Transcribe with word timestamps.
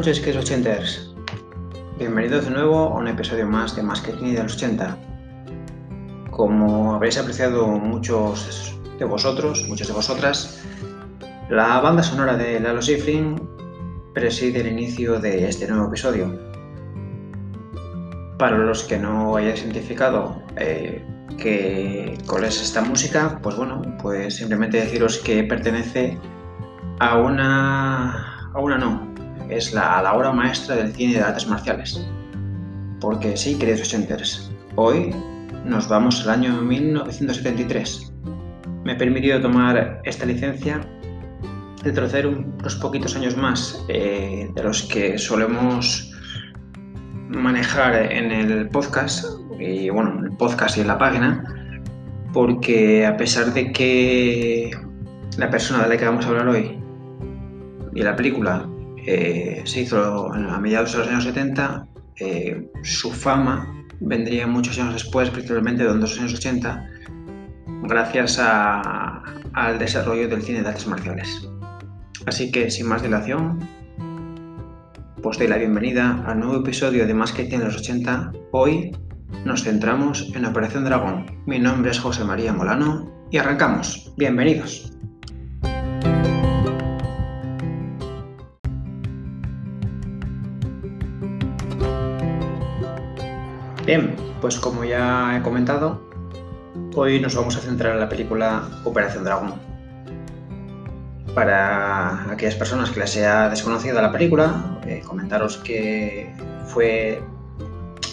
noches, 0.00 0.20
que 0.20 0.30
es. 0.30 1.10
Bienvenidos 1.98 2.46
de 2.46 2.52
nuevo 2.52 2.78
a 2.78 2.96
un 2.96 3.06
episodio 3.06 3.46
más 3.46 3.76
de 3.76 3.82
Masketing 3.82 4.34
de 4.34 4.42
los 4.42 4.54
80. 4.54 4.96
Como 6.30 6.94
habréis 6.94 7.18
apreciado 7.18 7.66
muchos 7.66 8.80
de 8.98 9.04
vosotros, 9.04 9.66
muchas 9.68 9.88
de 9.88 9.92
vosotras, 9.92 10.64
la 11.50 11.78
banda 11.82 12.02
sonora 12.02 12.34
de 12.38 12.58
Lalo 12.60 12.80
Schifrin 12.80 13.46
preside 14.14 14.60
el 14.60 14.68
inicio 14.68 15.20
de 15.20 15.46
este 15.46 15.68
nuevo 15.68 15.88
episodio. 15.88 16.34
Para 18.38 18.56
los 18.56 18.84
que 18.84 18.96
no 18.96 19.36
hayáis 19.36 19.62
identificado 19.64 20.42
eh, 20.56 21.04
que, 21.36 22.16
cuál 22.26 22.44
es 22.44 22.62
esta 22.62 22.80
música, 22.80 23.38
pues 23.42 23.54
bueno, 23.54 23.82
pues 24.00 24.36
simplemente 24.36 24.78
deciros 24.78 25.18
que 25.18 25.44
pertenece 25.44 26.18
a 27.00 27.18
una, 27.18 28.50
a 28.54 28.60
una 28.60 28.78
no, 28.78 29.09
es 29.50 29.72
la, 29.72 30.02
la 30.02 30.14
obra 30.14 30.32
maestra 30.32 30.76
del 30.76 30.92
cine 30.92 31.14
de 31.14 31.22
artes 31.22 31.46
marciales. 31.46 32.06
Porque 33.00 33.36
sí, 33.36 33.56
queridos 33.58 33.82
ochenters, 33.82 34.50
hoy 34.76 35.14
nos 35.64 35.88
vamos 35.88 36.22
al 36.24 36.30
año 36.30 36.60
1973. 36.62 38.12
Me 38.84 38.92
he 38.92 38.96
permitido 38.96 39.40
tomar 39.40 40.00
esta 40.04 40.26
licencia 40.26 40.80
de 41.82 41.92
troceder 41.92 42.26
unos 42.26 42.76
poquitos 42.76 43.16
años 43.16 43.36
más 43.36 43.84
eh, 43.88 44.50
de 44.54 44.62
los 44.62 44.82
que 44.82 45.18
solemos 45.18 46.12
manejar 47.28 47.94
en 48.12 48.32
el 48.32 48.68
podcast, 48.68 49.24
y 49.58 49.88
bueno, 49.88 50.18
en 50.18 50.24
el 50.24 50.36
podcast 50.36 50.76
y 50.76 50.80
en 50.80 50.88
la 50.88 50.98
página, 50.98 51.44
porque 52.32 53.06
a 53.06 53.16
pesar 53.16 53.52
de 53.52 53.72
que 53.72 54.70
la 55.36 55.50
persona 55.50 55.84
de 55.84 55.90
la 55.90 55.96
que 55.96 56.04
vamos 56.04 56.26
a 56.26 56.28
hablar 56.28 56.48
hoy 56.48 56.78
y 57.94 58.02
la 58.02 58.16
película 58.16 58.68
eh, 59.06 59.62
se 59.64 59.82
hizo 59.82 60.32
a 60.32 60.58
mediados 60.60 60.92
de 60.92 60.98
los 60.98 61.08
años 61.08 61.24
70, 61.24 61.86
eh, 62.16 62.68
su 62.82 63.10
fama 63.10 63.86
vendría 64.00 64.46
muchos 64.46 64.78
años 64.78 64.94
después, 64.94 65.30
principalmente 65.30 65.84
de 65.84 65.94
los 65.94 66.18
años 66.18 66.34
80, 66.34 66.86
gracias 67.82 68.38
al 68.38 69.78
desarrollo 69.78 70.28
del 70.28 70.42
cine 70.42 70.62
de 70.62 70.68
artes 70.68 70.86
marciales. 70.86 71.48
Así 72.26 72.50
que, 72.50 72.70
sin 72.70 72.86
más 72.88 73.02
dilación, 73.02 73.58
pues 75.22 75.38
doy 75.38 75.48
la 75.48 75.56
bienvenida 75.56 76.22
al 76.26 76.40
nuevo 76.40 76.56
episodio 76.56 77.06
de 77.06 77.14
Más 77.14 77.32
que 77.32 77.42
en 77.42 77.64
los 77.64 77.76
80. 77.76 78.32
Hoy 78.52 78.90
nos 79.44 79.64
centramos 79.64 80.30
en 80.34 80.44
Operación 80.44 80.84
Dragón. 80.84 81.26
Mi 81.46 81.58
nombre 81.58 81.90
es 81.90 81.98
José 81.98 82.24
María 82.24 82.52
Molano 82.52 83.10
y 83.30 83.38
arrancamos. 83.38 84.12
Bienvenidos. 84.16 84.92
Bien, 93.90 94.14
pues 94.40 94.56
como 94.60 94.84
ya 94.84 95.36
he 95.36 95.42
comentado, 95.42 96.00
hoy 96.94 97.18
nos 97.18 97.34
vamos 97.34 97.56
a 97.56 97.58
centrar 97.58 97.94
en 97.94 97.98
la 97.98 98.08
película 98.08 98.68
Operación 98.84 99.24
Dragón. 99.24 99.54
Para 101.34 102.30
aquellas 102.30 102.54
personas 102.54 102.92
que 102.92 103.00
les 103.00 103.10
sea 103.10 103.48
desconocida 103.48 104.00
la 104.00 104.12
película, 104.12 104.78
eh, 104.86 105.02
comentaros 105.04 105.56
que 105.56 106.32
fue 106.66 107.20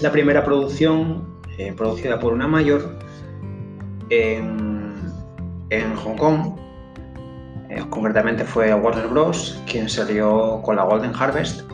la 0.02 0.12
primera 0.12 0.44
producción 0.44 1.28
eh, 1.60 1.72
producida 1.78 2.20
por 2.20 2.34
una 2.34 2.48
mayor 2.48 2.98
en, 4.10 4.96
Hong 6.04 6.18
Kong. 6.18 6.56
Eh, 7.70 7.84
concretamente 7.92 8.46
fue 8.46 8.74
Warner 8.74 9.10
Bros. 9.10 9.62
quien 9.68 9.88
salió 9.88 10.60
con 10.64 10.78
la 10.78 10.86
Golden 10.86 11.14
Harvest 11.14 11.70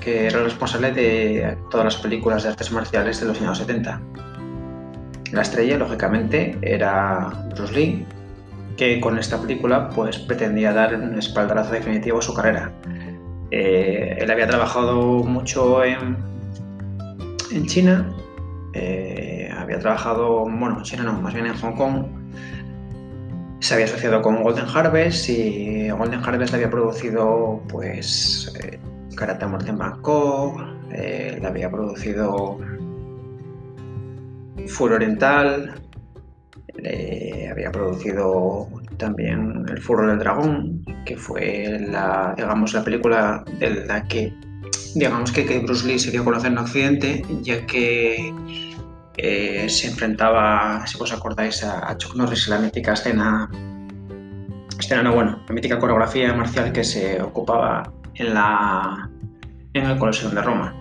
que 0.00 0.26
era 0.26 0.42
responsable 0.42 0.92
de 0.92 1.56
todas 1.70 1.84
las 1.84 1.96
películas 1.96 2.42
de 2.42 2.50
artes 2.50 2.70
marciales 2.72 3.20
de 3.20 3.26
los 3.26 3.40
años 3.40 3.58
70. 3.58 4.00
La 5.32 5.42
estrella, 5.42 5.78
lógicamente, 5.78 6.58
era 6.62 7.30
Bruce 7.54 7.72
Lee, 7.72 8.06
que 8.76 9.00
con 9.00 9.18
esta 9.18 9.40
película 9.40 9.88
pues, 9.90 10.18
pretendía 10.18 10.72
dar 10.72 10.94
un 10.94 11.18
espaldarazo 11.18 11.72
definitivo 11.72 12.18
a 12.18 12.22
su 12.22 12.34
carrera. 12.34 12.72
Eh, 13.50 14.16
él 14.20 14.30
había 14.30 14.46
trabajado 14.46 15.24
mucho 15.24 15.84
en, 15.84 16.16
en 17.52 17.66
China, 17.66 18.08
eh, 18.74 19.50
había 19.56 19.78
trabajado, 19.78 20.40
bueno, 20.48 20.78
en 20.78 20.82
China 20.82 21.02
no, 21.04 21.20
más 21.20 21.34
bien 21.34 21.46
en 21.46 21.54
Hong 21.54 21.74
Kong, 21.74 22.04
se 23.60 23.74
había 23.74 23.86
asociado 23.86 24.22
con 24.22 24.42
Golden 24.42 24.66
Harvest 24.72 25.28
y 25.28 25.90
Golden 25.90 26.24
Harvest 26.24 26.54
había 26.54 26.70
producido 26.70 27.62
pues 27.68 28.52
eh, 28.62 28.78
Karate 29.14 29.46
Muerte 29.46 29.72
Bangkok, 29.72 30.60
eh, 30.92 31.38
la 31.40 31.48
había 31.48 31.70
producido 31.70 32.58
Furo 34.66 34.94
Oriental, 34.96 35.74
había 37.50 37.70
producido 37.72 38.68
también 38.96 39.66
El 39.68 39.80
Furro 39.82 40.06
del 40.06 40.18
Dragón, 40.18 40.82
que 41.04 41.16
fue 41.16 41.78
la, 41.90 42.34
digamos, 42.36 42.72
la 42.72 42.84
película 42.84 43.44
de 43.58 43.84
la 43.86 44.06
que 44.06 44.32
digamos 44.94 45.32
que, 45.32 45.58
Bruce 45.60 45.86
Lee 45.86 45.98
se 45.98 46.10
dio 46.10 46.22
a 46.22 46.24
conocer 46.24 46.52
en 46.52 46.58
Occidente, 46.58 47.22
ya 47.42 47.66
que 47.66 48.34
eh, 49.16 49.68
se 49.68 49.88
enfrentaba, 49.88 50.86
si 50.86 51.00
os 51.00 51.12
acordáis, 51.12 51.62
a, 51.64 51.96
Chuck 51.96 52.16
Norris 52.16 52.48
en 52.48 52.54
la 52.54 52.60
mítica 52.60 52.92
escena, 52.92 53.50
escena 54.78 55.02
no, 55.02 55.14
bueno, 55.14 55.42
la 55.46 55.54
mítica 55.54 55.78
coreografía 55.78 56.32
marcial 56.34 56.72
que 56.72 56.84
se 56.84 57.20
ocupaba 57.22 57.92
en, 58.20 58.34
la, 58.34 59.08
en 59.72 59.86
el 59.86 59.98
Coloseo 59.98 60.30
de 60.30 60.42
Roma. 60.42 60.74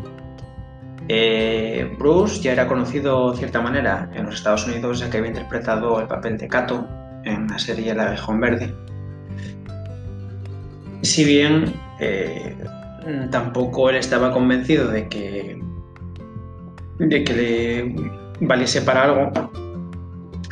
Eh, 1.08 1.96
Bruce 1.98 2.42
ya 2.42 2.52
era 2.52 2.68
conocido 2.68 3.32
de 3.32 3.38
cierta 3.38 3.62
manera 3.62 4.12
en 4.14 4.26
los 4.26 4.36
Estados 4.36 4.68
Unidos 4.68 5.00
ya 5.00 5.10
que 5.10 5.18
había 5.18 5.30
interpretado 5.30 6.00
el 6.00 6.08
papel 6.08 6.38
de 6.38 6.48
Kato 6.48 6.88
en 7.24 7.48
la 7.48 7.58
serie 7.58 7.96
La 7.96 8.08
Abejón 8.08 8.40
Verde. 8.40 8.76
Si 11.02 11.24
bien 11.24 11.74
eh, 12.00 12.56
tampoco 13.32 13.90
él 13.90 13.96
estaba 13.96 14.32
convencido 14.32 14.90
de 14.90 15.08
que, 15.08 15.60
de 17.00 17.24
que 17.24 17.34
le 17.34 17.96
valiese 18.42 18.82
para 18.82 19.06
algo 19.06 19.32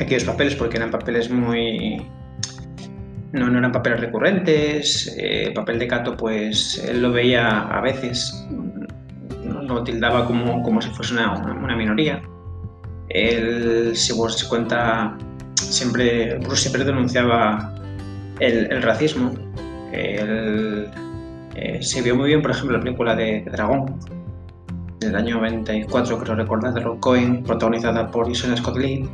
aquellos 0.00 0.24
papeles 0.24 0.54
porque 0.56 0.78
eran 0.78 0.90
papeles 0.90 1.30
muy, 1.30 2.02
no, 3.32 3.48
no 3.50 3.58
eran 3.58 3.72
papeles 3.72 4.00
recurrentes. 4.00 5.14
el 5.18 5.52
papel 5.52 5.78
de 5.78 5.88
Cato, 5.88 6.16
pues 6.16 6.82
él 6.88 7.02
lo 7.02 7.12
veía 7.12 7.48
a 7.48 7.80
veces, 7.80 8.46
lo 9.62 9.82
tildaba 9.84 10.26
como, 10.26 10.62
como 10.62 10.80
si 10.80 10.90
fuese 10.90 11.14
una, 11.14 11.34
una, 11.34 11.76
minoría. 11.76 12.22
Él, 13.08 13.92
si 13.94 14.12
vos 14.12 14.38
se 14.38 14.48
cuenta, 14.48 15.16
siempre, 15.54 16.38
Bruce 16.38 16.62
siempre 16.62 16.84
denunciaba 16.84 17.74
el, 18.40 18.70
el 18.72 18.82
racismo. 18.82 19.32
Él, 19.92 20.88
eh, 21.54 21.82
se 21.82 22.02
vio 22.02 22.14
muy 22.16 22.28
bien, 22.28 22.42
por 22.42 22.52
ejemplo, 22.52 22.76
la 22.76 22.82
película 22.82 23.14
de, 23.14 23.44
Dragón, 23.50 23.98
del 25.00 25.14
año 25.16 25.36
94, 25.36 26.18
creo 26.18 26.34
recordar, 26.34 26.72
de 26.72 26.80
Ron 26.80 26.98
Cohen, 27.00 27.42
protagonizada 27.42 28.10
por 28.10 28.28
Jason 28.28 28.56
Scott 28.56 28.76
Lee 28.76 29.08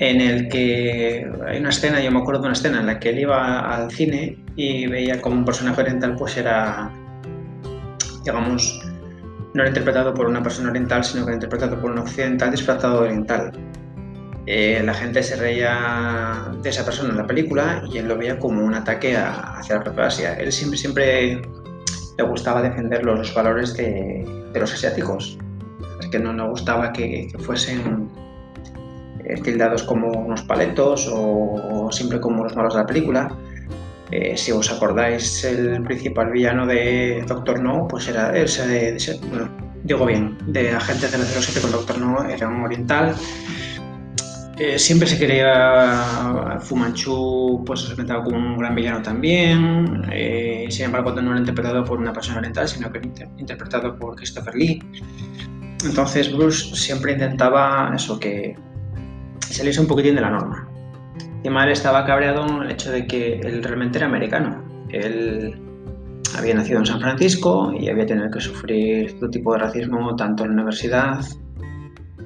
en 0.00 0.20
el 0.22 0.48
que 0.48 1.30
hay 1.46 1.58
una 1.60 1.68
escena, 1.68 2.00
yo 2.00 2.10
me 2.10 2.20
acuerdo 2.20 2.40
de 2.40 2.46
una 2.46 2.54
escena 2.54 2.80
en 2.80 2.86
la 2.86 2.98
que 2.98 3.10
él 3.10 3.20
iba 3.20 3.60
al 3.60 3.90
cine 3.90 4.42
y 4.56 4.86
veía 4.86 5.20
como 5.20 5.36
un 5.36 5.44
personaje 5.44 5.82
oriental 5.82 6.16
pues 6.16 6.38
era, 6.38 6.90
digamos, 8.24 8.80
no 9.52 9.60
era 9.62 9.68
interpretado 9.68 10.14
por 10.14 10.26
una 10.26 10.42
persona 10.42 10.70
oriental, 10.70 11.04
sino 11.04 11.24
que 11.24 11.32
era 11.32 11.36
interpretado 11.36 11.78
por 11.78 11.90
un 11.90 11.98
occidental 11.98 12.50
disfrazado 12.50 13.02
de 13.02 13.08
oriental. 13.08 13.52
Eh, 14.46 14.80
la 14.82 14.94
gente 14.94 15.22
se 15.22 15.36
reía 15.36 16.50
de 16.62 16.70
esa 16.70 16.82
persona 16.82 17.10
en 17.10 17.18
la 17.18 17.26
película 17.26 17.82
y 17.92 17.98
él 17.98 18.08
lo 18.08 18.16
veía 18.16 18.38
como 18.38 18.64
un 18.64 18.72
ataque 18.72 19.14
hacia 19.18 19.76
la 19.76 19.84
propia 19.84 20.06
Asia. 20.06 20.34
Él 20.34 20.50
siempre, 20.50 20.78
siempre 20.78 21.42
le 22.16 22.24
gustaba 22.24 22.62
defender 22.62 23.04
los 23.04 23.34
valores 23.34 23.74
de, 23.74 24.24
los 24.54 24.72
asiáticos. 24.72 25.38
Es 26.00 26.06
que 26.08 26.18
no 26.18 26.32
le 26.32 26.42
gustaba 26.48 26.90
que 26.90 27.28
fuesen 27.40 27.80
eh, 27.80 28.29
tildados 29.42 29.82
como 29.82 30.08
unos 30.08 30.42
paletos 30.42 31.08
o, 31.12 31.88
siempre 31.92 32.20
como 32.20 32.44
los 32.44 32.56
malos 32.56 32.74
de 32.74 32.80
la 32.80 32.86
película. 32.86 33.34
Eh, 34.10 34.36
si 34.36 34.50
os 34.50 34.70
acordáis, 34.70 35.44
el 35.44 35.82
principal 35.82 36.30
villano 36.30 36.66
de 36.66 37.24
Doctor 37.26 37.62
No, 37.62 37.86
pues 37.86 38.08
era 38.08 38.36
ese, 38.36 38.66
de, 38.66 39.20
bueno, 39.28 39.48
digo 39.84 40.04
bien, 40.04 40.36
de 40.46 40.72
Agente 40.72 41.06
007 41.06 41.60
con 41.60 41.70
Doctor 41.70 41.98
No, 41.98 42.28
era 42.28 42.48
un 42.48 42.62
oriental. 42.62 43.14
Eh, 44.58 44.78
siempre 44.78 45.08
se 45.08 45.16
quería 45.16 46.58
Fu 46.60 46.76
Manchu, 46.76 47.62
pues 47.64 47.80
se 47.80 47.86
presentaba 47.86 48.24
como 48.24 48.36
un 48.36 48.58
gran 48.58 48.74
villano 48.74 49.00
también. 49.00 50.02
sin 50.68 50.84
embargo, 50.86 51.12
no 51.12 51.30
era 51.30 51.38
interpretado 51.38 51.84
por 51.84 51.98
una 51.98 52.12
persona 52.12 52.38
oriental, 52.38 52.68
sino 52.68 52.90
que 52.92 52.98
era 52.98 53.30
interpretado 53.38 53.96
por 53.96 54.16
Christopher 54.16 54.54
Lee. 54.54 54.82
Entonces 55.84 56.32
Bruce 56.32 56.74
siempre 56.76 57.12
intentaba 57.12 57.92
eso, 57.94 58.18
que 58.18 58.56
saliese 59.54 59.80
un 59.80 59.86
poquitín 59.86 60.14
de 60.14 60.20
la 60.20 60.30
norma. 60.30 60.68
Y 61.42 61.48
mal 61.48 61.70
estaba 61.70 62.04
cabreado 62.04 62.46
en 62.46 62.62
el 62.62 62.70
hecho 62.70 62.90
de 62.90 63.06
que 63.06 63.40
él 63.40 63.62
realmente 63.62 63.98
era 63.98 64.06
americano. 64.06 64.62
Él 64.90 65.58
había 66.36 66.54
nacido 66.54 66.80
en 66.80 66.86
San 66.86 67.00
Francisco 67.00 67.72
y 67.78 67.88
había 67.88 68.06
tenido 68.06 68.30
que 68.30 68.40
sufrir 68.40 69.18
todo 69.18 69.30
tipo 69.30 69.52
de 69.52 69.60
racismo 69.60 70.14
tanto 70.16 70.44
en 70.44 70.50
la 70.50 70.54
universidad 70.56 71.24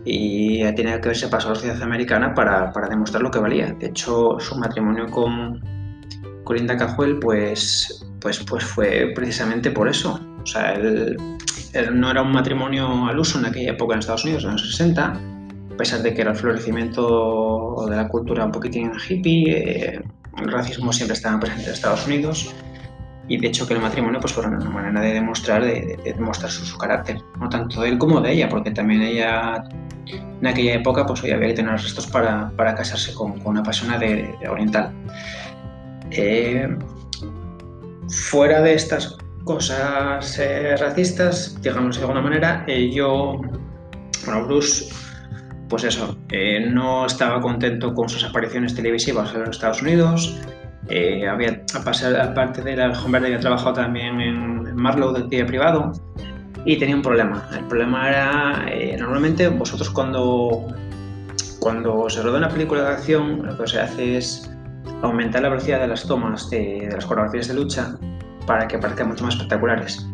y 0.04 0.62
tenía 0.74 1.00
que 1.00 1.08
haberse 1.08 1.28
pasado 1.28 1.52
a 1.52 1.54
la 1.54 1.60
sociedad 1.60 1.82
americana 1.82 2.34
para, 2.34 2.72
para, 2.72 2.88
demostrar 2.88 3.22
lo 3.22 3.30
que 3.30 3.38
valía. 3.38 3.72
De 3.72 3.86
hecho, 3.86 4.38
su 4.38 4.56
matrimonio 4.56 5.06
con, 5.06 5.60
con 6.44 6.66
Cajuel 6.66 7.18
pues, 7.18 8.06
pues, 8.20 8.40
pues 8.40 8.64
fue 8.64 9.12
precisamente 9.14 9.70
por 9.70 9.88
eso. 9.88 10.20
O 10.42 10.46
sea, 10.46 10.74
él, 10.74 11.16
no 11.92 12.10
era 12.10 12.22
un 12.22 12.32
matrimonio 12.32 13.06
al 13.06 13.18
uso 13.18 13.38
en 13.38 13.46
aquella 13.46 13.72
época 13.72 13.94
en 13.94 14.00
Estados 14.00 14.24
Unidos, 14.24 14.44
en 14.44 14.52
los 14.52 14.70
60, 14.70 15.20
a 15.74 15.76
pesar 15.76 16.02
de 16.02 16.14
que 16.14 16.20
era 16.20 16.30
el 16.30 16.36
florecimiento 16.36 17.86
de 17.90 17.96
la 17.96 18.08
cultura 18.08 18.44
un 18.44 18.52
poquitín 18.52 18.92
hippie, 19.08 19.50
eh, 19.50 20.02
el 20.38 20.52
racismo 20.52 20.92
siempre 20.92 21.14
estaba 21.14 21.40
presente 21.40 21.66
en 21.66 21.72
Estados 21.72 22.06
Unidos 22.06 22.54
y 23.26 23.38
de 23.38 23.48
hecho 23.48 23.66
que 23.66 23.74
el 23.74 23.80
matrimonio 23.80 24.20
pues 24.20 24.32
fue 24.32 24.46
una 24.46 24.58
manera 24.70 25.00
de 25.00 25.14
demostrar 25.14 25.64
de, 25.64 25.98
demostrar 26.04 26.50
su, 26.50 26.76
carácter 26.76 27.18
no 27.40 27.48
tanto 27.48 27.80
de 27.80 27.88
él 27.88 27.98
como 27.98 28.20
de 28.20 28.32
ella 28.32 28.48
porque 28.48 28.70
también 28.70 29.02
ella 29.02 29.64
en 30.06 30.46
aquella 30.46 30.74
época 30.74 31.06
pues 31.06 31.22
hoy 31.22 31.30
había 31.30 31.48
que 31.48 31.54
tener 31.54 31.72
restos 31.72 32.06
para, 32.06 32.50
para 32.56 32.74
casarse 32.74 33.14
con, 33.14 33.40
con, 33.40 33.52
una 33.52 33.62
persona 33.62 33.98
de, 33.98 34.36
oriental. 34.48 34.92
Eh, 36.10 36.68
fuera 38.08 38.60
de 38.60 38.74
estas 38.74 39.16
cosas 39.44 40.38
eh, 40.38 40.76
racistas 40.76 41.58
digamos 41.62 41.96
de 41.96 42.02
alguna 42.02 42.20
manera 42.20 42.64
eh, 42.68 42.90
yo 42.92 43.40
bueno 44.26 44.46
Bruce 44.46 44.92
pues 45.74 45.82
eso 45.82 46.16
no 46.70 47.04
estaba 47.04 47.40
contento 47.40 47.92
con 47.94 48.08
sus 48.08 48.22
apariciones 48.22 48.76
televisivas 48.76 49.34
en 49.34 49.40
los 49.40 49.50
Estados 49.50 49.82
Unidos 49.82 50.38
eh, 50.88 51.26
había, 51.26 51.64
aparte 51.74 52.62
de 52.62 52.76
la 52.76 52.90
Verde, 53.08 53.26
había 53.26 53.40
trabajado 53.40 53.72
también 53.72 54.20
en 54.20 54.76
Marlow 54.76 55.12
del 55.12 55.28
día 55.28 55.44
privado 55.44 55.90
y 56.64 56.76
tenía 56.76 56.94
un 56.94 57.02
problema. 57.02 57.48
El 57.58 57.64
problema 57.64 58.08
era, 58.08 58.66
eh, 58.70 58.96
normalmente 58.96 59.48
vosotros 59.48 59.90
cuando, 59.90 60.64
cuando 61.58 62.08
se 62.08 62.22
rodea 62.22 62.38
una 62.38 62.48
película 62.50 62.82
de 62.82 62.88
acción, 62.90 63.44
lo 63.44 63.58
que 63.58 63.66
se 63.66 63.80
hace 63.80 64.18
es 64.18 64.48
aumentar 65.02 65.42
la 65.42 65.48
velocidad 65.48 65.80
de 65.80 65.88
las 65.88 66.06
tomas 66.06 66.48
de, 66.50 66.88
las 66.92 67.04
coreografías 67.04 67.48
de 67.48 67.54
lucha 67.54 67.98
para 68.46 68.68
que 68.68 68.78
parezcan 68.78 69.08
mucho 69.08 69.24
más 69.24 69.34
espectaculares. 69.34 70.06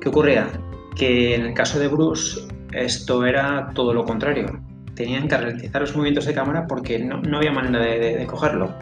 ¿Qué 0.00 0.08
ocurría? 0.08 0.46
Que 0.94 1.34
en 1.34 1.46
el 1.46 1.54
caso 1.54 1.80
de 1.80 1.88
Bruce 1.88 2.42
esto 2.74 3.26
era 3.26 3.72
todo 3.74 3.92
lo 3.92 4.04
contrario. 4.04 4.69
Tenían 4.94 5.28
que 5.28 5.36
ralentizar 5.36 5.80
los 5.80 5.94
movimientos 5.94 6.26
de 6.26 6.34
cámara 6.34 6.66
porque 6.66 6.98
no, 6.98 7.20
no 7.22 7.38
había 7.38 7.52
manera 7.52 7.84
de, 7.84 8.16
de 8.18 8.26
cogerlo. 8.26 8.74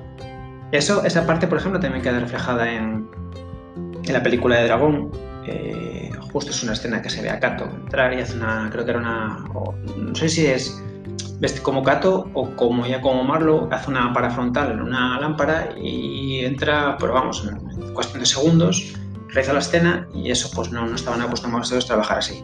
Eso, 0.72 1.04
esa 1.04 1.26
parte, 1.26 1.46
por 1.46 1.58
ejemplo, 1.58 1.80
también 1.80 2.02
queda 2.02 2.20
reflejada 2.20 2.70
en, 2.70 3.08
en 4.04 4.12
la 4.12 4.22
película 4.22 4.56
de 4.56 4.64
Dragón. 4.64 5.10
Eh, 5.46 6.10
justo 6.32 6.50
es 6.50 6.62
una 6.62 6.74
escena 6.74 7.00
que 7.00 7.08
se 7.08 7.22
ve 7.22 7.30
a 7.30 7.40
Kato 7.40 7.64
entrar 7.64 8.12
y 8.12 8.20
hace 8.20 8.36
una, 8.36 8.68
creo 8.70 8.84
que 8.84 8.90
era 8.90 9.00
una, 9.00 9.46
no 9.96 10.14
sé 10.14 10.28
si 10.28 10.46
es 10.46 10.82
como 11.62 11.82
Kato 11.82 12.28
o 12.34 12.54
como 12.56 12.86
ya 12.86 13.00
como 13.00 13.24
Marlo, 13.24 13.68
hace 13.70 13.90
una 13.90 14.12
parafrontal 14.12 14.82
una 14.82 15.18
lámpara 15.20 15.70
y 15.80 16.44
entra, 16.44 16.96
pero 16.98 17.14
vamos, 17.14 17.48
en 17.48 17.94
cuestión 17.94 18.20
de 18.20 18.26
segundos, 18.26 18.94
realiza 19.28 19.52
la 19.52 19.60
escena 19.60 20.08
y 20.14 20.30
eso 20.30 20.50
pues 20.54 20.70
no, 20.70 20.86
no 20.86 20.94
estaban 20.94 21.22
acostumbrados 21.22 21.72
a 21.72 21.78
trabajar 21.86 22.18
así. 22.18 22.42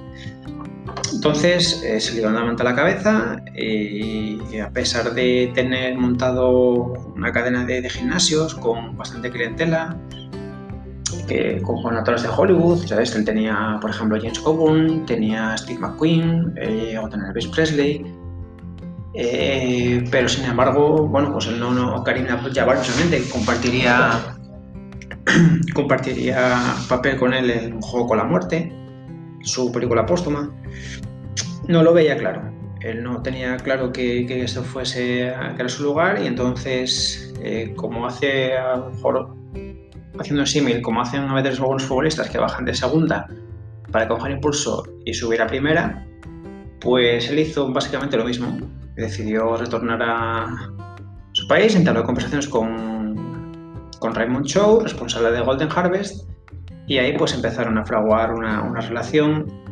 Entonces 1.25 1.83
eh, 1.83 1.99
se 2.03 2.13
le 2.13 2.19
dio 2.21 2.29
una 2.29 2.45
manta 2.45 2.65
a 2.65 2.67
la 2.67 2.75
cabeza 2.75 3.43
y 3.57 4.59
a 4.59 4.69
pesar 4.69 5.15
de 5.15 5.51
tener 5.55 5.97
montado 5.97 6.93
una 7.17 7.33
cadena 7.33 7.65
de, 7.65 7.89
gimnasios 7.89 8.55
con 8.55 8.95
bastante 8.95 9.31
clientela, 9.31 9.97
que, 11.27 11.63
con, 11.63 11.97
actores 11.97 12.25
de 12.25 12.29
Hollywood, 12.29 12.87
¿sabes? 12.87 13.17
Él 13.17 13.25
tenía, 13.25 13.79
por 13.81 13.89
ejemplo, 13.89 14.19
James 14.21 14.39
Coburn, 14.39 15.07
tenía 15.07 15.57
Steve 15.57 15.79
McQueen, 15.79 16.53
eh, 16.59 16.99
o 17.03 17.09
tenía 17.09 17.29
Elvis 17.29 17.47
Presley, 17.47 18.05
eh, 19.15 20.05
pero 20.11 20.29
sin 20.29 20.45
embargo, 20.45 21.09
bueno, 21.09 21.33
pues 21.33 21.47
él 21.47 21.59
no, 21.59 21.73
no 21.73 22.05
Karina 22.05 22.39
Jabbar 22.55 22.85
solamente 22.85 23.27
compartiría, 23.31 24.37
compartiría 25.75 26.61
papel 26.87 27.17
con 27.17 27.33
él 27.33 27.51
en 27.51 27.81
juego 27.81 28.09
con 28.09 28.19
la 28.19 28.25
muerte, 28.25 28.71
su 29.43 29.73
película 29.73 30.05
póstuma 30.05 30.51
no 31.69 31.83
lo 31.83 31.93
veía 31.93 32.17
claro. 32.17 32.43
Él 32.81 33.03
no 33.03 33.23
tenía 33.23 33.57
claro 33.57 33.93
que, 33.93 34.27
que 34.27 34.43
eso 34.43 34.63
fuese 34.63 35.33
que 35.57 35.61
era 35.61 35.69
su 35.69 35.85
lugar 35.85 36.21
y 36.23 36.27
entonces, 36.27 37.33
eh, 37.43 37.73
como 37.77 38.07
hace 38.07 38.57
a 38.57 38.77
lo 38.77 38.91
mejor, 38.91 39.35
haciendo 40.19 40.45
símil, 40.45 40.83
como 40.83 41.01
hacen 41.01 41.23
a 41.23 41.35
veces 41.35 41.59
algunos 41.61 41.85
futbolistas 41.85 42.29
que 42.29 42.39
bajan 42.39 42.67
de 42.67 42.75
segunda 42.75 43.27
para 43.91 44.07
coger 44.07 44.33
impulso 44.33 44.85
y 45.05 45.15
subir 45.15 45.41
a 45.41 45.47
primera, 45.47 46.07
pues 46.81 47.31
él 47.31 47.39
hizo 47.39 47.73
básicamente 47.73 48.17
lo 48.17 48.25
mismo. 48.25 48.59
Decidió 48.97 49.57
retornar 49.57 50.03
a 50.03 50.47
su 51.33 51.49
país, 51.49 51.75
entabló 51.75 52.05
conversaciones 52.05 52.47
con, 52.49 53.91
con 53.99 54.15
Raymond 54.15 54.45
Chow, 54.45 54.81
responsable 54.81 55.33
de 55.33 55.41
Golden 55.41 55.69
Harvest, 55.75 56.29
y 56.87 56.99
ahí 56.99 57.17
pues 57.17 57.35
empezaron 57.35 57.79
a 57.79 57.85
fraguar 57.85 58.35
una, 58.35 58.63
una 58.63 58.81
relación 58.83 59.64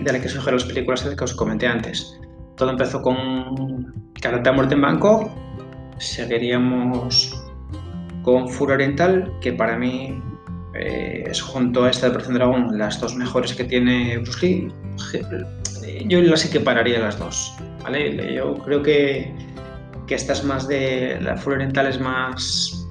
de 0.00 0.12
la 0.12 0.20
que 0.20 0.28
surgen 0.28 0.54
las 0.54 0.64
películas 0.64 1.02
que 1.02 1.24
os 1.24 1.34
comenté 1.34 1.66
antes. 1.66 2.18
Todo 2.56 2.70
empezó 2.70 3.00
con 3.02 4.10
Karate 4.20 4.52
muerte 4.52 4.74
en 4.74 4.82
Bangkok, 4.82 5.30
seguiríamos 5.98 7.42
con 8.22 8.48
Furo 8.48 8.74
Oriental, 8.74 9.32
que 9.40 9.52
para 9.52 9.76
mí 9.76 10.22
eh, 10.74 11.24
es 11.26 11.40
junto 11.40 11.84
a 11.84 11.90
esta 11.90 12.06
de 12.06 12.10
Operación 12.10 12.34
Dragón 12.34 12.78
las 12.78 13.00
dos 13.00 13.16
mejores 13.16 13.54
que 13.54 13.64
tiene 13.64 14.18
Bruce 14.18 14.46
Lee. 14.46 14.72
Yo 16.06 16.20
las 16.22 16.44
equipararía 16.44 17.00
las 17.00 17.18
dos. 17.18 17.54
¿vale? 17.82 18.34
Yo 18.34 18.54
creo 18.54 18.82
que, 18.82 19.34
que 20.06 20.14
esta 20.14 20.34
es 20.34 20.44
más 20.44 20.68
de. 20.68 21.18
La 21.20 21.36
Furo 21.36 21.56
Oriental 21.56 21.86
es 21.86 22.00
más. 22.00 22.86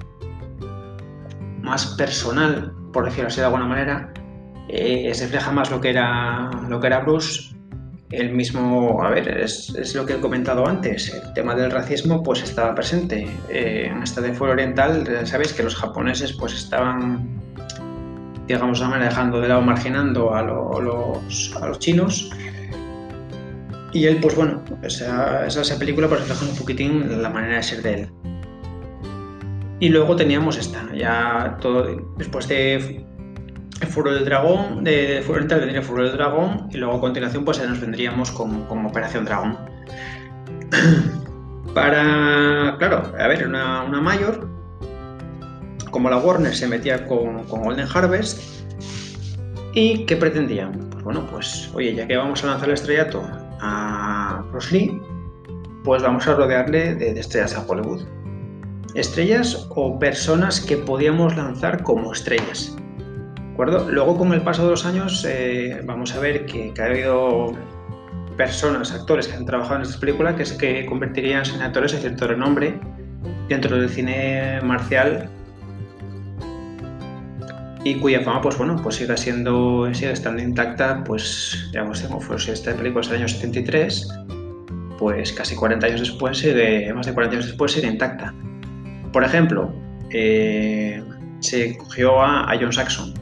más 1.62 1.86
personal, 1.96 2.72
por 2.92 3.04
decirlo 3.04 3.28
así 3.28 3.38
de 3.38 3.46
alguna 3.46 3.66
manera 3.66 4.12
eh, 4.72 5.14
se 5.14 5.24
refleja 5.24 5.50
más 5.52 5.70
lo 5.70 5.80
que 5.80 5.90
era, 5.90 6.50
lo 6.68 6.80
que 6.80 6.86
era 6.86 7.00
Bruce. 7.00 7.54
El 8.10 8.32
mismo, 8.32 9.02
a 9.04 9.10
ver, 9.10 9.28
es, 9.38 9.94
lo 9.94 10.04
que 10.04 10.14
he 10.14 10.20
comentado 10.20 10.66
antes, 10.66 11.14
el 11.14 11.32
tema 11.32 11.54
del 11.54 11.70
racismo 11.70 12.22
pues 12.22 12.42
estaba 12.42 12.74
presente. 12.74 13.28
Eh, 13.48 13.88
en 13.90 14.02
esta 14.02 14.20
de 14.20 14.32
Fuero 14.32 14.54
Oriental, 14.54 15.26
sabéis 15.26 15.52
que 15.52 15.62
los 15.62 15.76
japoneses 15.76 16.32
pues 16.32 16.54
estaban, 16.54 17.40
digamos, 18.48 18.80
dejando 18.80 19.40
de 19.40 19.48
lado, 19.48 19.62
marginando 19.62 20.34
a, 20.34 20.42
los, 20.42 21.56
a 21.60 21.68
los 21.68 21.78
chinos. 21.78 22.30
Y 23.92 24.06
él, 24.06 24.18
pues 24.20 24.34
bueno, 24.34 24.62
esa, 24.82 25.46
esa 25.46 25.78
película 25.78 26.08
pues 26.08 26.20
refleja 26.20 26.50
un 26.50 26.56
poquitín 26.56 27.22
la 27.22 27.30
manera 27.30 27.56
de 27.56 27.62
ser 27.62 27.82
de 27.82 27.94
él. 27.94 28.10
Y 29.78 29.88
luego 29.88 30.14
teníamos 30.16 30.58
esta, 30.58 30.84
ya 30.94 31.56
todo, 31.60 31.86
después 32.18 32.46
de 32.48 33.04
el 33.80 33.86
Furo 33.88 34.12
del 34.12 34.24
Dragón, 34.24 34.84
de 34.84 35.22
Fuerteventura 35.24 35.60
vendría 35.60 35.80
el 35.80 35.86
Furo 35.86 36.04
del 36.04 36.12
Dragón 36.12 36.68
y 36.70 36.76
luego 36.76 36.96
a 36.96 37.00
continuación 37.00 37.44
pues 37.44 37.66
nos 37.66 37.80
vendríamos 37.80 38.30
con, 38.30 38.66
Operación 38.86 39.24
Dragón. 39.24 39.56
Para, 41.74 42.76
claro, 42.78 43.12
a 43.18 43.28
ver, 43.28 43.46
una, 43.46 43.82
una 43.84 44.00
mayor, 44.00 44.48
como 45.90 46.10
la 46.10 46.18
Warner 46.18 46.54
se 46.54 46.66
metía 46.66 47.06
con, 47.06 47.44
con 47.44 47.62
Golden 47.62 47.86
Harvest, 47.92 48.64
¿y 49.72 50.04
qué 50.04 50.16
pretendían? 50.16 50.72
Pues 50.90 51.04
bueno, 51.04 51.26
pues 51.30 51.70
oye, 51.74 51.94
ya 51.94 52.06
que 52.06 52.16
vamos 52.16 52.42
a 52.42 52.48
lanzar 52.48 52.68
el 52.68 52.74
estrellato 52.74 53.22
a 53.60 54.44
Bruce 54.50 54.92
pues 55.84 56.02
vamos 56.02 56.26
a 56.26 56.34
rodearle 56.34 56.94
de, 56.94 57.14
de 57.14 57.20
estrellas 57.20 57.56
a 57.56 57.64
Hollywood. 57.66 58.02
Estrellas 58.94 59.66
o 59.70 59.98
personas 59.98 60.60
que 60.60 60.76
podíamos 60.76 61.36
lanzar 61.36 61.82
como 61.84 62.12
estrellas. 62.12 62.76
Luego, 63.66 64.16
con 64.16 64.32
el 64.32 64.40
paso 64.40 64.64
de 64.64 64.70
los 64.70 64.86
años, 64.86 65.24
eh, 65.28 65.82
vamos 65.84 66.14
a 66.14 66.20
ver 66.20 66.46
que, 66.46 66.72
ha 66.80 66.84
habido 66.84 67.52
personas, 68.36 68.92
actores 68.92 69.28
que 69.28 69.36
han 69.36 69.44
trabajado 69.44 69.76
en 69.76 69.82
estas 69.82 69.98
películas 69.98 70.34
que, 70.34 70.56
que 70.56 70.86
convertirían 70.86 71.44
en 71.54 71.60
actores 71.60 71.92
de 71.92 71.98
cierto 71.98 72.26
renombre 72.26 72.80
dentro 73.48 73.76
del 73.76 73.90
cine 73.90 74.60
marcial 74.62 75.28
y 77.84 77.94
cuya 77.96 78.22
fama, 78.22 78.40
pues 78.40 78.56
bueno, 78.56 78.76
pues 78.82 78.96
sigue 78.96 79.16
siendo, 79.16 79.92
sigue 79.92 80.12
estando 80.12 80.42
intacta, 80.42 81.02
pues 81.04 81.68
digamos, 81.72 82.00
como 82.02 82.38
si 82.38 82.50
esta 82.50 82.74
película 82.74 83.02
es 83.02 83.08
del 83.08 83.18
año 83.18 83.28
73, 83.28 84.08
pues 84.98 85.32
casi 85.32 85.54
40 85.54 85.86
años 85.86 86.00
después 86.00 86.38
sigue, 86.38 86.92
más 86.94 87.06
de 87.06 87.14
40 87.14 87.36
años 87.36 87.46
después 87.46 87.72
sigue 87.72 87.88
intacta. 87.88 88.34
Por 89.12 89.24
ejemplo, 89.24 89.72
eh, 90.10 91.02
se 91.40 91.76
cogió 91.78 92.22
a 92.22 92.52
John 92.60 92.72
Saxon, 92.72 93.14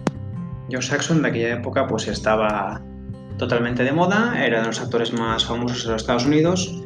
John 0.71 0.83
Saxon 0.83 1.23
de 1.23 1.29
aquella 1.29 1.55
época 1.55 1.87
pues 1.87 2.09
estaba 2.09 2.83
totalmente 3.39 3.85
de 3.85 3.93
moda, 3.93 4.45
era 4.45 4.61
de 4.61 4.67
los 4.67 4.81
actores 4.81 5.13
más 5.13 5.45
famosos 5.45 5.85
de 5.85 5.93
los 5.93 6.03
Estados 6.03 6.27
Unidos 6.27 6.83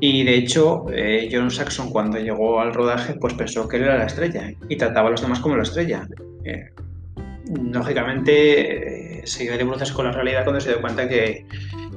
y 0.00 0.24
de 0.24 0.34
hecho 0.34 0.86
eh, 0.92 1.28
John 1.32 1.50
Saxon 1.50 1.90
cuando 1.90 2.18
llegó 2.18 2.60
al 2.60 2.72
rodaje 2.72 3.14
pues 3.14 3.34
pensó 3.34 3.68
que 3.68 3.78
él 3.78 3.84
era 3.84 3.98
la 3.98 4.06
estrella 4.06 4.52
y 4.68 4.76
trataba 4.76 5.08
a 5.08 5.10
los 5.12 5.22
demás 5.22 5.40
como 5.40 5.56
la 5.56 5.62
estrella. 5.62 6.06
Eh, 6.44 6.70
lógicamente, 7.72 9.22
se 9.24 9.44
dio 9.44 9.56
de 9.56 9.64
bruces 9.64 9.92
con 9.92 10.06
la 10.06 10.12
realidad 10.12 10.44
cuando 10.44 10.60
se 10.60 10.70
dio 10.70 10.80
cuenta 10.80 11.08
que, 11.08 11.46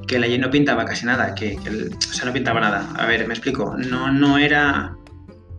que 0.06 0.18
la 0.18 0.26
no 0.38 0.50
pintaba 0.50 0.84
casi 0.84 1.06
nada, 1.06 1.34
que, 1.34 1.56
o 1.56 2.12
sea, 2.12 2.26
no 2.26 2.32
pintaba 2.32 2.60
nada. 2.60 2.88
A 2.96 3.06
ver, 3.06 3.26
me 3.26 3.34
explico. 3.34 3.76
No, 3.76 4.12
no 4.12 4.38
era. 4.38 4.96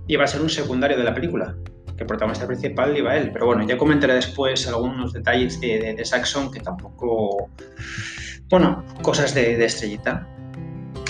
iba 0.08 0.24
a 0.24 0.28
ser 0.28 0.42
un 0.42 0.50
secundario 0.50 0.98
de 0.98 1.04
la 1.04 1.14
película, 1.14 1.56
que 1.96 2.04
el 2.04 2.08
protagonista 2.08 2.48
principal 2.48 2.98
iba 2.98 3.16
él. 3.16 3.32
Pero 3.32 3.48
bueno, 3.48 3.66
ya 3.68 3.78
comentaré 3.78 4.16
después 4.16 4.68
algunos 4.68 5.14
detalles 5.14 5.60
de, 5.62 6.04
Saxon 6.04 6.52
que 6.52 6.60
tampoco. 6.60 7.50
Bueno, 8.50 8.84
cosas 9.02 9.34
de, 9.34 9.64
estrellita. 9.64 10.28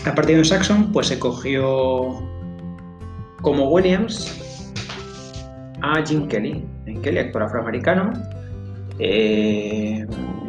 A 0.05 0.13
partir 0.13 0.37
de 0.37 0.45
Saxon, 0.45 0.91
pues 0.91 1.07
se 1.07 1.19
cogió 1.19 2.21
como 3.41 3.69
Williams 3.69 4.73
a 5.81 6.03
Jim 6.05 6.27
Kelly. 6.27 6.65
Jim 6.85 7.01
Kelly, 7.01 7.19
actor 7.19 7.43
afroamericano. 7.43 8.13
Eh, 8.99 10.05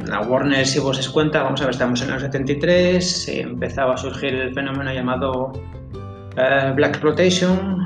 la 0.06 0.20
Warner, 0.20 0.66
si 0.66 0.78
vos 0.78 0.98
os 0.98 1.08
cuenta, 1.08 1.42
vamos 1.42 1.60
a 1.60 1.64
ver, 1.64 1.72
estamos 1.72 2.00
en 2.02 2.10
el 2.10 2.20
73, 2.20 3.28
empezaba 3.28 3.94
a 3.94 3.96
surgir 3.96 4.34
el 4.34 4.54
fenómeno 4.54 4.92
llamado 4.92 5.52
eh, 6.36 6.72
Black 6.76 6.90
Exploitation, 6.90 7.85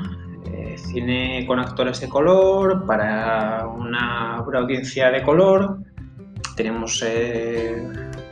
cine 0.91 1.45
con 1.47 1.59
actores 1.59 1.99
de 2.01 2.09
color, 2.09 2.85
para 2.85 3.67
una, 3.67 4.37
audiencia 4.37 5.11
de 5.11 5.21
color. 5.21 5.79
Tenemos 6.55 7.03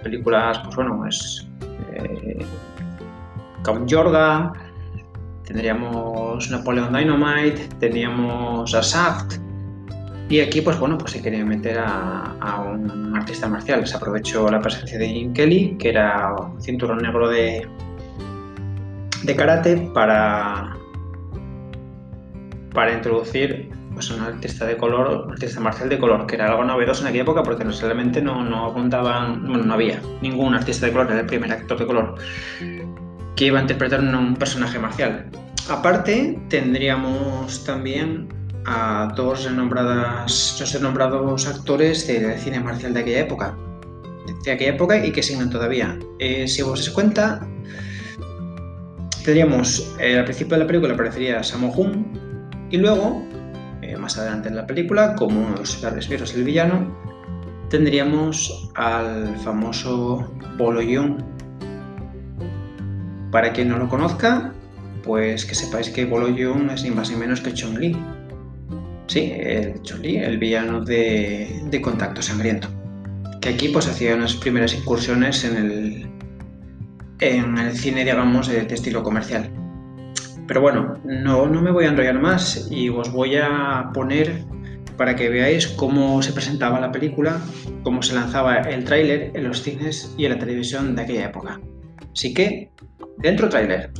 películas, 0.04 0.60
pues 0.60 0.76
bueno, 0.76 1.06
es 1.08 1.48
Count 3.64 3.92
Jordan, 3.92 4.54
tendríamos 5.46 6.50
Napoleon 6.50 6.94
Dynamite, 6.94 7.70
teníamos 7.80 8.76
a 8.76 8.82
Shaft, 8.82 9.40
y 10.30 10.42
aquí, 10.42 10.62
pues 10.62 10.80
bueno, 10.80 10.96
pues 10.96 11.14
se 11.14 11.24
quería 11.24 11.44
meter 11.44 11.80
a, 11.80 12.62
un 12.62 13.16
artista 13.16 13.48
marcial. 13.48 13.86
Se 13.88 13.98
aprovechó 13.98 14.48
la 14.48 14.62
presencia 14.62 15.00
de 15.00 15.08
Jim 15.08 15.34
Kelly, 15.34 15.76
que 15.80 15.90
era 15.90 16.36
un 16.36 16.62
cinturón 16.62 17.00
negro 17.00 17.28
de, 17.28 17.68
de 19.24 19.36
karate, 19.36 19.90
para, 19.92 20.78
para 22.74 22.94
introducir 22.94 23.70
pues, 23.94 24.10
un 24.12 24.22
artista 24.22 24.66
de 24.66 24.78
color, 24.78 25.26
un 25.26 25.32
artista 25.34 25.60
marcial 25.60 25.90
de 25.90 26.00
color, 26.00 26.26
que 26.26 26.36
era 26.36 26.48
algo 26.50 26.64
novedoso 26.64 27.02
en 27.02 27.08
aquella 27.08 27.24
época 27.24 27.44
porque 27.44 27.66
no 27.66 27.72
no, 27.74 28.66
apuntaban, 28.66 29.46
bueno, 29.48 29.66
no 29.66 29.74
había 29.74 30.02
ningún 30.22 30.54
artista 30.54 30.86
de 30.86 30.92
color, 30.92 31.12
era 31.12 31.22
el 31.22 31.26
primer 31.26 31.52
actor 31.52 31.78
de 31.80 31.86
color 31.86 32.16
que 33.36 33.46
iba 33.46 33.58
a 33.58 33.62
interpretar 33.62 34.02
un 34.02 34.36
personaje 34.36 34.78
marcial. 34.80 35.30
Aparte, 35.70 36.38
tendríamos 36.50 37.64
también 37.64 38.28
a 38.66 39.14
dos 39.16 39.46
renombradas, 39.46 40.58
dos 40.60 40.74
renombrados 40.74 41.48
actores 41.48 42.06
de, 42.06 42.38
cine 42.38 42.60
marcial 42.60 42.94
de 42.94 43.00
aquella 43.00 43.20
época. 43.20 43.58
De 44.44 44.52
aquella 44.52 44.72
época 44.72 45.06
y 45.06 45.14
que 45.14 45.24
siguen 45.24 45.50
todavía. 45.50 45.98
Eh, 46.20 46.50
si 46.50 46.62
os 46.62 46.80
dais 46.80 46.90
cuenta, 46.90 47.48
tendríamos 49.24 49.96
eh, 50.00 50.18
al 50.18 50.26
principio 50.26 50.56
de 50.58 50.64
la 50.64 50.68
película 50.68 50.94
aparecería 50.94 51.42
Sammo 51.42 51.72
Hung 51.72 52.29
y 52.70 52.78
luego, 52.78 53.24
eh, 53.82 53.96
más 53.98 54.18
adelante 54.18 54.50
en 54.50 54.56
la 54.56 54.68
película, 54.68 55.16
como 55.16 55.50
los 55.58 56.10
Vieros 56.10 56.36
el 56.36 56.44
villano, 56.44 56.96
tendríamos 57.70 58.72
al 58.76 59.38
famoso 59.38 60.32
Bolo 60.58 60.82
Young. 60.82 61.22
Para 63.32 63.54
quien 63.54 63.70
no 63.70 63.78
lo 63.78 63.88
conozca, 63.88 64.54
pues 65.04 65.46
que 65.46 65.56
sepáis 65.56 65.90
que 65.90 66.06
Bolo 66.06 66.30
Young 66.30 66.72
es 66.72 66.84
ni 66.84 66.92
más 66.92 67.12
ni 67.12 67.18
menos 67.18 67.42
que 67.42 67.54
Chong 67.54 67.78
Li, 67.78 67.96
Sí, 69.10 69.34
el 69.36 69.82
Choli, 69.82 70.18
el 70.18 70.38
villano 70.38 70.86
de, 70.86 71.80
Contacto 71.82 72.22
Sangriento. 72.22 72.68
Que 73.42 73.50
aquí 73.50 73.70
pues 73.70 73.88
hacía 73.88 74.14
unas 74.14 74.36
primeras 74.36 74.76
incursiones 74.76 75.44
en 75.44 75.58
el, 75.58 76.08
en 77.20 77.58
el 77.58 77.76
cine, 77.76 78.06
digamos, 78.06 78.48
de, 78.50 78.60
estilo 78.72 79.02
comercial. 79.02 79.50
Pero 80.50 80.62
bueno, 80.62 80.98
no, 81.04 81.46
no 81.46 81.62
me 81.62 81.70
voy 81.70 81.86
a 81.86 81.90
enrollar 81.90 82.20
más 82.20 82.72
y 82.72 82.90
os 82.90 83.12
voy 83.12 83.36
a 83.36 83.92
poner 83.94 84.46
para 84.98 85.16
que 85.16 85.30
veáis 85.30 85.68
cómo 85.68 86.24
se 86.24 86.34
presentaba 86.34 86.80
la 86.80 86.92
película, 86.92 87.40
cómo 87.84 88.02
se 88.02 88.16
lanzaba 88.16 88.56
el 88.62 88.84
tráiler 88.84 89.32
en 89.36 89.48
los 89.48 89.62
cines 89.62 90.12
y 90.18 90.26
en 90.26 90.32
la 90.32 90.40
televisión 90.40 90.96
de 90.96 91.04
aquella 91.04 91.26
época. 91.28 91.62
Así 92.12 92.34
que, 92.34 92.72
dentro 93.20 93.48
tráiler. 93.48 93.92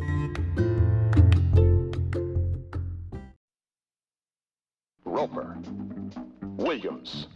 Williams, 6.58 7.28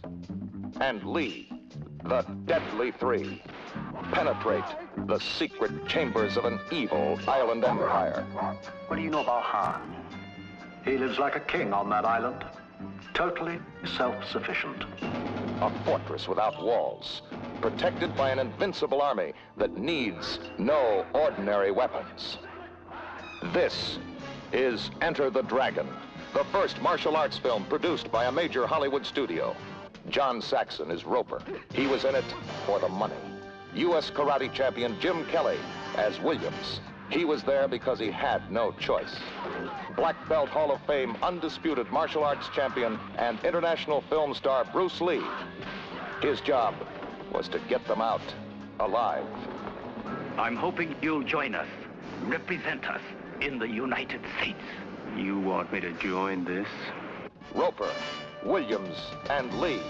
and 0.80 1.04
Lee, 1.04 1.48
the 2.04 2.22
deadly 2.44 2.92
three, 2.92 3.42
penetrate 4.12 4.64
the 5.06 5.18
secret 5.18 5.86
chambers 5.88 6.36
of 6.36 6.44
an 6.44 6.60
evil 6.70 7.18
island 7.26 7.64
empire. 7.64 8.22
What 8.88 8.96
do 8.96 9.02
you 9.02 9.10
know 9.10 9.22
about 9.22 9.42
Han? 9.44 9.96
He 10.84 10.98
lives 10.98 11.18
like 11.18 11.34
a 11.34 11.40
king 11.40 11.72
on 11.72 11.88
that 11.90 12.04
island, 12.04 12.44
totally 13.14 13.58
self-sufficient. 13.96 14.84
A 15.62 15.70
fortress 15.84 16.28
without 16.28 16.62
walls, 16.62 17.22
protected 17.62 18.14
by 18.16 18.30
an 18.30 18.38
invincible 18.38 19.00
army 19.00 19.32
that 19.56 19.78
needs 19.78 20.40
no 20.58 21.06
ordinary 21.14 21.70
weapons. 21.70 22.36
This 23.54 23.98
is 24.52 24.90
Enter 25.00 25.30
the 25.30 25.42
Dragon, 25.42 25.88
the 26.34 26.44
first 26.44 26.82
martial 26.82 27.16
arts 27.16 27.38
film 27.38 27.64
produced 27.64 28.12
by 28.12 28.26
a 28.26 28.32
major 28.32 28.66
Hollywood 28.66 29.06
studio. 29.06 29.56
John 30.08 30.40
Saxon 30.40 30.90
is 30.90 31.04
Roper. 31.04 31.42
He 31.72 31.86
was 31.86 32.04
in 32.04 32.14
it 32.14 32.24
for 32.66 32.78
the 32.78 32.88
money. 32.88 33.14
U.S. 33.74 34.10
karate 34.10 34.52
champion 34.52 34.98
Jim 35.00 35.24
Kelly 35.26 35.58
as 35.96 36.20
Williams. 36.20 36.80
He 37.10 37.24
was 37.24 37.42
there 37.42 37.68
because 37.68 37.98
he 37.98 38.10
had 38.10 38.50
no 38.50 38.72
choice. 38.72 39.16
Black 39.96 40.16
Belt 40.28 40.48
Hall 40.48 40.72
of 40.72 40.80
Fame 40.86 41.16
undisputed 41.22 41.90
martial 41.90 42.24
arts 42.24 42.48
champion 42.54 42.98
and 43.18 43.42
international 43.44 44.02
film 44.02 44.34
star 44.34 44.64
Bruce 44.72 45.00
Lee. 45.00 45.22
His 46.22 46.40
job 46.40 46.74
was 47.32 47.48
to 47.48 47.58
get 47.68 47.86
them 47.86 48.00
out 48.00 48.22
alive. 48.80 49.26
I'm 50.38 50.56
hoping 50.56 50.94
you'll 51.02 51.22
join 51.22 51.54
us, 51.54 51.68
represent 52.22 52.88
us 52.88 53.02
in 53.40 53.58
the 53.58 53.68
United 53.68 54.20
States. 54.38 54.62
You 55.16 55.38
want 55.38 55.72
me 55.72 55.80
to 55.80 55.92
join 55.92 56.44
this? 56.44 56.66
Roper, 57.54 57.90
Williams, 58.44 58.96
and 59.30 59.52
Lee. 59.60 59.80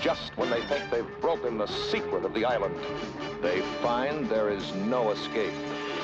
Just 0.00 0.36
when 0.36 0.50
they 0.50 0.60
think 0.62 0.90
they've 0.90 1.20
broken 1.20 1.56
the 1.56 1.66
secret 1.66 2.24
of 2.24 2.34
the 2.34 2.44
island, 2.44 2.74
they 3.40 3.60
find 3.80 4.28
there 4.28 4.50
is 4.50 4.74
no 4.74 5.10
escape 5.10 5.54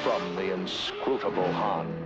from 0.04 0.36
the 0.36 0.52
inscrutable 0.52 1.52
Han. 1.52 2.04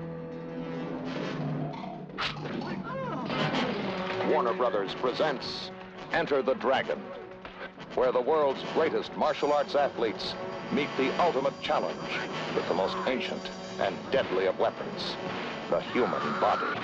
Warner 4.31 4.55
Brothers 4.55 4.95
presents 4.95 5.71
Enter 6.13 6.41
the 6.41 6.55
Dragon, 6.55 7.01
where 7.95 8.13
the 8.13 8.21
world's 8.21 8.65
greatest 8.73 9.15
martial 9.17 9.53
arts 9.53 9.75
athletes 9.75 10.35
meet 10.73 10.89
the 10.97 11.13
ultimate 11.21 11.61
challenge 11.61 11.99
with 12.55 12.67
the 12.69 12.75
most 12.75 12.97
ancient 13.07 13.51
and 13.79 13.95
deadly 14.11 14.47
of 14.47 14.59
weapons, 14.59 15.17
the 15.69 15.81
human 15.81 16.41
body. 16.41 16.81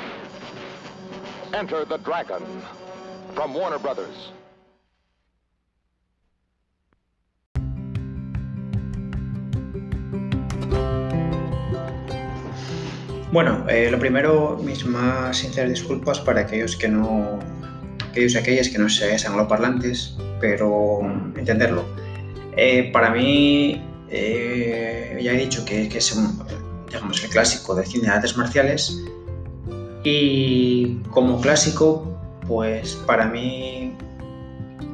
Enter 1.54 1.84
the 1.84 1.98
Dragon 1.98 2.42
from 3.34 3.54
Warner 3.54 3.78
Brothers. 3.78 4.32
Bueno, 13.32 13.66
eh, 13.68 13.90
lo 13.90 13.98
primero, 13.98 14.58
mis 14.62 14.84
más 14.84 15.38
sinceras 15.38 15.70
disculpas 15.70 16.18
para 16.20 16.40
aquellos 16.42 16.76
que 16.76 16.88
no, 16.88 17.38
aquellos 18.10 18.34
y 18.34 18.38
aquellas 18.38 18.68
que 18.68 18.78
no 18.78 18.88
seáis 18.88 19.26
angloparlantes, 19.26 20.16
pero 20.40 21.00
entenderlo. 21.36 21.84
Eh, 22.56 22.90
para 22.92 23.10
mí, 23.10 23.82
eh, 24.10 25.18
ya 25.22 25.32
he 25.32 25.36
dicho 25.36 25.64
que, 25.64 25.88
que 25.88 25.98
es 25.98 26.12
un, 26.12 26.42
digamos, 26.86 27.22
el 27.22 27.30
clásico 27.30 27.74
de 27.74 27.84
cine 27.84 28.08
de 28.08 28.14
artes 28.14 28.36
marciales. 28.36 28.98
Y 30.10 31.02
como 31.10 31.38
clásico, 31.38 32.18
pues 32.46 32.94
para 33.06 33.26
mí 33.26 33.92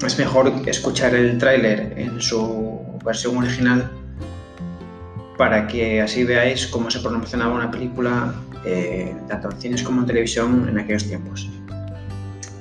es 0.04 0.18
mejor 0.18 0.52
escuchar 0.66 1.14
el 1.14 1.38
tráiler 1.38 1.94
en 1.96 2.20
su 2.20 2.80
versión 3.04 3.36
original 3.36 3.92
para 5.38 5.68
que 5.68 6.02
así 6.02 6.24
veáis 6.24 6.66
cómo 6.66 6.90
se 6.90 6.98
promocionaba 6.98 7.54
una 7.54 7.70
película 7.70 8.34
eh, 8.64 9.14
tanto 9.28 9.52
en 9.52 9.60
cines 9.60 9.82
como 9.84 10.00
en 10.00 10.06
televisión 10.08 10.68
en 10.68 10.80
aquellos 10.80 11.04
tiempos. 11.04 11.48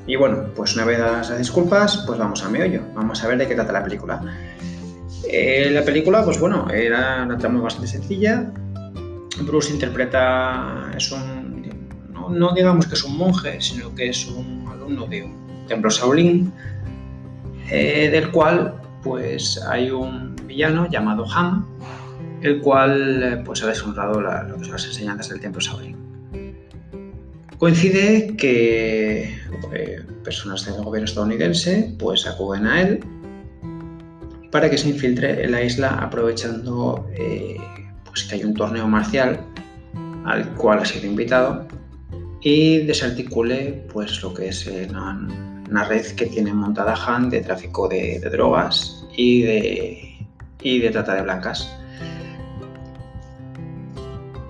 Y 0.05 0.15
bueno, 0.15 0.45
pues 0.55 0.75
una 0.75 0.85
vez 0.85 0.99
dadas 0.99 1.31
las 1.31 1.39
disculpas, 1.39 2.03
pues 2.05 2.19
vamos 2.19 2.43
a 2.43 2.49
meollo, 2.49 2.81
vamos 2.93 3.23
a 3.23 3.29
ver 3.29 3.39
de 3.39 3.47
qué 3.47 3.55
trata 3.55 3.73
la 3.73 3.83
película. 3.83 4.21
Eh, 5.27 5.71
la 5.71 5.83
película, 5.83 6.23
pues 6.23 6.39
bueno, 6.39 6.69
era 6.69 7.23
una 7.23 7.35
trama 7.35 7.61
bastante 7.61 7.87
sencilla, 7.87 8.51
Bruce 9.41 9.73
interpreta, 9.73 10.91
es 10.95 11.11
un, 11.11 11.32
no, 12.29 12.53
digamos 12.53 12.87
que 12.87 12.95
es 12.95 13.03
un 13.03 13.17
monje, 13.17 13.61
sino 13.61 13.93
que 13.95 14.09
es 14.09 14.27
un 14.27 14.67
alumno 14.71 15.07
de 15.07 15.23
un 15.23 15.65
templo 15.67 15.89
Shaolin, 15.89 16.51
eh, 17.69 18.09
del 18.11 18.31
cual 18.31 18.75
pues 19.01 19.61
hay 19.67 19.91
un 19.91 20.35
villano 20.45 20.89
llamado 20.89 21.25
Ham, 21.33 21.65
el 22.41 22.61
cual 22.61 23.23
eh, 23.23 23.41
pues 23.45 23.63
ha 23.63 23.67
deshonrado 23.67 24.21
las 24.21 24.85
enseñanzas 24.85 25.29
del 25.29 25.39
templo 25.39 25.61
Shaolin. 25.61 25.97
Coincide 27.57 28.35
que 28.35 29.35
eh, 29.73 30.05
personas 30.23 30.65
del 30.65 30.83
gobierno 30.83 31.05
estadounidense 31.05 31.95
pues 31.97 32.27
acuden 32.27 32.67
a 32.67 32.81
él 32.81 32.99
para 34.51 34.69
que 34.69 34.77
se 34.77 34.89
infiltre 34.89 35.43
en 35.43 35.51
la 35.51 35.63
isla 35.63 35.89
aprovechando 35.99 37.07
pues 38.05 38.23
que 38.25 38.35
hay 38.35 38.43
un 38.43 38.53
torneo 38.53 38.87
marcial 38.87 39.39
al 40.25 40.53
cual 40.55 40.79
ha 40.79 40.85
sido 40.85 41.07
invitado 41.07 41.65
y 42.43 42.79
desarticule 42.79 43.85
pues 43.91 44.21
lo 44.21 44.33
que 44.33 44.49
es 44.49 44.67
una, 44.67 45.27
una 45.69 45.83
red 45.85 46.05
que 46.07 46.25
tiene 46.25 46.53
montada 46.53 46.93
Han 46.93 47.29
de 47.29 47.39
tráfico 47.39 47.87
de, 47.87 48.19
de 48.19 48.29
drogas 48.29 49.05
y 49.15 49.43
de, 49.43 50.27
y 50.61 50.79
de 50.79 50.89
trata 50.89 51.15
de 51.15 51.21
blancas. 51.21 51.73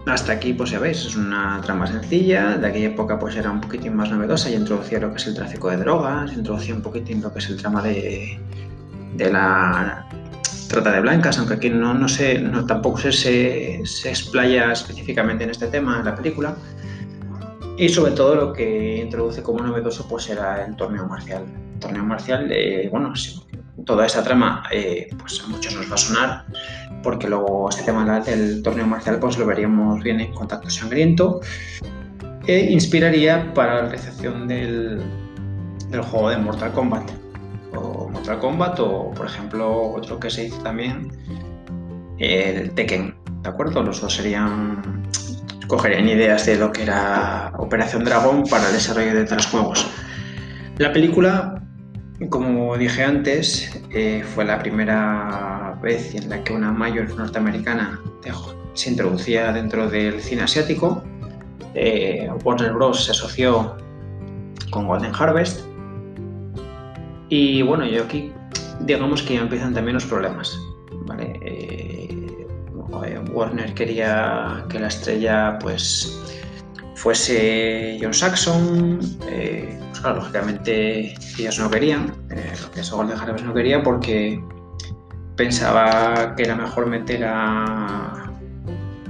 Hasta 0.06 0.34
aquí, 0.34 0.53
pues 0.53 0.71
ya 0.71 0.79
veis, 0.79 1.06
es 1.06 1.15
una 1.15 1.62
trama 1.62 1.88
sencilla. 1.88 2.58
De 2.58 2.67
aquella 2.67 2.88
época, 2.88 3.17
pues 3.17 3.38
era 3.38 3.49
un 3.51 3.62
poquitín 3.62 3.95
más 3.95 4.12
novedosa 4.12 4.49
y 4.49 4.56
introducía 4.56 4.99
lo 4.99 5.12
que 5.12 5.17
es 5.17 5.27
el 5.27 5.36
tráfico 5.36 5.69
de 5.69 5.77
drogas, 5.77 6.34
introducía 6.34 6.75
un 6.75 6.82
poquitín 6.82 7.21
lo 7.21 7.32
que 7.32 7.39
es 7.39 7.49
el 7.49 7.58
trama 7.58 7.82
de, 7.82 8.38
de 9.15 9.32
la 9.32 10.06
trata 10.67 10.91
de 10.91 11.01
blancas, 11.01 11.38
aunque 11.38 11.53
aquí 11.53 11.69
no, 11.69 11.93
no 11.93 12.10
sé, 12.10 12.39
no, 12.39 12.65
tampoco 12.65 12.97
se, 12.97 13.12
se, 13.13 13.82
se 13.86 14.10
explaya 14.10 14.71
específicamente 14.71 15.43
en 15.43 15.51
este 15.51 15.67
tema 15.67 15.99
en 15.99 16.06
la 16.06 16.15
película. 16.15 16.58
Y 17.78 17.90
sobre 17.90 18.12
todo 18.12 18.36
lo 18.36 18.54
que 18.54 18.98
introduce 18.98 19.42
como 19.42 19.60
novedoso 19.60 20.08
pues 20.08 20.30
era 20.30 20.66
el 20.66 20.76
torneo 20.76 21.08
marcial. 21.08 21.44
El 21.74 21.80
torneo 21.80 22.04
marcial, 22.04 22.52
eh, 22.52 22.88
bueno, 22.92 23.14
toda 23.86 24.06
esa 24.06 24.24
trama 24.24 24.64
eh, 24.72 25.10
pues 25.18 25.42
a 25.44 25.48
muchos 25.48 25.76
nos 25.76 25.90
va 25.90 25.96
a 25.96 25.98
sonar 25.98 26.46
porque 27.02 27.28
luego 27.28 27.70
este 27.70 27.84
tema 27.84 28.20
del 28.22 28.62
torneo 28.64 28.88
marcial 28.88 29.20
pues 29.20 29.38
lo 29.38 29.46
veríamos 29.46 30.02
bien 30.04 30.22
en 30.22 30.34
Contacto 30.34 30.70
Sangriento 30.70 31.42
e 32.48 32.72
inspiraría 32.72 33.54
para 33.54 33.76
la 33.76 33.82
realización 33.90 34.48
del, 34.48 35.02
del 35.90 36.02
juego 36.02 36.30
de 36.30 36.38
Mortal 36.38 36.72
Kombat 36.72 37.12
o 37.76 38.10
Mortal 38.10 38.40
Kombat 38.40 38.80
o 38.80 39.12
por 39.12 39.26
ejemplo 39.26 39.94
otro 39.94 40.20
que 40.20 40.30
se 40.30 40.46
hizo 40.46 40.58
también 40.62 41.12
el 42.20 42.72
Tekken, 42.72 43.16
¿de 43.42 43.50
acuerdo? 43.50 43.84
Los 43.84 44.00
dos 44.00 44.14
serían 44.14 45.04
cogerían 45.67 46.08
ideas 46.08 46.45
de 46.45 46.58
lo 46.58 46.71
que 46.71 46.84
era 46.84 47.52
Operación 47.58 48.04
Dragón 48.04 48.43
para 48.49 48.67
el 48.67 48.73
desarrollo 48.73 49.13
de 49.13 49.23
tres 49.26 49.45
juegos. 49.47 49.88
La 50.78 50.91
película, 50.91 51.63
como 52.30 52.78
dije 52.78 53.04
antes, 53.04 53.82
eh, 53.91 54.23
fue 54.34 54.45
la 54.45 54.60
primera 54.60 55.78
vez 55.82 56.15
en 56.15 56.30
la 56.30 56.43
que 56.43 56.54
una 56.54 56.71
mayor 56.71 57.13
norteamericana 57.15 57.99
se 58.73 58.89
introducía 58.89 59.52
dentro 59.52 59.89
del 59.89 60.21
cine 60.21 60.43
asiático. 60.43 61.04
Eh, 61.76 62.30
Warner 62.43 62.73
Bros. 62.73 63.06
se 63.06 63.12
asoció 63.12 63.76
con 64.71 64.88
Golden 64.88 65.12
Harvest. 65.13 65.65
Y 67.30 67.62
bueno, 67.62 67.86
yo 67.86 68.04
aquí 68.04 68.32
digamos 68.82 69.21
que 69.23 69.36
ya 69.36 69.41
empiezan 69.41 69.73
también 69.73 69.95
los 69.95 70.06
problemas. 70.06 70.58
¿vale? 71.06 71.39
Eh, 71.41 71.92
Warner 73.32 73.73
quería 73.73 74.65
que 74.69 74.79
la 74.79 74.88
estrella 74.88 75.58
pues 75.60 76.19
fuese 76.95 77.97
John 78.01 78.13
Saxon, 78.13 78.99
eh, 79.27 79.77
pues 79.89 79.99
claro, 79.99 80.17
lógicamente 80.17 81.15
ellos 81.38 81.60
no 81.60 81.69
querían, 81.69 82.13
eh, 82.29 82.53
lo 82.62 82.71
que 82.71 82.82
eso 82.82 82.95
Golden 82.95 83.17
Harvest 83.17 83.45
no 83.45 83.53
quería 83.53 83.84
porque 83.84 84.41
pensaba 85.36 86.34
que 86.36 86.43
era 86.43 86.56
mejor 86.56 86.88
meter 86.88 87.25
a 87.25 88.32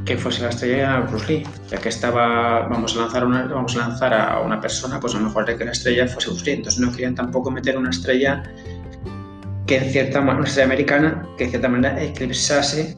que 0.06 0.18
fuese 0.18 0.42
la 0.42 0.50
estrella 0.50 1.00
Bruce 1.02 1.32
Lee, 1.32 1.44
ya 1.70 1.78
que 1.78 1.90
estaba, 1.90 2.68
vamos 2.68 2.98
a 2.98 3.02
lanzar 3.02 3.26
una, 3.26 3.46
vamos 3.46 3.76
a 3.76 3.88
lanzar 3.88 4.14
a 4.14 4.40
una 4.42 4.60
persona, 4.60 5.00
pues 5.00 5.16
a 5.16 5.20
lo 5.20 5.26
mejor 5.26 5.46
de 5.46 5.56
que 5.56 5.66
la 5.66 5.72
estrella 5.72 6.08
fuese 6.08 6.30
Bruce 6.30 6.46
Lee, 6.46 6.54
entonces 6.58 6.82
no 6.82 6.92
querían 6.92 7.16
tampoco 7.16 7.52
meter 7.52 7.78
una 7.78 7.90
estrella 7.90 8.44
que 9.66 9.78
en 9.78 9.90
cierta 9.92 10.20
manera, 10.20 10.40
una 10.40 10.48
estrella 10.48 10.66
americana, 10.66 11.28
que 11.38 11.46
en 11.46 11.50
cierta 11.52 11.70
manera 11.70 12.04
eclipsase 12.04 12.98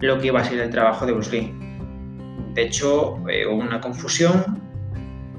lo 0.00 0.18
que 0.18 0.28
iba 0.28 0.40
a 0.40 0.44
ser 0.44 0.60
el 0.60 0.70
trabajo 0.70 1.06
de 1.06 1.12
Bruce 1.12 1.30
Lee. 1.30 1.54
De 2.54 2.62
hecho, 2.62 3.18
eh, 3.28 3.46
hubo 3.46 3.60
una 3.60 3.80
confusión, 3.80 4.62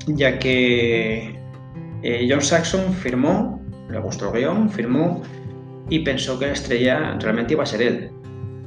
ya 0.07 0.39
que 0.39 1.39
eh, 2.03 2.27
John 2.29 2.41
Saxon 2.41 2.93
firmó, 2.93 3.61
le 3.89 3.99
gustó 3.99 4.33
el 4.33 4.39
guion, 4.39 4.69
firmó 4.69 5.21
y 5.89 5.99
pensó 5.99 6.37
que 6.37 6.47
la 6.47 6.53
estrella 6.53 7.17
realmente 7.19 7.53
iba 7.53 7.63
a 7.63 7.65
ser 7.65 7.81
él. 7.81 8.11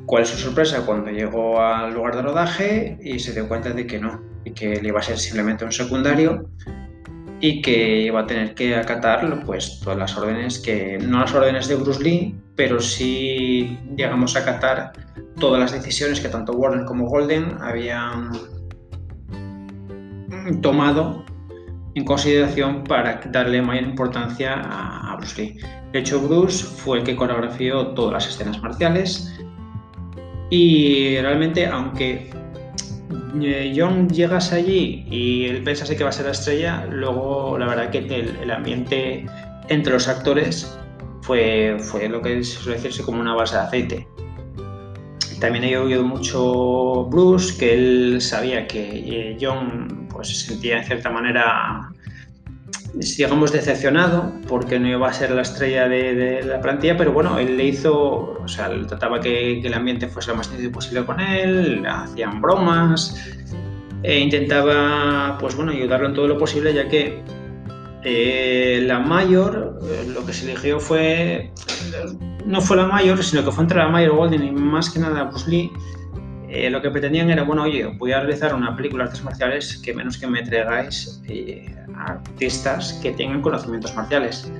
¿Cuál 0.06 0.22
es 0.24 0.30
su 0.30 0.38
sorpresa 0.38 0.84
cuando 0.84 1.10
llegó 1.10 1.60
al 1.60 1.94
lugar 1.94 2.16
de 2.16 2.22
rodaje 2.22 2.98
y 3.00 3.18
se 3.18 3.32
dio 3.32 3.46
cuenta 3.46 3.70
de 3.70 3.86
que 3.86 4.00
no, 4.00 4.20
y 4.44 4.52
que 4.52 4.72
él 4.72 4.86
iba 4.86 4.98
a 4.98 5.02
ser 5.02 5.18
simplemente 5.18 5.64
un 5.64 5.72
secundario 5.72 6.48
y 7.40 7.62
que 7.62 8.02
iba 8.02 8.20
a 8.20 8.26
tener 8.26 8.54
que 8.54 8.76
acatar 8.76 9.42
pues 9.44 9.80
todas 9.80 9.98
las 9.98 10.16
órdenes 10.16 10.58
que 10.58 10.98
no 10.98 11.20
las 11.20 11.34
órdenes 11.34 11.68
de 11.68 11.74
Bruce 11.76 12.02
Lee 12.02 12.34
pero 12.54 12.80
sí 12.80 13.78
llegamos 13.96 14.36
a 14.36 14.40
acatar 14.40 14.92
todas 15.38 15.58
las 15.58 15.72
decisiones 15.72 16.20
que 16.20 16.28
tanto 16.28 16.52
Warner 16.52 16.84
como 16.84 17.06
Golden 17.08 17.56
habían 17.60 18.30
tomado 20.60 21.24
en 21.94 22.04
consideración 22.04 22.84
para 22.84 23.20
darle 23.32 23.62
mayor 23.62 23.84
importancia 23.84 24.60
a 24.62 25.16
Bruce 25.16 25.42
Lee. 25.42 25.58
De 25.92 25.98
hecho, 25.98 26.20
Bruce 26.20 26.64
fue 26.64 26.98
el 26.98 27.04
que 27.04 27.16
coreografió 27.16 27.88
todas 27.88 28.12
las 28.12 28.28
escenas 28.28 28.60
marciales 28.62 29.34
y 30.50 31.18
realmente, 31.18 31.66
aunque 31.66 32.30
John 33.76 34.08
llegas 34.08 34.52
allí 34.52 35.04
y 35.10 35.46
él 35.46 35.62
pensase 35.62 35.96
que 35.96 36.04
va 36.04 36.10
a 36.10 36.12
ser 36.12 36.26
la 36.26 36.32
estrella, 36.32 36.86
luego 36.86 37.58
la 37.58 37.66
verdad 37.66 37.90
que 37.90 37.98
el, 37.98 38.50
ambiente 38.50 39.26
entre 39.68 39.92
los 39.92 40.08
actores 40.08 40.78
fue, 41.22 41.76
fue 41.78 42.08
lo 42.08 42.22
que 42.22 42.42
suele 42.44 42.76
decirse 42.76 43.02
como 43.02 43.20
una 43.20 43.34
base 43.34 43.56
de 43.56 43.62
aceite. 43.62 44.08
También 45.40 45.64
he 45.64 45.78
oído 45.78 46.02
mucho 46.02 47.06
Bruce, 47.06 47.58
que 47.58 47.72
él 47.72 48.20
sabía 48.20 48.66
que 48.66 48.82
eh, 48.82 49.38
John 49.40 50.06
pues, 50.10 50.28
se 50.28 50.48
sentía 50.48 50.78
en 50.78 50.84
cierta 50.84 51.08
manera, 51.08 51.90
digamos, 52.94 53.52
decepcionado 53.52 54.32
porque 54.48 54.78
no 54.78 54.88
iba 54.88 55.08
a 55.08 55.12
ser 55.12 55.30
la 55.30 55.42
estrella 55.42 55.88
de, 55.88 56.42
la 56.42 56.60
plantilla, 56.60 56.96
pero 56.96 57.12
bueno, 57.12 57.38
él 57.38 57.56
le 57.56 57.66
hizo, 57.66 58.38
o 58.42 58.48
sea, 58.48 58.70
trataba 58.86 59.20
que, 59.20 59.60
el 59.60 59.74
ambiente 59.74 60.08
fuese 60.08 60.30
lo 60.30 60.36
más 60.36 60.50
nítido 60.50 60.72
posible 60.72 61.04
con 61.04 61.20
él, 61.20 61.84
hacían 61.86 62.40
bromas, 62.40 63.16
e 64.02 64.18
intentaba, 64.18 65.36
pues 65.38 65.54
bueno, 65.54 65.72
ayudarlo 65.72 66.08
en 66.08 66.14
todo 66.14 66.26
lo 66.26 66.38
posible, 66.38 66.72
ya 66.72 66.88
que 66.88 67.22
eh, 68.02 68.82
la 68.86 68.98
mayor, 68.98 69.78
eh, 69.82 70.10
lo 70.12 70.24
que 70.24 70.32
se 70.32 70.50
eligió 70.50 70.80
fue, 70.80 71.52
no 72.46 72.60
fue 72.60 72.76
la 72.76 72.86
mayor, 72.86 73.22
sino 73.22 73.44
que 73.44 73.52
fue 73.52 73.64
entre 73.64 73.78
la 73.78 73.88
mayor 73.88 74.16
Golden 74.16 74.42
y 74.42 74.50
más 74.50 74.90
que 74.90 75.00
nada 75.00 75.24
Bruce. 75.24 75.70
Eh, 76.52 76.68
lo 76.68 76.82
que 76.82 76.90
pretendían 76.90 77.30
era, 77.30 77.44
bueno, 77.44 77.62
oye, 77.62 77.86
voy 77.86 78.10
a 78.10 78.18
realizar 78.20 78.52
una 78.54 78.74
película 78.74 79.04
de 79.04 79.10
artes 79.10 79.22
marciales 79.22 79.80
que 79.84 79.94
menos 79.94 80.18
que 80.18 80.26
me 80.26 80.42
traigáis 80.42 81.22
eh, 81.28 81.72
artistas 81.96 82.98
que 83.00 83.12
tengan 83.12 83.40
conocimientos 83.40 83.94
marciales. 83.94 84.50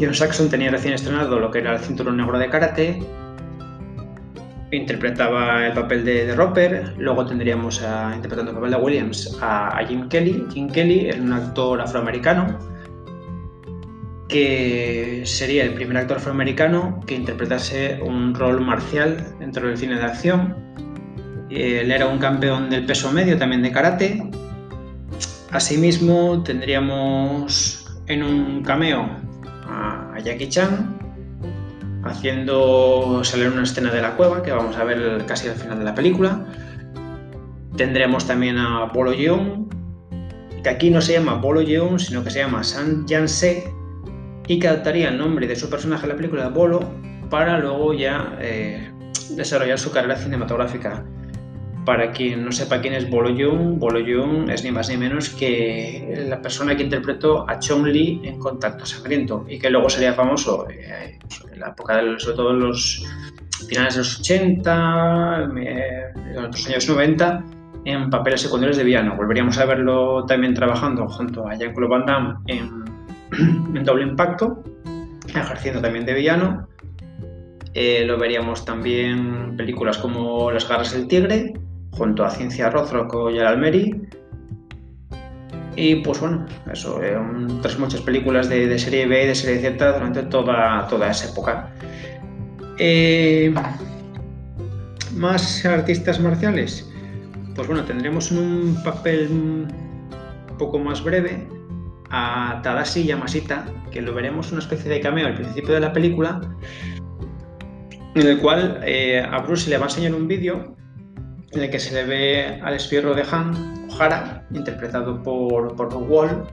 John 0.00 0.14
Saxon 0.14 0.48
tenía 0.48 0.70
recién 0.70 0.94
estrenado 0.94 1.38
lo 1.38 1.50
que 1.50 1.58
era 1.58 1.74
el 1.74 1.80
cinturón 1.80 2.16
negro 2.16 2.38
de 2.38 2.48
karate, 2.48 3.02
interpretaba 4.70 5.66
el 5.66 5.74
papel 5.74 6.06
de, 6.06 6.24
de 6.24 6.34
Roper, 6.34 6.94
luego 6.96 7.26
tendríamos 7.26 7.82
a, 7.82 8.12
interpretando 8.14 8.52
el 8.52 8.56
papel 8.56 8.70
de 8.70 8.76
Williams 8.78 9.38
a, 9.42 9.76
a, 9.76 9.86
Jim 9.86 10.08
Kelly. 10.08 10.46
Jim 10.54 10.68
Kelly 10.70 11.08
era 11.08 11.20
un 11.20 11.34
actor 11.34 11.82
afroamericano 11.82 12.58
que 14.32 15.24
sería 15.26 15.62
el 15.62 15.74
primer 15.74 15.98
actor 15.98 16.16
afroamericano 16.16 17.00
que 17.06 17.14
interpretase 17.14 18.00
un 18.02 18.34
rol 18.34 18.62
marcial 18.62 19.26
dentro 19.38 19.68
del 19.68 19.76
cine 19.76 19.96
de 19.96 20.04
acción. 20.04 20.56
Él 21.50 21.90
era 21.92 22.06
un 22.06 22.18
campeón 22.18 22.70
del 22.70 22.86
peso 22.86 23.12
medio 23.12 23.36
también 23.36 23.60
de 23.60 23.70
karate. 23.70 24.22
Asimismo 25.50 26.42
tendríamos 26.42 27.86
en 28.06 28.22
un 28.22 28.62
cameo 28.62 29.06
a 29.68 30.16
Jackie 30.24 30.48
Chan, 30.48 30.98
haciendo 32.02 33.22
salir 33.24 33.48
una 33.48 33.64
escena 33.64 33.92
de 33.92 34.00
la 34.00 34.16
cueva 34.16 34.42
que 34.42 34.50
vamos 34.50 34.78
a 34.78 34.84
ver 34.84 35.26
casi 35.26 35.48
al 35.48 35.56
final 35.56 35.78
de 35.78 35.84
la 35.84 35.94
película. 35.94 36.46
Tendremos 37.76 38.26
también 38.26 38.56
a 38.56 38.84
Bolo 38.86 39.12
Yeon, 39.12 39.68
que 40.62 40.70
aquí 40.70 40.88
no 40.88 41.02
se 41.02 41.12
llama 41.12 41.34
Bolo 41.34 41.60
Yeon, 41.60 41.98
sino 41.98 42.24
que 42.24 42.30
se 42.30 42.38
llama 42.38 42.64
San 42.64 43.06
Yan-se, 43.06 43.81
y 44.48 44.58
que 44.58 44.68
adaptaría 44.68 45.08
el 45.08 45.18
nombre 45.18 45.46
de 45.46 45.56
su 45.56 45.70
personaje 45.70 46.04
en 46.04 46.10
la 46.10 46.16
película 46.16 46.48
Bolo 46.48 46.80
para 47.30 47.58
luego 47.58 47.94
ya 47.94 48.36
eh, 48.40 48.90
desarrollar 49.30 49.78
su 49.78 49.90
carrera 49.90 50.16
cinematográfica. 50.16 51.04
Para 51.84 52.12
quien 52.12 52.44
no 52.44 52.52
sepa 52.52 52.80
quién 52.80 52.94
es 52.94 53.10
Bolo 53.10 53.30
Young, 53.30 53.78
Bolo 53.78 53.98
Young 53.98 54.48
es 54.50 54.62
ni 54.62 54.70
más 54.70 54.88
ni 54.88 54.96
menos 54.96 55.30
que 55.30 56.26
la 56.28 56.40
persona 56.40 56.76
que 56.76 56.84
interpretó 56.84 57.48
a 57.48 57.58
Chong 57.58 57.86
Li 57.86 58.20
en 58.22 58.38
Contacto 58.38 58.86
Sangriento 58.86 59.44
y 59.48 59.58
que 59.58 59.68
luego 59.68 59.90
sería 59.90 60.12
famoso 60.12 60.68
eh, 60.70 61.18
en 61.52 61.60
la 61.60 61.70
época 61.70 61.96
de 61.96 62.20
sobre 62.20 62.36
todo 62.36 62.50
en 62.52 62.60
los 62.60 63.04
finales 63.68 63.94
de 63.94 63.98
los 63.98 64.20
80, 64.20 65.50
eh, 65.56 66.04
los 66.34 66.68
años 66.68 66.88
90, 66.88 67.44
en 67.84 68.10
papeles 68.10 68.42
secundarios 68.42 68.76
de 68.76 68.84
villano. 68.84 69.16
Volveríamos 69.16 69.58
a 69.58 69.64
verlo 69.64 70.24
también 70.26 70.54
trabajando 70.54 71.08
junto 71.08 71.48
a 71.48 71.56
Jean-Claude 71.56 71.88
Van 71.88 72.06
Damme 72.06 72.34
en, 72.46 72.81
en 73.74 73.84
Doble 73.84 74.04
Impacto, 74.04 74.62
ejerciendo 75.28 75.80
también 75.80 76.04
de 76.04 76.14
villano. 76.14 76.68
Eh, 77.74 78.04
lo 78.06 78.18
veríamos 78.18 78.64
también 78.64 79.56
películas 79.56 79.96
como 79.96 80.50
Las 80.50 80.68
garras 80.68 80.92
del 80.92 81.08
tigre, 81.08 81.54
junto 81.92 82.24
a 82.24 82.30
Ciencia 82.30 82.68
Rothrock 82.68 83.30
y 83.32 83.38
el 83.38 83.46
Almeri. 83.46 84.02
Y 85.74 85.96
pues 85.96 86.20
bueno, 86.20 86.44
eso, 86.70 87.02
eh, 87.02 87.18
muchas 87.78 88.02
películas 88.02 88.50
de, 88.50 88.78
serie 88.78 89.06
B 89.06 89.24
y 89.24 89.26
de 89.28 89.34
serie 89.34 89.60
Z 89.62 89.92
durante 89.92 90.22
toda, 90.24 90.86
toda 90.88 91.10
esa 91.10 91.30
época. 91.30 91.70
Eh, 92.78 93.54
¿Más 95.16 95.64
artistas 95.64 96.20
marciales? 96.20 96.90
Pues 97.54 97.66
bueno, 97.66 97.84
tendremos 97.84 98.30
un 98.32 98.78
papel 98.84 99.28
un 99.30 100.56
poco 100.58 100.78
más 100.78 101.02
breve 101.02 101.46
a 102.12 102.60
Tadashi 102.62 103.04
Yamashita, 103.04 103.64
que 103.90 104.02
lo 104.02 104.14
veremos 104.14 104.52
una 104.52 104.60
especie 104.60 104.90
de 104.90 105.00
cameo 105.00 105.26
al 105.26 105.34
principio 105.34 105.74
de 105.74 105.80
la 105.80 105.92
película, 105.92 106.40
en 108.14 108.26
el 108.26 108.38
cual 108.38 108.80
eh, 108.84 109.20
a 109.20 109.38
Bruce 109.38 109.70
le 109.70 109.78
va 109.78 109.86
a 109.86 109.88
enseñar 109.88 110.14
un 110.14 110.28
vídeo 110.28 110.76
en 111.52 111.62
el 111.62 111.70
que 111.70 111.78
se 111.78 111.94
le 111.94 112.04
ve 112.04 112.60
al 112.62 112.74
espierro 112.74 113.14
de 113.14 113.24
Han, 113.30 113.88
O'Hara, 113.90 114.46
interpretado 114.52 115.22
por, 115.22 115.74
por 115.74 115.92
Bob 115.92 116.10
Wall. 116.10 116.46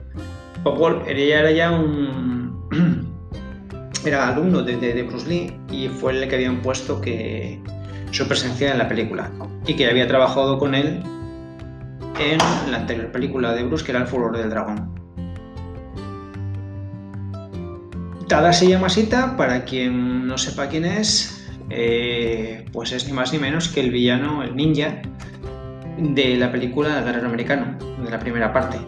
Bob 0.62 0.80
Wall 0.80 1.02
era 1.06 1.50
ya 1.50 1.70
un... 1.70 2.58
era 4.06 4.28
alumno 4.28 4.62
de, 4.62 4.76
de, 4.76 5.02
Bruce 5.02 5.28
Lee 5.28 5.54
y 5.70 5.88
fue 5.88 6.12
el 6.12 6.26
que 6.26 6.36
había 6.36 6.62
puesto 6.62 7.02
que 7.02 7.62
su 8.12 8.26
presencia 8.26 8.72
en 8.72 8.78
la 8.78 8.88
película 8.88 9.30
y 9.66 9.74
que 9.74 9.86
había 9.86 10.08
trabajado 10.08 10.58
con 10.58 10.74
él 10.74 11.02
en 12.18 12.38
la 12.70 12.78
anterior 12.78 13.12
película 13.12 13.52
de 13.52 13.64
Bruce 13.64 13.84
que 13.84 13.92
era 13.92 14.00
El 14.00 14.06
furor 14.06 14.36
del 14.36 14.48
dragón. 14.48 14.99
Tadashi 18.30 18.68
Yamashita, 18.68 19.36
para 19.36 19.64
quien 19.64 20.28
no 20.28 20.38
sepa 20.38 20.68
quién 20.68 20.84
es, 20.84 21.44
eh, 21.68 22.64
pues 22.72 22.92
es 22.92 23.04
ni 23.08 23.12
más 23.12 23.32
ni 23.32 23.40
menos 23.40 23.66
que 23.66 23.80
el 23.80 23.90
villano, 23.90 24.44
el 24.44 24.54
ninja, 24.54 25.02
de 25.98 26.36
la 26.36 26.52
película 26.52 27.00
Guerrero 27.00 27.26
Americano, 27.26 27.76
de 28.04 28.08
la 28.08 28.20
primera 28.20 28.52
parte. 28.52 28.78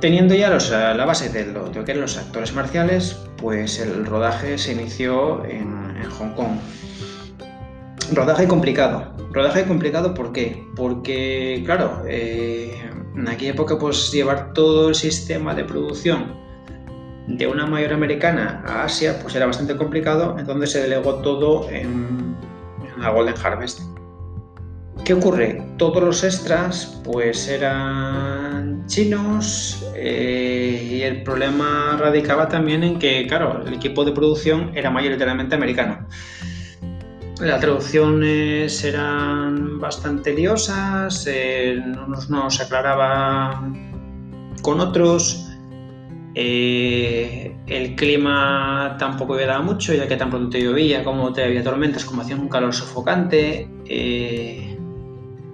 Teniendo 0.00 0.34
ya 0.34 0.50
la 0.50 1.04
base 1.04 1.28
de 1.28 1.46
lo, 1.46 1.70
que 1.70 1.92
eran 1.92 2.00
los 2.00 2.18
actores 2.18 2.52
marciales, 2.54 3.16
pues 3.36 3.78
el 3.78 4.04
rodaje 4.04 4.58
se 4.58 4.72
inició 4.72 5.44
en, 5.44 6.02
Hong 6.18 6.34
Kong. 6.34 6.58
Rodaje 8.12 8.48
complicado. 8.48 9.14
Rodaje 9.30 9.64
complicado 9.64 10.12
¿por 10.12 10.32
qué? 10.32 10.66
Porque, 10.74 11.62
claro, 11.64 12.02
eh, 12.08 12.76
en 13.16 13.28
aquella 13.28 13.52
época 13.52 13.78
pues 13.78 14.12
llevar 14.12 14.52
todo 14.52 14.90
el 14.90 14.94
sistema 14.94 15.54
de 15.54 15.64
producción 15.64 16.34
de 17.26 17.46
una 17.46 17.66
mayor 17.66 17.92
americana 17.92 18.62
a 18.66 18.84
Asia, 18.84 19.18
pues 19.20 19.34
era 19.34 19.46
bastante 19.46 19.76
complicado, 19.76 20.36
entonces 20.38 20.72
se 20.72 20.82
delegó 20.82 21.16
todo 21.16 21.68
en, 21.70 22.36
la 22.98 23.10
Golden 23.10 23.34
Harvest. 23.42 23.80
¿Qué 25.04 25.12
ocurre? 25.12 25.62
Todos 25.76 26.02
los 26.02 26.24
extras 26.24 27.00
pues 27.04 27.48
eran 27.48 28.86
chinos 28.86 29.86
eh, 29.94 30.88
y 30.90 31.02
el 31.02 31.22
problema 31.22 31.96
radicaba 31.98 32.48
también 32.48 32.82
en 32.82 32.98
que, 32.98 33.26
claro, 33.26 33.62
el 33.66 33.74
equipo 33.74 34.04
de 34.04 34.12
producción 34.12 34.72
era 34.74 34.90
mayoritariamente 34.90 35.54
americano. 35.54 36.06
Las 37.40 37.60
traducciones 37.60 38.82
eran 38.84 39.78
bastante 39.78 40.32
liosas, 40.32 41.28
unos 42.06 42.30
no 42.30 42.50
se 42.50 42.62
aclaraban 42.62 44.52
con 44.62 44.80
otros, 44.80 45.46
eh, 46.38 47.56
el 47.66 47.96
clima 47.96 48.94
tampoco 48.98 49.36
ayudaba 49.36 49.62
mucho, 49.62 49.94
ya 49.94 50.06
que 50.06 50.16
tan 50.16 50.28
pronto 50.28 50.50
te 50.50 50.62
llovía 50.62 51.02
como 51.02 51.32
te 51.32 51.42
había 51.42 51.64
tormentas, 51.64 52.04
como 52.04 52.20
hacía 52.20 52.36
un 52.36 52.50
calor 52.50 52.74
sofocante. 52.74 53.66
Eh, 53.86 54.78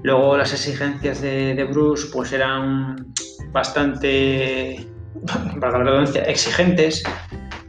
luego 0.03 0.37
las 0.37 0.53
exigencias 0.53 1.21
de, 1.21 1.69
Bruce 1.71 2.09
pues 2.13 2.33
eran 2.33 3.15
bastante, 3.53 4.89
para 5.61 5.79
la 5.79 5.85
redundancia, 5.85 6.25
exigentes. 6.25 7.05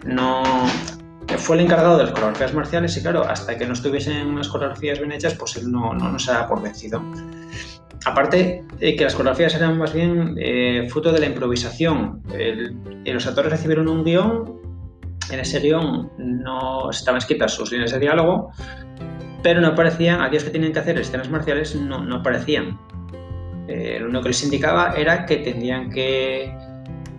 No, 0.05 0.41
fue 1.37 1.55
el 1.57 1.63
encargado 1.63 1.97
de 1.97 2.03
las 2.03 2.11
coreografías 2.11 2.53
marciales 2.53 2.97
y 2.97 3.01
claro, 3.01 3.23
hasta 3.23 3.57
que 3.57 3.65
no 3.65 3.73
estuviesen 3.73 4.35
las 4.35 4.47
coreografías 4.47 4.99
bien 4.99 5.11
hechas, 5.11 5.35
pues 5.35 5.55
él 5.57 5.71
no, 5.71 5.93
no, 5.93 6.11
no 6.11 6.19
se 6.19 6.31
daba 6.31 6.47
por 6.47 6.61
vencido. 6.61 7.01
Aparte 8.05 8.63
que 8.79 9.03
las 9.03 9.15
coreografías 9.15 9.55
eran 9.55 9.77
más 9.77 9.93
bien 9.93 10.35
eh, 10.37 10.87
fruto 10.89 11.11
de 11.11 11.19
la 11.19 11.27
improvisación. 11.27 12.21
los 13.05 13.27
actores 13.27 13.51
recibieron 13.51 13.87
un 13.87 14.03
guion, 14.03 14.59
en 15.31 15.39
ese 15.39 15.59
guion 15.59 16.11
no 16.17 16.89
estaban 16.89 17.19
escritas 17.19 17.53
sus 17.53 17.71
líneas 17.71 17.91
de 17.91 17.99
diálogo, 17.99 18.51
pero 19.41 19.61
no 19.61 19.69
aparecían, 19.69 20.21
aquellos 20.21 20.43
que 20.43 20.49
tenían 20.49 20.73
que 20.73 20.79
hacer 20.79 20.99
escenas 20.99 21.29
marciales 21.29 21.75
no, 21.75 22.03
no 22.03 22.17
aparecían. 22.17 22.77
Eh, 23.67 23.97
lo 23.99 24.07
único 24.07 24.23
que 24.23 24.29
les 24.29 24.43
indicaba 24.43 24.93
era 24.97 25.25
que 25.25 25.37
tendrían 25.37 25.89
que 25.89 26.53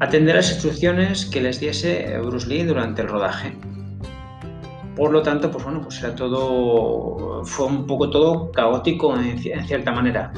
atender 0.01 0.37
las 0.37 0.51
instrucciones 0.51 1.25
que 1.25 1.41
les 1.41 1.61
diese 1.61 2.19
Bruce 2.19 2.47
Lee 2.47 2.65
durante 2.65 3.03
el 3.03 3.09
rodaje. 3.09 3.57
Por 4.97 5.11
lo 5.11 5.23
tanto, 5.23 5.51
pues 5.51 5.65
bueno, 5.65 5.81
pues 5.83 6.01
era 6.03 6.15
todo, 6.15 7.45
fue 7.45 7.67
un 7.67 7.87
poco 7.87 8.11
todo 8.11 8.53
caótico 8.53 9.19
en 9.19 9.39
cierta 9.67 9.91
manera 9.91 10.33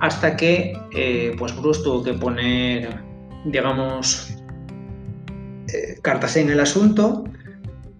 hasta 0.00 0.36
que 0.36 0.78
eh, 0.92 1.34
pues 1.38 1.56
Bruce 1.56 1.82
tuvo 1.82 2.02
que 2.02 2.12
poner, 2.14 3.00
digamos, 3.44 4.36
eh, 5.72 5.98
cartas 6.02 6.36
en 6.36 6.50
el 6.50 6.60
asunto 6.60 7.24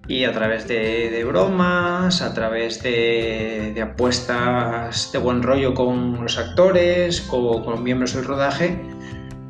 y 0.08 0.24
a 0.24 0.32
través 0.32 0.68
de, 0.68 1.24
bromas, 1.26 2.22
a 2.22 2.32
través 2.32 2.82
de, 2.82 3.74
apuestas 3.82 5.10
de 5.12 5.18
buen 5.18 5.42
rollo 5.42 5.74
con 5.74 6.22
los 6.22 6.38
actores, 6.38 7.22
con, 7.22 7.64
con 7.64 7.82
miembros 7.82 8.14
del 8.14 8.24
rodaje, 8.24 8.78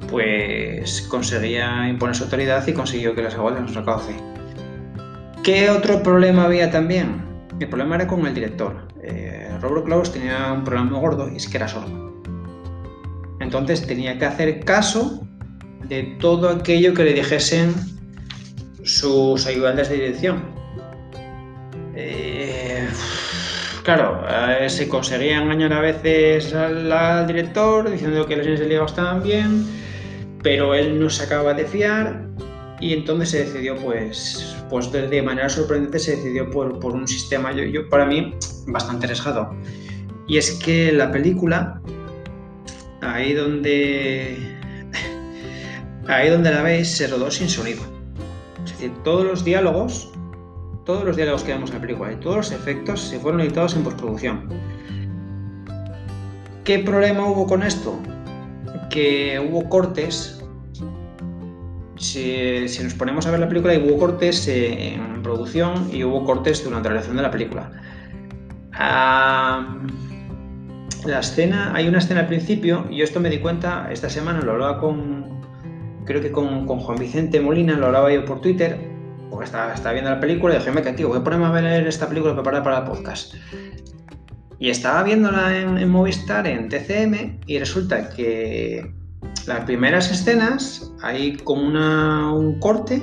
pues 0.08 1.02
conseguía 1.10 1.88
imponer 1.88 2.14
su 2.14 2.24
autoridad 2.24 2.66
y 2.66 2.72
consiguió 2.72 3.14
que 3.14 3.22
las 3.22 3.34
aguas 3.34 3.60
nos 3.60 3.74
recauce. 3.74 4.35
¿Qué 5.46 5.70
otro 5.70 6.02
problema 6.02 6.46
había 6.46 6.72
también? 6.72 7.22
El 7.60 7.68
problema 7.68 7.94
era 7.94 8.08
con 8.08 8.26
el 8.26 8.34
director. 8.34 8.88
Eh, 9.00 9.48
Robert 9.60 9.86
Klaus 9.86 10.12
tenía 10.12 10.50
un 10.52 10.64
problema 10.64 10.90
muy 10.90 10.98
gordo 10.98 11.30
y 11.32 11.36
es 11.36 11.46
que 11.46 11.56
era 11.56 11.68
sordo. 11.68 12.12
Entonces 13.38 13.86
tenía 13.86 14.18
que 14.18 14.24
hacer 14.24 14.64
caso 14.64 15.24
de 15.84 16.16
todo 16.18 16.48
aquello 16.48 16.94
que 16.94 17.04
le 17.04 17.12
dijesen 17.12 17.72
sus 18.82 19.46
ayudantes 19.46 19.88
de 19.88 19.94
dirección. 19.94 20.42
Eh, 21.94 22.88
claro, 23.84 24.24
eh, 24.28 24.68
se 24.68 24.88
conseguía 24.88 25.40
engañar 25.40 25.74
a 25.74 25.80
veces 25.80 26.52
al, 26.54 27.24
director 27.28 27.88
diciendo 27.88 28.26
que 28.26 28.34
las 28.34 28.46
líneas 28.46 28.68
de 28.68 28.84
estaban 28.84 29.22
bien, 29.22 29.64
pero 30.42 30.74
él 30.74 30.98
no 30.98 31.08
se 31.08 31.22
acaba 31.22 31.54
de 31.54 31.66
fiar 31.66 32.26
y 32.80 32.92
entonces 32.92 33.30
se 33.30 33.44
decidió, 33.44 33.76
pues, 33.76 34.56
pues 34.68 34.90
de, 34.92 35.22
manera 35.22 35.48
sorprendente, 35.48 35.98
se 35.98 36.16
decidió 36.16 36.50
por, 36.50 36.78
por 36.78 36.92
un 36.92 37.08
sistema, 37.08 37.52
yo, 37.52 37.88
para 37.88 38.06
mí, 38.06 38.34
bastante 38.66 39.06
arriesgado. 39.06 39.54
Y 40.26 40.38
es 40.38 40.50
que 40.52 40.92
la 40.92 41.10
película 41.10 41.80
ahí 43.00 43.32
donde 43.32 44.36
ahí 46.08 46.30
donde 46.30 46.50
la 46.50 46.62
veis 46.62 46.96
se 46.96 47.06
rodó 47.06 47.30
sin 47.30 47.48
sonido. 47.48 47.82
Es 48.64 48.72
decir, 48.72 48.92
todos 49.04 49.24
los 49.24 49.44
diálogos, 49.44 50.10
todos 50.84 51.04
los 51.04 51.16
diálogos 51.16 51.42
que 51.42 51.52
vemos 51.52 51.70
en 51.70 51.76
la 51.76 51.80
película 51.80 52.12
y 52.12 52.16
todos 52.16 52.36
los 52.36 52.52
efectos 52.52 53.00
se 53.00 53.18
fueron 53.18 53.40
editados 53.40 53.74
en 53.74 53.84
postproducción. 53.84 54.48
¿Qué 56.64 56.80
problema 56.80 57.26
hubo 57.26 57.46
con 57.46 57.62
esto? 57.62 57.98
Que 58.90 59.38
hubo 59.38 59.68
cortes. 59.68 60.35
Si, 61.98 62.66
nos 62.82 62.94
ponemos 62.94 63.26
a 63.26 63.30
ver 63.30 63.40
la 63.40 63.48
película, 63.48 63.74
hubo 63.78 63.98
cortes 63.98 64.46
en 64.48 65.22
producción 65.22 65.88
y 65.92 66.04
hubo 66.04 66.24
cortes 66.24 66.62
durante 66.62 66.88
la 66.88 66.94
realización 66.94 67.16
de 67.16 67.22
la 67.22 67.30
película. 67.30 67.72
Ah, 68.72 69.78
la 71.06 71.20
escena, 71.20 71.72
hay 71.74 71.88
una 71.88 71.98
escena 71.98 72.20
al 72.20 72.26
principio, 72.26 72.86
y 72.90 73.02
esto 73.02 73.20
me 73.20 73.30
di 73.30 73.38
cuenta 73.38 73.88
esta 73.92 74.10
semana, 74.10 74.40
lo 74.42 74.52
hablaba 74.52 74.80
con, 74.80 75.40
creo 76.04 76.20
que 76.20 76.32
con, 76.32 76.66
Juan 76.66 76.98
Vicente 76.98 77.40
Molina, 77.40 77.76
lo 77.76 77.86
hablaba 77.86 78.12
yo 78.12 78.24
por 78.24 78.40
Twitter, 78.40 78.78
porque 79.30 79.44
estaba, 79.44 79.92
viendo 79.92 80.10
la 80.10 80.20
película 80.20 80.54
y 80.54 80.58
dije, 80.58 80.72
me 80.72 80.82
tío, 80.82 81.08
voy 81.08 81.18
a 81.18 81.24
ponerme 81.24 81.46
a 81.46 81.50
ver 81.50 81.86
esta 81.86 82.08
película 82.08 82.34
preparada 82.34 82.62
para 82.62 82.78
el 82.78 82.84
podcast. 82.84 83.34
Y 84.58 84.70
estaba 84.70 85.02
viéndola 85.02 85.56
en, 85.58 85.88
Movistar, 85.88 86.46
en 86.46 86.68
TCM, 86.68 87.40
y 87.46 87.58
resulta 87.58 88.08
que 88.10 88.92
las 89.46 89.64
primeras 89.64 90.10
escenas 90.10 90.92
hay 91.02 91.36
como 91.36 91.62
un 92.36 92.58
corte 92.58 93.02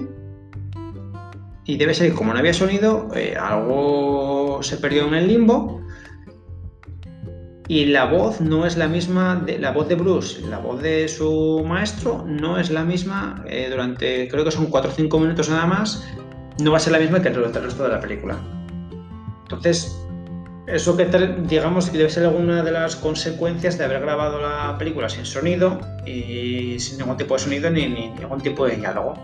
y 1.65 1.77
debe 1.77 1.93
ser 1.93 2.09
que 2.11 2.15
como 2.15 2.33
no 2.33 2.39
había 2.39 2.53
sonido, 2.53 3.09
eh, 3.15 3.35
algo 3.39 4.61
se 4.61 4.77
perdió 4.77 5.07
en 5.07 5.13
el 5.13 5.27
limbo 5.27 5.81
y 7.67 7.85
la 7.85 8.05
voz 8.05 8.41
no 8.41 8.65
es 8.65 8.75
la 8.75 8.87
misma, 8.87 9.35
de, 9.35 9.57
la 9.57 9.71
voz 9.71 9.87
de 9.87 9.95
Bruce, 9.95 10.41
la 10.41 10.59
voz 10.59 10.81
de 10.81 11.07
su 11.07 11.63
maestro 11.65 12.25
no 12.27 12.59
es 12.59 12.69
la 12.69 12.83
misma 12.83 13.43
eh, 13.47 13.67
durante, 13.69 14.27
creo 14.27 14.43
que 14.43 14.51
son 14.51 14.65
4 14.65 14.91
o 14.91 14.93
5 14.93 15.19
minutos 15.19 15.49
nada 15.49 15.65
más, 15.65 16.05
no 16.61 16.71
va 16.71 16.77
a 16.77 16.79
ser 16.81 16.93
la 16.93 16.99
misma 16.99 17.21
que 17.21 17.29
el 17.29 17.35
resto 17.35 17.83
de 17.83 17.89
la 17.89 18.01
película. 18.01 18.37
Entonces, 19.43 20.02
eso 20.67 20.95
que 20.95 21.05
digamos 21.47 21.89
que 21.89 21.97
debe 21.97 22.09
ser 22.09 22.23
alguna 22.23 22.63
de 22.63 22.71
las 22.71 22.95
consecuencias 22.95 23.77
de 23.77 23.83
haber 23.83 23.99
grabado 24.01 24.41
la 24.41 24.77
película 24.77 25.09
sin 25.09 25.25
sonido 25.25 25.79
y 26.05 26.79
sin 26.79 26.99
ningún 26.99 27.17
tipo 27.17 27.33
de 27.33 27.39
sonido 27.41 27.69
ni, 27.69 27.87
ningún 27.87 28.41
tipo 28.41 28.65
de 28.65 28.77
diálogo. 28.77 29.15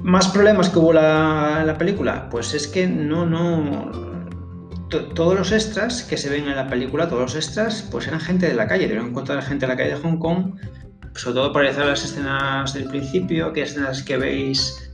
Más 0.00 0.28
problemas 0.28 0.70
que 0.70 0.78
hubo 0.78 0.92
la, 0.92 1.64
la 1.66 1.76
película, 1.76 2.30
pues 2.30 2.54
es 2.54 2.66
que 2.66 2.86
no, 2.86 3.26
no, 3.26 3.90
todos 4.88 5.34
los 5.34 5.52
extras 5.52 6.02
que 6.02 6.16
se 6.16 6.30
ven 6.30 6.48
en 6.48 6.56
la 6.56 6.68
película, 6.68 7.08
todos 7.08 7.22
los 7.22 7.34
extras, 7.34 7.86
pues 7.90 8.06
eran 8.06 8.20
gente 8.20 8.46
de 8.46 8.54
la 8.54 8.66
calle, 8.66 8.82
debieron 8.82 9.10
encontrar 9.10 9.42
gente 9.42 9.66
de 9.66 9.72
la 9.72 9.76
calle 9.76 9.90
de 9.90 9.96
Hong 9.96 10.18
Kong, 10.18 10.54
sobre 11.14 11.34
todo 11.34 11.52
para 11.52 11.64
realizar 11.64 11.86
las 11.86 12.04
escenas 12.04 12.72
del 12.72 12.84
principio, 12.84 13.52
que 13.52 13.62
escenas 13.62 14.02
que 14.02 14.16
veis 14.16 14.90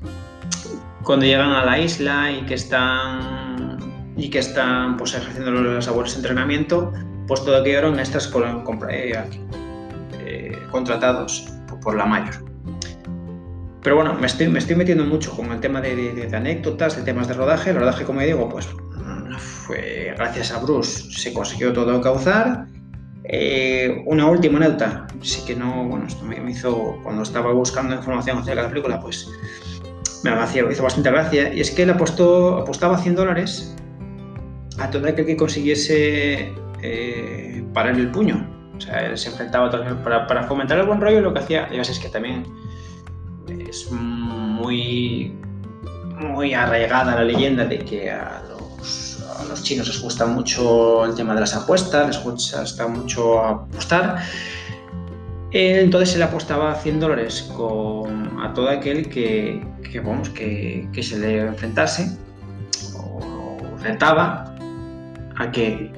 cuando 1.04 1.26
llegan 1.26 1.50
a 1.50 1.64
la 1.64 1.78
isla 1.78 2.33
y 2.33 2.42
que 2.46 2.54
están 2.54 3.54
y 4.16 4.31
que 4.31 4.38
están 4.38 4.96
pues 4.96 5.14
ejerciendo 5.14 5.50
las 5.53 5.87
labores 5.87 6.12
de 6.12 6.18
entrenamiento, 6.18 6.92
pues 7.27 7.44
todo 7.44 7.57
aquello 7.57 7.79
eran 7.79 7.98
extras 7.98 8.31
eh, 8.90 9.12
eh, 10.20 10.59
contratados 10.70 11.48
por 11.83 11.96
la 11.96 12.07
mayor. 12.07 12.35
Pero 13.83 13.96
bueno, 13.96 14.14
me 14.14 14.27
estoy, 14.27 14.48
me 14.48 14.59
estoy 14.59 14.77
metiendo 14.77 15.05
mucho 15.05 15.31
con 15.37 15.53
el 15.53 15.61
tema 15.61 15.81
de, 15.81 16.12
de 16.12 16.37
anécdotas, 16.37 16.96
de 16.96 17.03
temas 17.03 17.29
de 17.29 17.35
rodaje. 17.35 17.70
El 17.70 17.77
rodaje, 17.77 18.05
como 18.05 18.20
digo, 18.20 18.48
pues 18.48 18.66
fue 19.38 20.14
gracias 20.16 20.53
a 20.53 20.59
Bruce 20.61 21.11
se 21.11 21.33
consiguió 21.33 21.72
todo 21.72 22.00
causar. 22.00 22.66
Eh, 23.24 24.03
una 24.07 24.27
última 24.27 24.59
nota, 24.59 25.07
sí 25.22 25.42
que 25.46 25.57
no, 25.57 25.85
bueno, 25.85 26.07
esto 26.07 26.24
me, 26.24 26.50
hizo, 26.50 26.98
cuando 27.03 27.22
estaba 27.22 27.53
buscando 27.53 27.94
información 27.94 28.38
acerca 28.38 28.61
de 28.61 28.66
la 28.66 28.68
película, 28.68 29.00
pues 29.00 29.29
me 30.22 30.33
hizo 30.72 30.83
bastante 30.83 31.11
gracia, 31.11 31.53
y 31.53 31.61
es 31.61 31.70
que 31.70 31.83
él 31.83 31.90
apostó, 31.90 32.59
apostaba 32.59 32.98
100 32.98 33.14
dólares 33.14 33.74
a 34.78 34.90
todo 34.90 35.06
aquel 35.06 35.26
que 35.26 35.37
consiguiese 35.37 36.52
eh, 36.82 37.64
parar 37.72 37.94
el 37.94 38.10
puño. 38.10 38.50
O 38.76 38.80
sea, 38.80 39.06
él 39.06 39.16
se 39.16 39.30
enfrentaba 39.30 39.70
para, 40.02 40.26
para 40.26 40.42
fomentar 40.44 40.78
el 40.78 40.87
buen 40.87 41.00
rollo, 41.00 41.20
lo 41.20 41.32
que 41.32 41.40
hacía, 41.40 41.70
ya 41.72 41.82
es 41.82 41.98
que 41.98 42.08
también 42.08 42.44
es 43.68 43.90
muy, 43.90 45.32
muy 46.18 46.54
arraigada 46.54 47.14
la 47.14 47.24
leyenda 47.24 47.64
de 47.64 47.78
que 47.78 48.10
a 48.10 48.42
a 49.38 49.44
los 49.44 49.62
chinos 49.62 49.88
les 49.88 50.00
gusta 50.00 50.26
mucho 50.26 51.04
el 51.04 51.14
tema 51.14 51.34
de 51.34 51.40
las 51.40 51.54
apuestas, 51.54 52.06
les 52.06 52.22
gusta 52.22 52.87
mucho 52.87 53.42
apostar. 53.42 54.22
Entonces 55.50 56.16
él 56.16 56.22
apostaba 56.22 56.74
100 56.74 57.00
dólares 57.00 57.50
con, 57.56 58.40
a 58.40 58.52
todo 58.54 58.68
aquel 58.68 59.08
que, 59.08 59.64
vamos, 60.04 60.28
que, 60.30 60.88
se 61.00 61.18
le 61.18 61.40
enfrentase 61.42 62.18
o 62.96 63.60
retaba 63.80 64.54
a 65.37 65.51
que 65.51 65.92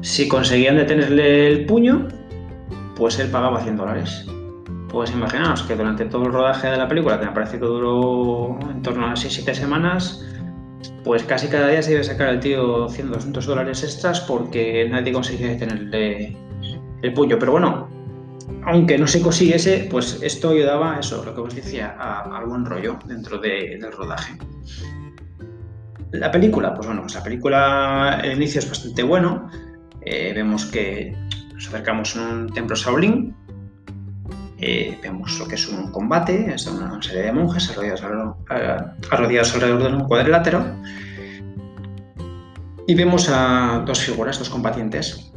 si 0.00 0.28
conseguían 0.28 0.76
detenerle 0.76 1.48
el 1.48 1.66
puño, 1.66 2.08
pues 2.96 3.18
él 3.18 3.28
pagaba 3.28 3.60
100 3.60 3.76
dólares. 3.76 4.26
Pues 4.88 5.10
imaginaos 5.10 5.62
que 5.62 5.74
durante 5.74 6.04
todo 6.04 6.26
el 6.26 6.32
rodaje 6.32 6.68
de 6.68 6.76
la 6.76 6.88
película, 6.88 7.18
que 7.18 7.26
me 7.26 7.32
parece 7.32 7.58
que 7.58 7.64
duró 7.64 8.58
en 8.70 8.82
torno 8.82 9.06
a 9.06 9.12
6-7 9.14 9.54
semanas, 9.54 10.24
pues 11.04 11.22
casi 11.22 11.48
cada 11.48 11.68
día 11.68 11.82
se 11.82 11.92
iba 11.92 12.00
a 12.00 12.04
sacar 12.04 12.28
al 12.28 12.40
tío 12.40 12.88
100, 12.88 13.10
200 13.10 13.46
dólares 13.46 13.82
extras 13.82 14.20
porque 14.20 14.88
nadie 14.90 15.12
conseguía 15.12 15.48
detenerle 15.48 16.36
el 17.02 17.12
puño. 17.14 17.38
Pero 17.38 17.52
bueno, 17.52 17.88
aunque 18.64 18.98
no 18.98 19.06
se 19.06 19.20
consiguiese, 19.20 19.88
pues 19.90 20.20
esto 20.22 20.50
ayudaba 20.50 20.96
a 20.96 21.00
eso, 21.00 21.24
lo 21.24 21.34
que 21.34 21.40
os 21.40 21.54
decía, 21.54 21.96
a, 21.98 22.44
buen 22.44 22.64
rollo 22.64 22.98
dentro 23.06 23.38
del 23.38 23.90
rodaje. 23.92 24.34
La 26.12 26.30
película, 26.30 26.74
pues 26.74 26.86
bueno, 26.86 27.02
pues 27.02 27.14
la 27.14 27.22
película, 27.22 28.20
el 28.22 28.32
inicio 28.36 28.60
es 28.60 28.68
bastante 28.68 29.02
bueno. 29.02 29.50
Eh, 30.02 30.32
vemos 30.34 30.66
que 30.66 31.16
nos 31.54 31.68
acercamos 31.68 32.16
a 32.16 32.20
un 32.20 32.52
templo 32.52 32.76
Shaolin, 32.76 33.34
eh, 34.58 34.98
vemos 35.02 35.38
lo 35.40 35.48
que 35.48 35.56
es 35.56 35.68
un 35.68 35.90
combate, 35.90 36.54
es 36.54 36.66
una 36.66 37.02
serie 37.02 37.22
de 37.22 37.32
monjes 37.32 37.70
arrodillados, 37.70 38.02
alrededor 39.54 39.82
de 39.82 39.96
un 39.96 40.04
cuadrilátero. 40.04 40.64
Y 42.86 42.94
vemos 42.94 43.28
a 43.28 43.82
dos 43.86 44.00
figuras, 44.00 44.38
dos 44.38 44.50
combatientes. 44.50 45.32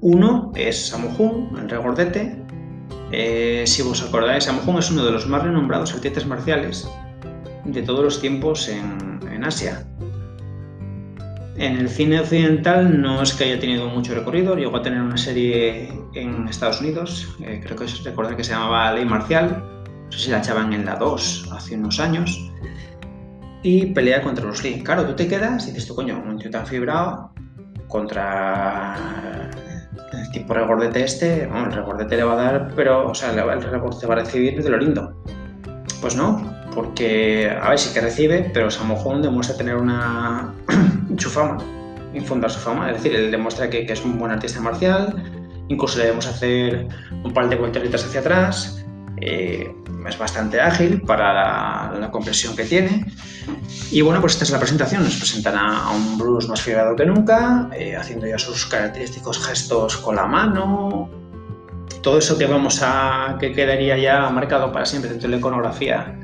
Uno 0.00 0.52
es 0.54 0.88
Samohun, 0.88 1.58
el 1.58 1.68
regordete. 1.68 2.40
Eh, 3.10 3.64
si 3.66 3.82
os 3.82 4.02
acordáis, 4.02 4.44
Samohun 4.44 4.78
es 4.78 4.90
uno 4.90 5.04
de 5.04 5.10
los 5.10 5.26
más 5.26 5.42
renombrados 5.42 5.92
artistas 5.94 6.26
marciales 6.26 6.88
de 7.64 7.82
todos 7.82 8.04
los 8.04 8.20
tiempos 8.20 8.68
en, 8.68 9.20
en 9.34 9.44
Asia. 9.44 9.86
En 11.56 11.76
el 11.78 11.88
cine 11.88 12.20
occidental 12.20 13.00
no 13.00 13.22
es 13.22 13.32
que 13.32 13.44
haya 13.44 13.60
tenido 13.60 13.88
mucho 13.88 14.14
recorrido, 14.14 14.56
llegó 14.56 14.76
a 14.76 14.82
tener 14.82 15.00
una 15.00 15.16
serie 15.16 15.92
en 16.14 16.48
Estados 16.48 16.80
Unidos, 16.80 17.36
eh, 17.40 17.60
creo 17.62 17.76
que 17.76 17.84
es 17.84 18.02
recordar 18.02 18.36
que 18.36 18.42
se 18.42 18.52
llamaba 18.52 18.92
Ley 18.92 19.04
Marcial, 19.04 19.62
no 20.06 20.12
sé 20.12 20.18
si 20.18 20.30
la 20.30 20.38
echaban 20.38 20.72
en 20.72 20.84
la 20.84 20.96
2 20.96 21.50
hace 21.52 21.76
unos 21.76 22.00
años, 22.00 22.50
y 23.62 23.86
pelea 23.86 24.20
contra 24.22 24.44
los 24.44 24.62
Lee. 24.64 24.82
Claro, 24.82 25.06
tú 25.06 25.14
te 25.14 25.28
quedas 25.28 25.68
y 25.68 25.70
dices 25.70 25.86
tú, 25.86 25.94
coño, 25.94 26.22
un 26.26 26.38
tío 26.38 26.50
tan 26.50 26.66
fibrado 26.66 27.32
contra 27.86 29.50
el 30.12 30.30
tipo 30.32 30.54
regordete 30.54 31.04
este, 31.04 31.46
bueno, 31.46 31.66
el 31.66 31.72
regordete 31.72 32.16
le 32.16 32.24
va 32.24 32.32
a 32.32 32.36
dar, 32.36 32.72
pero, 32.74 33.08
o 33.08 33.14
sea, 33.14 33.30
el 33.30 33.62
regordete 33.62 34.06
va 34.06 34.14
a 34.14 34.18
recibir 34.18 34.62
de 34.62 34.70
lo 34.70 34.78
lindo. 34.78 35.22
Pues 36.00 36.16
no, 36.16 36.63
porque 36.74 37.50
a 37.50 37.70
ver 37.70 37.78
si 37.78 37.92
que 37.94 38.00
recibe, 38.00 38.50
pero 38.52 38.70
Samojón 38.70 39.22
demuestra 39.22 39.56
tener 39.56 39.76
una 39.76 40.52
su 41.18 41.30
fama, 41.30 41.58
infundar 42.12 42.50
su 42.50 42.58
fama, 42.58 42.90
es 42.90 42.96
decir, 42.96 43.14
él 43.14 43.30
demuestra 43.30 43.70
que, 43.70 43.86
es 43.90 44.04
un 44.04 44.18
buen 44.18 44.32
artista 44.32 44.60
marcial, 44.60 45.14
incluso 45.68 45.98
le 45.98 46.04
debemos 46.04 46.26
hacer 46.26 46.88
un 47.22 47.32
par 47.32 47.48
de 47.48 47.56
vueltas 47.56 48.04
hacia 48.04 48.20
atrás, 48.20 48.84
eh, 49.20 49.74
es 50.08 50.18
bastante 50.18 50.60
ágil 50.60 51.00
para 51.02 51.92
la, 51.98 52.10
compresión 52.10 52.54
que 52.54 52.64
tiene. 52.64 53.06
Y 53.90 54.02
bueno, 54.02 54.20
pues 54.20 54.34
esta 54.34 54.44
es 54.44 54.50
la 54.50 54.58
presentación. 54.58 55.02
Nos 55.02 55.16
presentan 55.16 55.56
a, 55.56 55.90
un 55.90 56.18
Bruce 56.18 56.46
más 56.46 56.60
fibrado 56.60 56.94
que 56.94 57.06
nunca, 57.06 57.70
eh, 57.72 57.96
haciendo 57.96 58.26
ya 58.26 58.38
sus 58.38 58.66
característicos 58.66 59.46
gestos 59.46 59.96
con 59.96 60.16
la 60.16 60.26
mano. 60.26 61.08
Todo 62.02 62.18
eso 62.18 62.36
que 62.36 62.46
vamos 62.46 62.80
a. 62.82 63.38
que 63.40 63.52
quedaría 63.52 63.96
ya 63.96 64.28
marcado 64.28 64.72
para 64.72 64.84
siempre 64.84 65.10
dentro 65.10 65.28
de 65.28 65.36
la 65.36 65.38
iconografía 65.38 66.14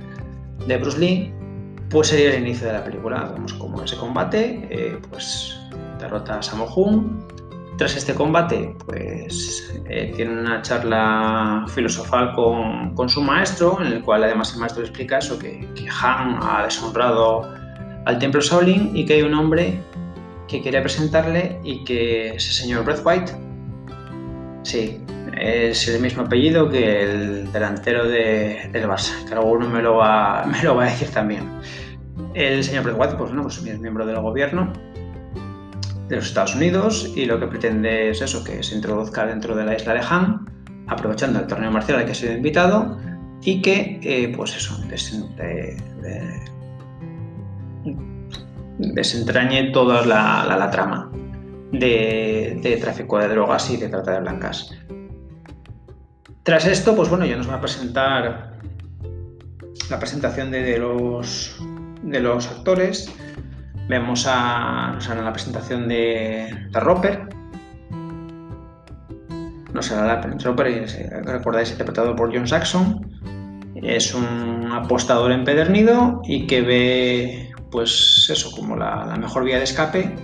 de 0.66 0.77
Bruce 0.77 0.99
Lee, 0.99 1.33
pues 1.90 2.09
sería 2.09 2.35
el 2.35 2.42
inicio 2.42 2.66
de 2.68 2.75
la 2.75 2.85
película. 2.85 3.31
Vemos 3.33 3.53
cómo 3.55 3.83
ese 3.83 3.96
combate, 3.96 4.66
eh, 4.70 4.99
pues 5.11 5.59
derrota 5.99 6.38
a 6.38 6.42
Sammo 6.42 6.66
Hung. 6.66 7.23
Tras 7.77 7.96
este 7.96 8.14
combate, 8.14 8.75
pues 8.85 9.73
eh, 9.88 10.12
tiene 10.14 10.38
una 10.38 10.61
charla 10.61 11.64
filosofal 11.68 12.35
con, 12.35 13.09
su 13.09 13.23
maestro, 13.23 13.79
en 13.81 13.87
el 13.87 14.03
cual 14.03 14.25
además 14.25 14.53
el 14.53 14.61
maestro 14.61 14.83
explica 14.83 15.18
eso, 15.18 15.38
que, 15.38 15.66
que 15.75 15.88
Han 15.88 16.38
ha 16.42 16.64
deshonrado 16.64 17.51
al 18.05 18.18
templo 18.18 18.40
Shaolin 18.42 18.94
y 18.94 19.07
que 19.07 19.14
hay 19.14 19.23
un 19.23 19.33
hombre 19.33 19.81
que 20.46 20.61
quiere 20.61 20.81
presentarle 20.83 21.59
y 21.64 21.85
que 21.85 22.35
es 22.35 22.46
el 22.49 22.53
señor 22.53 22.85
White. 23.05 23.49
Sí, 24.62 25.03
es 25.38 25.88
el 25.88 26.03
mismo 26.03 26.25
apellido 26.25 26.68
que 26.68 27.03
el 27.03 27.53
delantero 27.53 28.07
de, 28.07 28.68
del 28.73 28.87
Barça, 28.87 29.25
que 29.27 29.35
alguno 29.35 29.68
me 29.68 29.83
lo, 29.83 29.96
va, 29.96 30.44
me 30.51 30.62
lo 30.62 30.77
va 30.77 30.85
a 30.85 30.87
decir 30.87 31.09
también. 31.09 31.44
El 32.35 32.62
señor 32.62 32.94
White, 32.96 33.14
pues 33.16 33.33
no, 33.33 33.42
pues 33.42 33.59
es 33.59 33.81
miembro 33.81 34.07
del 34.07 34.20
gobierno 34.20 34.73
de 36.09 36.16
los 36.16 36.27
Estados 36.27 36.57
Unidos 36.57 37.12
y 37.16 37.25
lo 37.25 37.38
que 37.38 37.46
pretende 37.46 38.11
es 38.11 38.20
eso, 38.20 38.44
que 38.44 38.62
se 38.62 38.75
introduzca 38.75 39.27
dentro 39.27 39.55
de 39.55 39.64
la 39.64 39.77
isla 39.77 39.94
de 39.94 40.01
Han, 40.01 40.46
aprovechando 40.88 41.38
el 41.38 41.46
torneo 41.46 41.70
marcial 41.70 41.99
al 41.99 42.05
que 42.05 42.12
ha 42.12 42.14
sido 42.14 42.33
invitado 42.35 42.99
y 43.42 43.62
que, 43.62 44.01
eh, 44.03 44.33
pues 44.37 44.57
eso, 44.57 44.77
desentrañe 48.79 49.70
toda 49.70 50.05
la, 50.05 50.70
trama 50.70 51.11
de, 51.72 52.78
tráfico 52.80 53.18
de 53.18 53.28
drogas 53.28 53.70
y 53.70 53.76
de 53.76 53.88
trata 53.88 54.12
de 54.12 54.20
blancas. 54.20 54.70
Tras 56.42 56.66
esto, 56.66 56.96
pues 56.96 57.09
bueno, 57.09 57.26
ya 57.26 57.37
nos 57.37 57.48
va 57.48 57.56
a 57.56 57.61
presentar 57.61 58.54
la 59.90 59.98
presentación 59.98 60.50
de, 60.50 60.78
los, 60.78 61.61
de 62.02 62.20
los 62.20 62.48
actores. 62.48 63.12
Vemos 63.88 64.26
a, 64.28 64.92
nos 64.94 65.09
hará 65.09 65.22
la 65.22 65.33
presentación 65.33 65.88
de, 65.88 66.68
de 66.70 66.80
Roper. 66.80 67.28
Nos 69.72 69.92
hará 69.92 70.06
la 70.06 70.20
Roper, 70.20 70.87
recordáis, 71.24 71.70
interpretado 71.70 72.16
por 72.16 72.35
John 72.35 72.46
Saxon. 72.46 73.20
Es 73.74 74.14
un 74.14 74.70
apostador 74.72 75.33
empedernido 75.33 76.20
y 76.24 76.46
que 76.46 76.62
ve, 76.62 77.50
pues 77.70 78.28
eso, 78.30 78.50
como 78.52 78.76
la 78.76 79.16
mejor 79.16 79.44
vía 79.44 79.59
de 79.59 79.64
escape, 79.64 80.14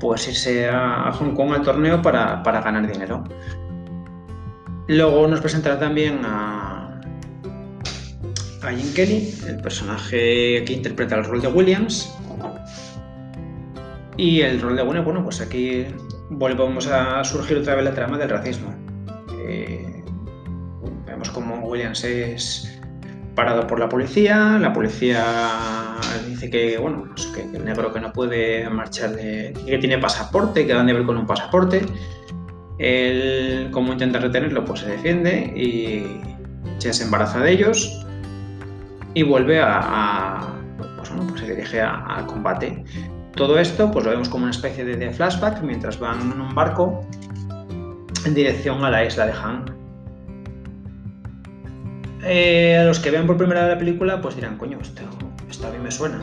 pues 0.00 0.26
irse 0.28 0.68
a 0.68 1.12
Hong 1.12 1.34
Kong 1.34 1.52
al 1.52 1.62
torneo 1.62 2.02
para, 2.02 2.42
para 2.42 2.60
ganar 2.62 2.90
dinero. 2.90 3.22
Luego 4.88 5.28
nos 5.28 5.40
presentará 5.40 5.78
también 5.78 6.20
a, 6.24 7.00
a 8.62 8.70
Jim 8.70 8.92
Kelly, 8.94 9.34
el 9.46 9.60
personaje 9.60 10.64
que 10.64 10.72
interpreta 10.72 11.16
el 11.16 11.24
rol 11.24 11.40
de 11.40 11.48
Williams. 11.48 12.12
Y 14.16 14.40
el 14.40 14.60
rol 14.60 14.76
de 14.76 14.82
Williams, 14.82 15.04
bueno, 15.04 15.22
pues 15.22 15.40
aquí 15.40 15.86
volvemos 16.30 16.86
a 16.88 17.22
surgir 17.22 17.58
otra 17.58 17.76
vez 17.76 17.84
la 17.84 17.94
trama 17.94 18.18
del 18.18 18.30
racismo. 18.30 18.74
Eh, 19.46 20.02
vemos 21.06 21.30
como 21.30 21.60
Williams 21.66 22.02
es 22.04 22.79
parado 23.40 23.66
por 23.66 23.80
la 23.80 23.88
policía, 23.88 24.58
la 24.60 24.70
policía 24.70 25.24
dice 26.28 26.50
que, 26.50 26.76
bueno, 26.76 27.06
pues 27.14 27.32
el 27.54 27.64
negro 27.64 27.90
que 27.90 27.98
no 27.98 28.12
puede 28.12 28.68
marchar, 28.68 29.16
de, 29.16 29.54
que 29.64 29.78
tiene 29.78 29.96
pasaporte, 29.96 30.66
que 30.66 30.74
dan 30.74 30.86
de 30.86 30.92
ver 30.92 31.06
con 31.06 31.16
un 31.16 31.26
pasaporte. 31.26 31.80
Él, 32.78 33.68
como 33.70 33.94
intenta 33.94 34.18
retenerlo, 34.18 34.62
pues 34.66 34.80
se 34.80 34.90
defiende 34.90 35.54
y 35.56 36.20
se 36.76 37.02
embaraza 37.02 37.38
de 37.40 37.52
ellos 37.52 38.06
y 39.14 39.22
vuelve 39.22 39.58
a, 39.58 39.78
a 39.78 40.54
pues 40.98 41.08
bueno, 41.08 41.26
pues 41.28 41.40
se 41.40 41.54
dirige 41.54 41.80
al 41.80 42.26
combate. 42.26 42.84
Todo 43.36 43.58
esto 43.58 43.90
pues 43.90 44.04
lo 44.04 44.10
vemos 44.10 44.28
como 44.28 44.42
una 44.42 44.50
especie 44.50 44.84
de, 44.84 44.98
de, 44.98 45.10
flashback 45.12 45.62
mientras 45.62 45.98
van 45.98 46.20
en 46.30 46.42
un 46.42 46.54
barco 46.54 47.06
en 48.26 48.34
dirección 48.34 48.84
a 48.84 48.90
la 48.90 49.02
isla 49.02 49.24
de 49.24 49.32
Han. 49.32 49.79
Eh, 52.22 52.76
a 52.76 52.84
los 52.84 52.98
que 52.98 53.10
vean 53.10 53.26
por 53.26 53.36
primera 53.36 53.62
vez 53.62 53.70
la 53.70 53.78
película 53.78 54.20
pues 54.20 54.36
dirán, 54.36 54.58
coño, 54.58 54.78
esto, 54.80 55.02
esto 55.48 55.66
a 55.66 55.70
mí 55.70 55.78
me 55.78 55.90
suena. 55.90 56.20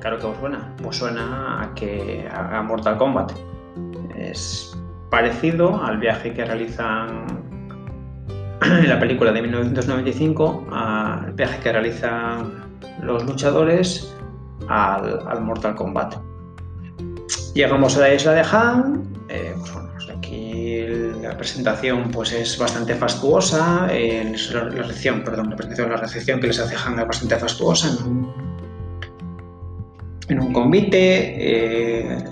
Claro 0.00 0.18
que 0.18 0.26
os 0.26 0.36
suena, 0.38 0.74
pues 0.82 0.96
suena 0.96 1.62
a, 1.62 1.74
que, 1.74 2.28
a 2.32 2.62
Mortal 2.62 2.98
Kombat. 2.98 3.32
Es 4.16 4.76
parecido 5.10 5.82
al 5.82 5.98
viaje 5.98 6.32
que 6.32 6.44
realizan 6.44 7.26
en 8.62 8.88
la 8.88 8.98
película 8.98 9.32
de 9.32 9.42
1995, 9.42 10.66
al 10.72 11.32
viaje 11.32 11.60
que 11.60 11.72
realizan 11.72 12.62
los 13.02 13.24
luchadores 13.24 14.16
al, 14.68 15.26
al 15.26 15.40
Mortal 15.42 15.74
Kombat. 15.74 16.16
Llegamos 17.54 17.96
a 17.96 18.00
la 18.00 18.14
isla 18.14 18.32
de 18.32 18.42
Han, 18.50 19.02
eh, 19.28 19.54
la 21.22 21.36
presentación 21.36 22.10
pues 22.10 22.32
es 22.32 22.58
bastante 22.58 22.94
fastuosa, 22.94 23.86
la, 23.86 24.64
recepción, 24.70 25.22
perdón, 25.24 25.50
la 25.50 25.56
presentación, 25.56 25.90
la 25.90 25.96
recepción 25.96 26.40
que 26.40 26.48
les 26.48 26.58
hace 26.58 26.76
Han 26.76 26.98
es 26.98 27.06
bastante 27.06 27.36
fastuosa 27.36 27.88
en 27.88 28.10
un, 28.10 28.32
en 30.28 30.40
un 30.40 30.52
convite, 30.52 31.34
eh, 31.38 32.24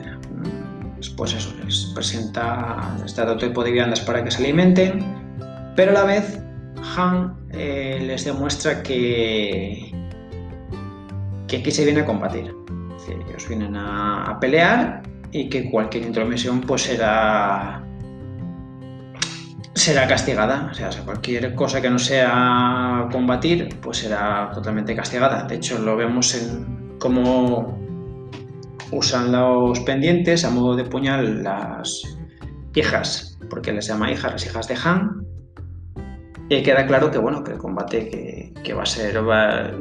pues 1.16 1.34
eso, 1.34 1.54
les 1.64 1.92
presenta 1.94 2.96
este 3.04 3.22
tipo 3.36 3.64
de 3.64 3.72
viandas 3.72 4.00
para 4.00 4.22
que 4.22 4.30
se 4.30 4.42
alimenten, 4.42 5.04
pero 5.76 5.92
a 5.92 5.94
la 5.94 6.04
vez 6.04 6.38
Han 6.96 7.36
eh, 7.52 7.98
les 8.02 8.24
demuestra 8.24 8.82
que, 8.82 9.92
que 11.48 11.56
aquí 11.58 11.70
se 11.70 11.84
viene 11.84 12.00
a 12.00 12.06
combatir. 12.06 12.54
Es 12.96 13.08
ellos 13.08 13.48
vienen 13.48 13.76
a, 13.76 14.24
a, 14.24 14.40
pelear 14.40 15.02
y 15.32 15.48
que 15.48 15.70
cualquier 15.70 16.04
intromisión 16.04 16.60
pues 16.60 16.82
será 16.82 17.82
será 19.74 20.06
castigada. 20.06 20.68
O 20.70 20.74
sea, 20.74 20.90
cualquier 21.04 21.54
cosa 21.54 21.80
que 21.80 21.90
no 21.90 21.98
sea 21.98 23.08
combatir, 23.12 23.68
pues 23.80 23.98
será 23.98 24.50
totalmente 24.52 24.94
castigada. 24.94 25.44
De 25.44 25.56
hecho, 25.56 25.78
lo 25.78 25.96
vemos 25.96 26.34
en 26.34 26.96
cómo 26.98 27.78
usan 28.92 29.32
los 29.32 29.80
pendientes 29.80 30.44
a 30.44 30.50
modo 30.50 30.76
de 30.76 30.84
puñal 30.84 31.42
las 31.42 32.02
hijas, 32.74 33.38
porque 33.48 33.72
les 33.72 33.86
llama 33.86 34.10
hijas, 34.10 34.32
las 34.32 34.46
hijas 34.46 34.68
de 34.68 34.76
Han. 34.84 35.26
Y 36.48 36.62
queda 36.64 36.84
claro 36.84 37.12
que 37.12 37.18
bueno, 37.18 37.44
que 37.44 37.52
el 37.52 37.58
combate 37.58 38.52
que, 38.64 38.74
va 38.74 38.82
a 38.82 38.86
ser, 38.86 39.20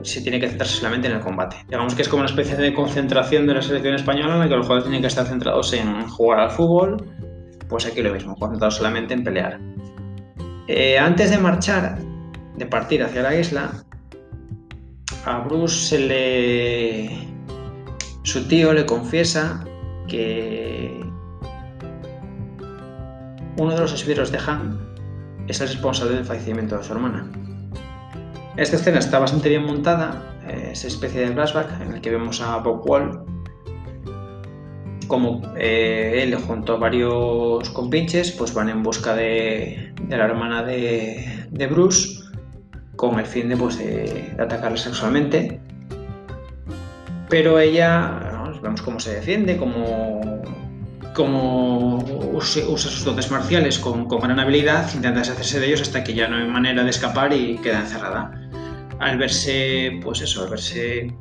se 0.03 0.21
tiene 0.21 0.39
que 0.39 0.49
centrarse 0.49 0.75
solamente 0.75 1.07
en 1.07 1.15
el 1.15 1.19
combate. 1.19 1.57
Digamos 1.67 1.95
que 1.95 2.03
es 2.03 2.09
como 2.09 2.21
una 2.21 2.29
especie 2.29 2.55
de 2.55 2.75
concentración 2.75 3.47
de 3.47 3.55
la 3.55 3.61
selección 3.63 3.95
española 3.95 4.35
en 4.35 4.39
la 4.39 4.47
que 4.47 4.55
los 4.55 4.67
jugadores 4.67 4.83
tienen 4.83 5.01
que 5.01 5.07
estar 5.07 5.25
centrados 5.25 5.73
en 5.73 6.07
jugar 6.07 6.41
al 6.41 6.51
fútbol, 6.51 7.03
pues 7.69 7.85
aquí 7.85 8.01
lo 8.01 8.11
mismo, 8.11 8.35
concentrados 8.35 8.75
solamente 8.75 9.13
en 9.13 9.23
pelear. 9.23 9.59
Eh, 10.67 10.97
antes 10.97 11.29
de 11.29 11.37
marchar, 11.37 11.99
de 12.57 12.65
partir 12.65 13.03
hacia 13.03 13.21
la 13.21 13.35
isla, 13.35 13.71
a 15.25 15.39
Bruce 15.39 15.75
se 15.75 15.99
le 15.99 17.29
su 18.23 18.47
tío 18.47 18.73
le 18.73 18.85
confiesa 18.85 19.63
que 20.07 20.99
uno 23.57 23.73
de 23.73 23.79
los 23.79 23.93
esbirros 23.93 24.31
de 24.31 24.39
Han 24.39 24.79
es 25.47 25.61
el 25.61 25.67
responsable 25.67 26.15
del 26.15 26.25
fallecimiento 26.25 26.77
de 26.77 26.83
su 26.83 26.93
hermana. 26.93 27.31
Esta 28.57 28.75
escena 28.75 28.99
está 28.99 29.19
bastante 29.19 29.49
bien 29.49 29.65
montada, 29.65 30.37
es 30.47 30.83
especie 30.85 31.21
de 31.21 31.33
flashback 31.33 31.81
en 31.81 31.93
el 31.93 32.01
que 32.01 32.11
vemos 32.11 32.41
a 32.41 32.57
Bob 32.57 32.87
Wall 32.87 33.23
como 35.09 35.41
eh, 35.57 36.21
él 36.23 36.33
junto 36.35 36.75
a 36.75 36.77
varios 36.77 37.69
compinches 37.71 38.31
pues 38.31 38.53
van 38.53 38.69
en 38.69 38.81
busca 38.81 39.13
de, 39.13 39.93
la 40.07 40.23
hermana 40.23 40.63
de, 40.63 41.45
de, 41.51 41.67
Bruce 41.67 42.21
con 42.95 43.19
el 43.19 43.25
fin 43.25 43.49
de, 43.49 43.57
pues, 43.57 43.77
atacarla 44.39 44.77
sexualmente 44.77 45.59
pero 47.29 47.59
ella, 47.59 48.31
¿no? 48.33 48.59
vemos 48.59 48.81
cómo 48.81 48.99
se 48.99 49.13
defiende, 49.15 49.55
cómo, 49.55 50.41
cómo 51.13 51.97
usa, 52.33 52.67
usa, 52.67 52.89
sus 52.89 53.05
dotes 53.05 53.29
marciales 53.31 53.77
con, 53.77 54.07
con, 54.07 54.19
gran 54.21 54.39
habilidad, 54.39 54.89
intenta 54.95 55.19
deshacerse 55.19 55.59
de 55.59 55.67
ellos 55.67 55.81
hasta 55.81 56.03
que 56.03 56.15
ya 56.15 56.27
no 56.27 56.37
hay 56.37 56.47
manera 56.47 56.83
de 56.83 56.89
escapar 56.89 57.31
y 57.31 57.57
queda 57.57 57.81
encerrada. 57.81 58.31
Al 58.99 59.17
verse, 59.17 59.99
pues 60.03 60.21
eso, 60.21 60.43
al 60.43 60.49
verse 60.49 61.13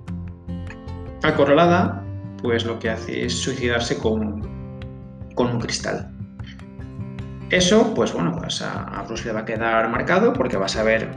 acorralada, 1.23 2.03
pues 2.43 2.65
lo 2.65 2.79
que 2.79 2.91
hace 2.91 3.25
es 3.25 3.35
suicidarse 3.35 3.99
con, 3.99 4.43
con 5.35 5.49
un 5.49 5.61
cristal. 5.61 6.11
Eso, 7.51 7.95
pues 7.95 8.13
bueno, 8.13 8.37
pues 8.39 8.61
a, 8.61 9.03
Bruce 9.07 9.25
le 9.25 9.33
va 9.33 9.41
a 9.41 9.45
quedar 9.45 9.89
marcado 9.89 10.35
porque 10.35 10.59
va 10.59 10.67
a 10.67 10.69
saber, 10.69 11.09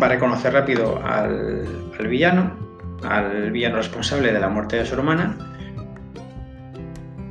va 0.00 0.06
a 0.06 0.08
reconocer 0.08 0.52
rápido 0.52 1.00
al, 1.04 1.64
villano 2.08 2.60
al 3.04 3.50
villano 3.52 3.76
responsable 3.76 4.32
de 4.32 4.40
la 4.40 4.48
muerte 4.48 4.76
de 4.76 4.86
su 4.86 4.94
hermana 4.94 5.36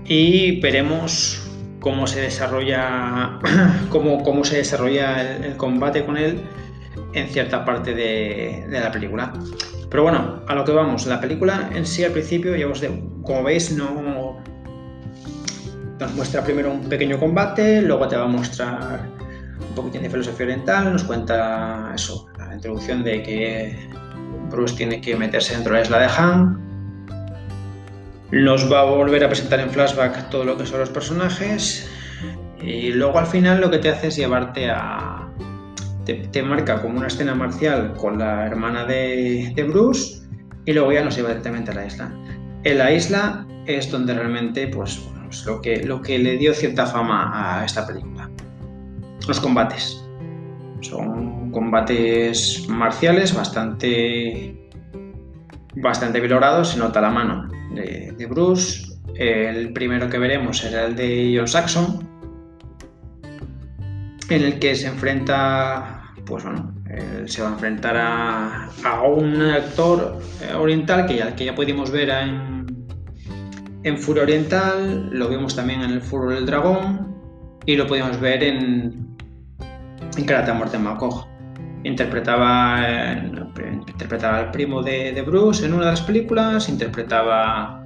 y 0.06 0.60
veremos 0.62 1.50
cómo 1.80 2.08
se 2.08 2.22
desarrolla 2.22 3.40
cómo, 3.90 4.24
cómo 4.24 4.44
se 4.46 4.58
desarrolla 4.58 5.38
el, 5.38 5.58
combate 5.58 6.06
con 6.06 6.18
él 6.18 6.42
en 7.14 7.28
cierta 7.28 7.66
parte 7.66 7.94
de, 7.94 8.66
la 8.70 8.92
película. 8.92 9.34
Pero 9.90 10.04
bueno, 10.04 10.44
a 10.48 10.56
lo 10.56 10.64
que 10.64 10.72
vamos, 10.72 11.06
la 11.06 11.20
película 11.20 11.70
en 11.74 11.86
sí 11.86 12.04
al 12.04 12.12
principio, 12.12 12.56
ya 12.56 12.68
os 12.68 12.82
como 13.24 13.44
veis, 13.44 13.72
no 13.72 14.42
nos 16.00 16.14
muestra 16.14 16.44
primero 16.44 16.72
un 16.72 16.90
pequeño 16.90 17.20
combate, 17.20 17.82
luego 17.82 18.08
te 18.08 18.16
va 18.16 18.24
a 18.24 18.28
mostrar 18.28 19.02
un 19.60 19.76
poquitín 19.76 20.02
de 20.02 20.10
filosofía 20.10 20.48
oriental, 20.48 20.92
nos 20.92 21.04
cuenta 21.04 21.92
eso, 21.94 22.28
la 22.40 22.56
introducción 22.56 23.04
de 23.04 23.22
que 23.22 23.90
Bruce 24.50 24.76
tiene 24.76 25.00
que 25.00 25.16
meterse 25.16 25.54
dentro 25.54 25.74
de 25.74 25.80
la 25.80 25.86
isla 25.86 26.00
de 26.00 26.06
Han. 26.06 26.60
Nos 28.32 28.72
va 28.72 28.82
a 28.82 28.84
volver 28.84 29.24
a 29.24 29.28
presentar 29.28 29.60
en 29.60 29.70
flashback 29.70 30.30
todo 30.30 30.44
lo 30.44 30.58
que 30.58 30.66
son 30.66 30.80
los 30.80 30.90
personajes. 30.90 31.90
Y 32.62 32.92
luego 32.92 33.20
al 33.20 33.28
final 33.28 33.60
lo 33.60 33.72
que 33.72 33.80
te 33.80 33.90
hace 33.90 34.08
es 34.08 34.16
llevarte 34.16 34.70
a. 34.70 35.28
Te, 36.06 36.44
marca 36.44 36.82
como 36.82 36.98
una 36.98 37.08
escena 37.08 37.36
marcial 37.36 37.94
con 37.94 38.18
la 38.18 38.48
hermana 38.48 38.86
de, 38.86 39.54
Bruce 39.70 40.22
y 40.66 40.74
luego 40.74 40.92
ya 40.92 41.04
nos 41.04 41.16
lleva 41.16 41.30
directamente 41.30 41.72
a 41.72 41.76
la 41.76 41.86
isla. 41.86 42.12
En 42.64 42.78
la 42.78 42.92
isla 42.92 43.46
es 43.66 43.92
donde 43.92 44.14
realmente, 44.14 44.68
pues, 44.68 45.02
es 45.30 45.46
lo 45.46 45.62
que, 45.62 45.84
lo 45.84 46.02
que 46.02 46.18
le 46.18 46.38
dio 46.38 46.54
cierta 46.54 46.86
fama 46.86 47.60
a 47.62 47.66
esta 47.66 47.86
película. 47.86 48.30
Los 49.28 49.40
combates. 49.40 50.04
Son 50.82 51.52
combates 51.52 52.66
marciales 52.68 53.36
bastante, 53.36 54.70
bastante 55.76 56.20
se 56.64 56.80
nota 56.80 57.02
la 57.02 57.10
mano 57.12 57.48
de, 57.76 58.14
de, 58.18 58.26
Bruce. 58.26 58.88
El 59.16 59.72
primero 59.74 60.10
que 60.10 60.18
veremos 60.18 60.58
será 60.58 60.88
el 60.88 60.96
de 60.96 61.36
John 61.38 61.48
Saxon, 61.48 62.11
en 64.36 64.44
el 64.44 64.60
que 64.60 64.76
se 64.76 64.88
enfrenta, 64.88 66.14
pues 66.26 66.44
bueno, 66.44 66.74
se 67.26 67.42
va 67.42 67.50
a 67.50 67.52
enfrentar 67.52 67.98
a, 67.98 68.70
a 68.84 69.02
un 69.04 69.42
actor 69.42 70.20
oriental 70.58 71.06
que 71.06 71.18
ya, 71.18 71.36
que 71.36 71.46
ya 71.46 71.56
pudimos 71.56 71.92
ver 71.92 72.10
en, 72.10 72.62
en 73.84 73.98
Oriental, 74.18 75.10
lo 75.12 75.28
vimos 75.28 75.56
también 75.56 75.82
en 75.82 75.92
el 75.92 76.02
Furo 76.02 76.30
del 76.30 76.46
Dragón 76.46 77.16
y 77.66 77.76
lo 77.76 77.88
podíamos 77.88 78.20
ver 78.20 78.44
en, 78.44 79.18
en 80.18 80.26
Karate 80.26 80.54
Muerte 80.54 80.78
Makog. 80.78 81.28
Interpretaba, 81.84 82.80
eh, 82.88 83.32
interpretaba 83.88 84.38
al 84.38 84.52
primo 84.52 84.84
de, 84.84 85.14
de, 85.14 85.22
Bruce 85.24 85.66
en 85.66 85.74
una 85.74 85.86
de 85.86 85.92
las 85.92 86.02
películas, 86.02 86.70
interpretaba 86.70 87.84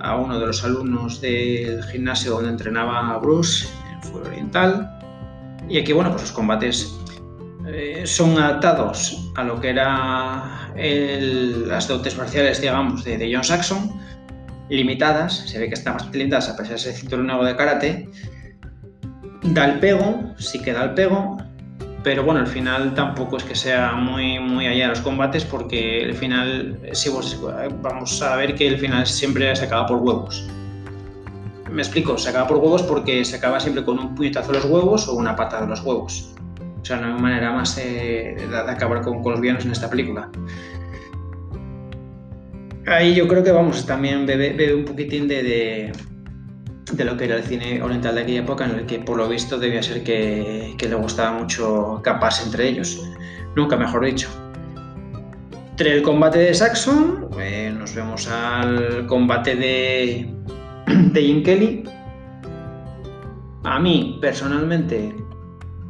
a 0.00 0.16
uno 0.16 0.40
de 0.40 0.46
los 0.46 0.64
alumnos 0.64 1.20
del 1.20 1.82
gimnasio 1.84 2.32
donde 2.32 2.50
entrenaba 2.50 3.14
a 3.14 3.18
Bruce 3.18 3.68
en 3.92 4.02
Furia 4.02 4.28
Oriental. 4.28 5.01
Y 5.68 5.78
aquí, 5.78 5.92
bueno, 5.92 6.10
pues 6.10 6.22
los 6.22 6.32
combates 6.32 6.98
eh, 7.66 8.02
son 8.04 8.36
adaptados 8.38 9.30
a 9.36 9.44
lo 9.44 9.60
que 9.60 9.70
era 9.70 10.72
el, 10.76 11.68
las 11.68 11.88
dotes 11.88 12.16
marciales, 12.16 12.60
digamos, 12.60 13.04
de, 13.04 13.18
de, 13.18 13.32
John 13.32 13.44
Saxon, 13.44 13.92
limitadas, 14.68 15.34
se 15.48 15.58
ve 15.58 15.68
que 15.68 15.74
están 15.74 15.94
más 15.94 16.10
limitadas 16.12 16.48
a 16.48 16.56
pesar 16.56 16.70
de 16.70 16.76
ese 16.76 16.92
cinturón 16.92 17.26
nuevo 17.26 17.44
de 17.44 17.56
karate. 17.56 18.08
Da 19.42 19.64
el 19.66 19.80
pego, 19.80 20.34
sí 20.38 20.60
que 20.62 20.72
da 20.72 20.84
el 20.84 20.94
pego, 20.94 21.36
pero 22.02 22.24
bueno, 22.24 22.40
al 22.40 22.46
final 22.46 22.94
tampoco 22.94 23.36
es 23.36 23.44
que 23.44 23.54
sea 23.54 23.92
muy, 23.92 24.38
muy 24.38 24.66
allá 24.66 24.84
de 24.84 24.88
los 24.90 25.00
combates, 25.00 25.44
porque 25.44 26.02
el 26.02 26.14
final, 26.14 26.78
si 26.92 27.10
vos, 27.10 27.38
vamos 27.80 28.20
a 28.22 28.36
ver 28.36 28.54
que 28.54 28.66
el 28.66 28.78
final 28.78 29.06
siempre 29.06 29.54
se 29.54 29.64
acaba 29.64 29.86
por 29.86 29.98
huevos. 29.98 30.48
Me 31.72 31.80
explico, 31.80 32.18
se 32.18 32.28
acaba 32.28 32.46
por 32.46 32.58
huevos 32.58 32.82
porque 32.82 33.24
se 33.24 33.36
acaba 33.36 33.58
siempre 33.58 33.82
con 33.84 33.98
un 33.98 34.14
puñetazo 34.14 34.52
de 34.52 34.58
los 34.58 34.66
huevos 34.66 35.08
o 35.08 35.14
una 35.14 35.34
pata 35.34 35.62
de 35.62 35.66
los 35.66 35.80
huevos. 35.82 36.34
O 36.80 36.84
sea, 36.84 36.96
no 36.96 37.14
hay 37.14 37.22
manera 37.22 37.52
más 37.52 37.78
eh, 37.78 38.36
de, 38.50 38.56
acabar 38.56 39.00
con, 39.00 39.22
los 39.22 39.40
villanos 39.40 39.64
en 39.64 39.72
esta 39.72 39.88
película. 39.88 40.28
Ahí 42.86 43.14
yo 43.14 43.26
creo 43.26 43.42
que 43.42 43.52
vamos, 43.52 43.86
también 43.86 44.26
bebe, 44.26 44.74
un 44.74 44.84
poquitín 44.84 45.28
de, 45.28 45.92
de, 46.92 47.04
lo 47.04 47.16
que 47.16 47.24
era 47.24 47.36
el 47.36 47.44
cine 47.44 47.80
oriental 47.80 48.16
de 48.16 48.22
aquella 48.22 48.40
época, 48.40 48.64
en 48.64 48.72
el 48.72 48.86
que 48.86 48.98
por 48.98 49.16
lo 49.16 49.28
visto 49.28 49.58
debía 49.58 49.82
ser 49.82 50.02
que, 50.02 50.74
que 50.76 50.88
le 50.88 50.96
gustaba 50.96 51.38
mucho 51.38 52.00
capaz 52.02 52.44
entre 52.44 52.68
ellos. 52.68 53.00
Nunca 53.56 53.76
mejor 53.76 54.04
dicho. 54.04 54.28
Entre 55.70 55.94
el 55.94 56.02
combate 56.02 56.38
de 56.38 56.54
Saxon, 56.54 57.30
nos 57.78 57.94
vemos 57.94 58.28
al 58.28 59.06
combate 59.06 59.56
de, 59.56 60.28
de 61.12 61.22
Jim 61.22 61.42
Kelly. 61.42 61.84
A 63.64 63.78
mí, 63.78 64.18
personalmente, 64.20 65.14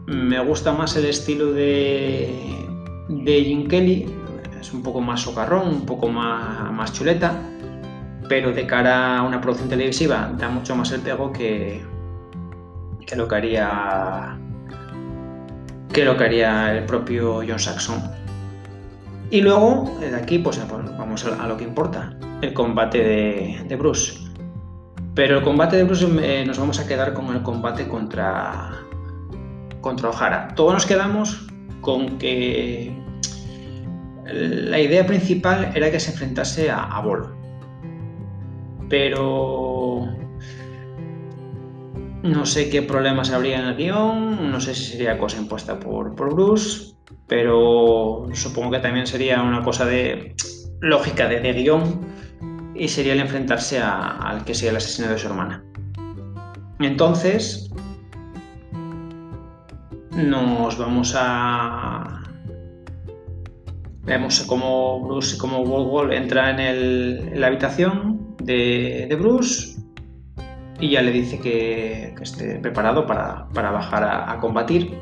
me 0.07 0.39
gusta 0.41 0.73
más 0.73 0.97
el 0.97 1.07
estilo 1.07 1.53
de, 1.53 2.31
de 3.09 3.45
Jim 3.45 3.67
Kelly, 3.67 4.07
es 4.61 4.73
un 4.73 4.83
poco 4.83 5.01
más 5.01 5.21
socarrón, 5.21 5.69
un 5.69 5.87
poco 5.87 6.09
más, 6.09 6.71
más 6.73 6.93
chuleta, 6.93 7.33
pero 8.29 8.53
de 8.53 8.67
cara 8.67 9.19
a 9.19 9.23
una 9.23 9.41
producción 9.41 9.69
televisiva 9.69 10.33
da 10.39 10.49
mucho 10.49 10.77
más 10.77 10.93
el 10.93 11.01
pego 11.01 11.33
que, 11.33 11.83
que 13.07 13.17
lo 13.17 13.27
que 13.27 13.35
haría 13.35 14.39
que 15.93 16.05
lo 16.05 16.17
que 16.17 16.25
haría 16.25 16.77
el 16.77 16.85
propio 16.85 17.43
John 17.47 17.59
Saxon. 17.59 18.03
Y 19.31 19.41
luego, 19.41 19.91
de 20.01 20.15
aquí, 20.15 20.39
pues 20.39 20.61
vamos 20.69 21.25
a 21.25 21.47
lo 21.47 21.57
que 21.57 21.65
importa, 21.65 22.17
el 22.41 22.53
combate 22.53 22.99
de, 22.99 23.65
de 23.67 23.77
Bruce. 23.77 24.22
Pero 25.15 25.39
el 25.39 25.45
combate 25.45 25.77
de 25.77 25.85
Bruce 25.85 26.07
eh, 26.23 26.45
nos 26.47 26.59
vamos 26.59 26.79
a 26.81 26.87
quedar 26.87 27.13
con 27.13 27.35
el 27.35 27.43
combate 27.43 27.87
contra, 27.87 28.71
contra 29.81 30.09
O'Hara. 30.09 30.49
Todos 30.55 30.73
nos 30.73 30.87
quedamos 30.87 31.47
con 31.83 32.19
que 32.19 32.97
la 34.25 34.81
idea 34.81 35.07
principal 35.07 35.71
era 35.75 35.91
que 35.91 36.01
se 36.01 36.13
enfrentase 36.13 36.71
a, 36.71 36.85
a 36.85 37.01
Bolo. 37.03 37.37
Pero 38.89 40.09
no 42.23 42.47
sé 42.47 42.71
qué 42.71 42.83
problemas 42.83 43.33
habría 43.33 43.59
en 43.59 43.67
el 43.67 43.77
guion, 43.77 44.51
no 44.51 44.61
sé 44.61 44.75
si 44.75 44.93
sería 44.93 45.19
cosa 45.19 45.39
impuesta 45.39 45.79
por, 45.79 46.15
por 46.15 46.35
Bruce, 46.35 46.95
pero 47.27 48.29
supongo 48.33 48.71
que 48.71 48.79
también 48.79 49.07
sería 49.07 49.43
una 49.43 49.63
cosa 49.63 49.85
de 49.85 50.35
lógica 50.81 51.29
de, 51.29 51.41
de 51.41 51.53
guion 51.53 52.01
y 52.75 52.89
sería 52.89 53.13
el 53.13 53.21
enfrentarse 53.21 53.79
a, 53.79 54.19
al 54.19 54.45
que 54.45 54.55
sea 54.55 54.71
el 54.71 54.77
asesino 54.77 55.09
de 55.09 55.19
su 55.19 55.27
hermana. 55.27 55.65
Entonces, 56.81 57.71
nos 60.11 60.79
vamos 60.79 61.15
a. 61.17 62.21
Vemos 64.05 64.41
cómo 64.49 65.01
Bruce 65.01 65.37
y 65.37 65.39
cómo 65.39 65.65
Wolwol 65.65 66.13
entra 66.13 66.51
en, 66.51 66.59
el, 66.59 67.41
la 67.41 67.47
habitación 67.47 68.35
de, 68.39 69.07
de, 69.09 69.15
Bruce 69.15 69.79
y 70.81 70.91
ya 70.91 71.03
le 71.03 71.13
dice 71.13 71.39
que, 71.39 72.13
que 72.17 72.23
esté 72.25 72.57
preparado 72.57 73.07
para, 73.07 73.49
para 73.51 73.71
bajar 73.71 74.03
a, 74.03 74.33
a, 74.33 74.41
combatir. 74.41 74.99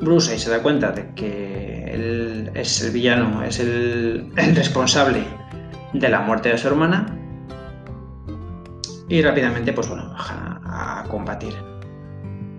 Bruce 0.00 0.32
ahí 0.32 0.38
se 0.38 0.50
da 0.50 0.62
cuenta 0.62 0.92
de 0.92 1.12
que 1.14 1.63
es 2.54 2.82
el 2.82 2.92
villano, 2.92 3.42
es 3.42 3.60
el, 3.60 4.30
responsable 4.54 5.24
de 5.92 6.08
la 6.08 6.20
muerte 6.20 6.48
de 6.50 6.58
su 6.58 6.68
hermana 6.68 7.06
y 9.08 9.22
rápidamente 9.22 9.72
pues 9.72 9.88
bueno, 9.88 10.08
baja 10.10 10.60
a 10.64 11.04
combatir. 11.08 11.54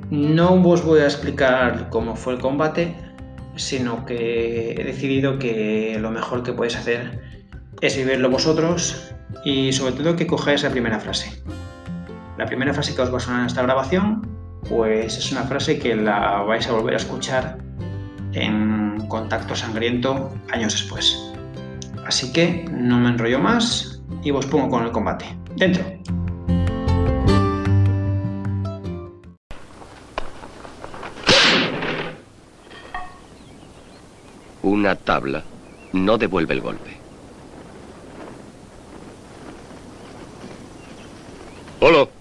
No 0.09 0.53
os 0.53 0.83
voy 0.83 0.99
a 0.99 1.05
explicar 1.05 1.89
cómo 1.89 2.15
fue 2.15 2.33
el 2.33 2.39
combate, 2.39 2.95
sino 3.55 4.05
que 4.05 4.71
he 4.71 4.83
decidido 4.83 5.39
que 5.39 5.97
lo 5.99 6.11
mejor 6.11 6.43
que 6.43 6.53
podéis 6.53 6.75
hacer 6.75 7.19
es 7.81 7.97
vivirlo 7.97 8.29
vosotros 8.29 9.13
y 9.43 9.73
sobre 9.73 9.93
todo 9.93 10.15
que 10.15 10.27
cojáis 10.27 10.63
la 10.63 10.69
primera 10.69 10.99
frase. 10.99 11.41
La 12.37 12.45
primera 12.45 12.73
frase 12.73 12.95
que 12.95 13.01
os 13.01 13.11
va 13.11 13.17
a 13.17 13.19
sonar 13.19 13.41
en 13.41 13.47
esta 13.47 13.63
grabación, 13.63 14.21
pues 14.69 15.17
es 15.17 15.31
una 15.31 15.43
frase 15.43 15.79
que 15.79 15.95
la 15.95 16.41
vais 16.41 16.67
a 16.67 16.73
volver 16.73 16.93
a 16.93 16.97
escuchar 16.97 17.57
en 18.33 18.84
Contacto 19.07 19.55
Sangriento 19.55 20.31
años 20.51 20.73
después. 20.73 21.31
Así 22.05 22.31
que 22.31 22.65
no 22.71 22.99
me 22.99 23.09
enrollo 23.09 23.39
más 23.39 24.01
y 24.23 24.31
os 24.31 24.45
pongo 24.45 24.69
con 24.69 24.83
el 24.83 24.91
combate. 24.91 25.25
¡Dentro! 25.55 25.83
Una 34.61 34.95
tabla 34.95 35.43
no 35.93 36.17
devuelve 36.17 36.53
el 36.53 36.61
golpe. 36.61 36.91
¡Holo! 41.79 42.14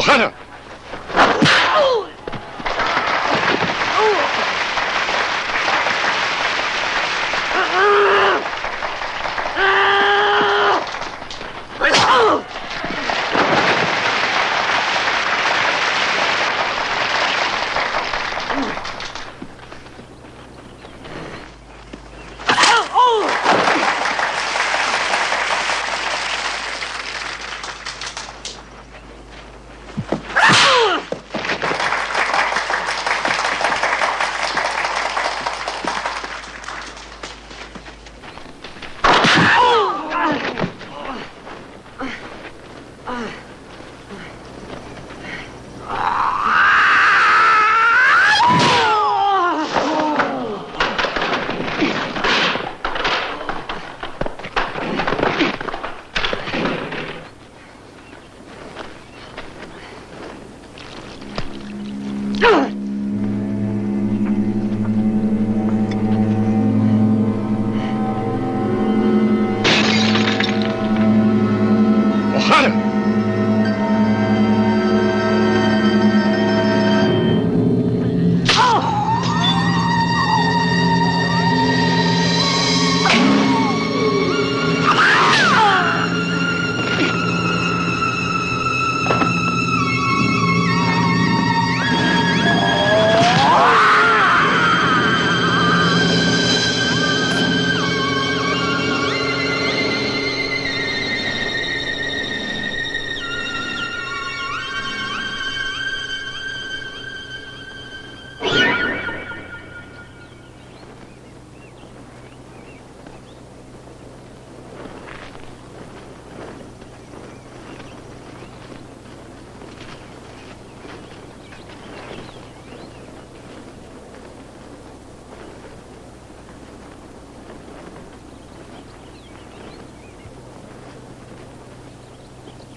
O'Hara! 0.00 0.29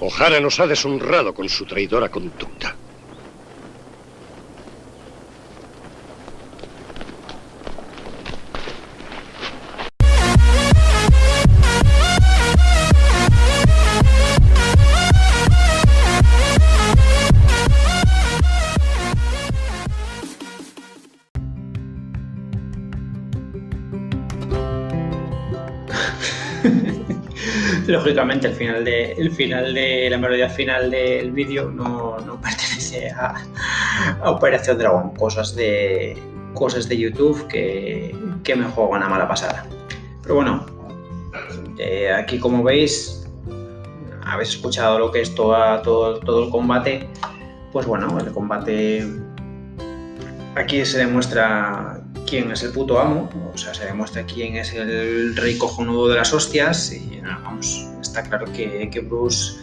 O'Hara 0.05 0.41
nos 0.41 0.59
ha 0.59 0.67
deshonrado 0.67 1.33
con 1.33 1.47
su 1.47 1.65
traidora 1.65 2.09
conducta. 2.09 2.82
Lógicamente, 28.03 28.47
el 28.47 28.53
final 28.53 28.83
de, 28.83 29.13
el 29.13 29.31
final 29.31 29.73
de 29.73 30.09
la 30.09 30.17
melodía 30.17 30.49
final 30.49 30.91
del 30.91 31.31
vídeo 31.31 31.69
no, 31.69 32.17
no 32.19 32.39
pertenece 32.41 33.09
a, 33.11 33.35
a 34.21 34.31
Operación 34.31 34.77
Dragón, 34.77 35.15
cosas 35.15 35.55
de, 35.55 36.17
cosas 36.53 36.89
de 36.89 36.97
YouTube 36.97 37.47
que, 37.47 38.13
que 38.43 38.55
me 38.55 38.65
juegan 38.65 38.97
una 38.97 39.09
mala 39.09 39.27
pasada. 39.27 39.65
Pero 40.21 40.35
bueno, 40.35 40.65
eh, 41.77 42.11
aquí 42.11 42.39
como 42.39 42.61
veis, 42.63 43.25
habéis 44.25 44.49
escuchado 44.49 44.99
lo 44.99 45.11
que 45.11 45.21
es 45.21 45.33
toda- 45.33 45.81
todo, 45.81 46.19
todo 46.19 46.43
el 46.45 46.49
combate. 46.49 47.07
Pues 47.71 47.85
bueno, 47.85 48.17
el 48.19 48.31
combate 48.33 49.07
aquí 50.55 50.85
se 50.85 50.99
demuestra 50.99 52.01
quién 52.27 52.51
es 52.51 52.63
el 52.63 52.71
puto 52.71 52.99
amo, 52.99 53.29
o 53.53 53.57
sea, 53.57 53.73
se 53.73 53.85
demuestra 53.85 54.23
quién 54.23 54.55
es 54.55 54.73
el 54.73 55.35
rey 55.35 55.57
cojonudo 55.57 56.07
de 56.09 56.15
las 56.17 56.33
hostias 56.33 56.91
y 56.93 57.19
vamos, 57.43 57.87
está 58.13 58.29
claro 58.29 58.45
que, 58.53 58.89
que 58.91 58.99
Bruce 58.99 59.59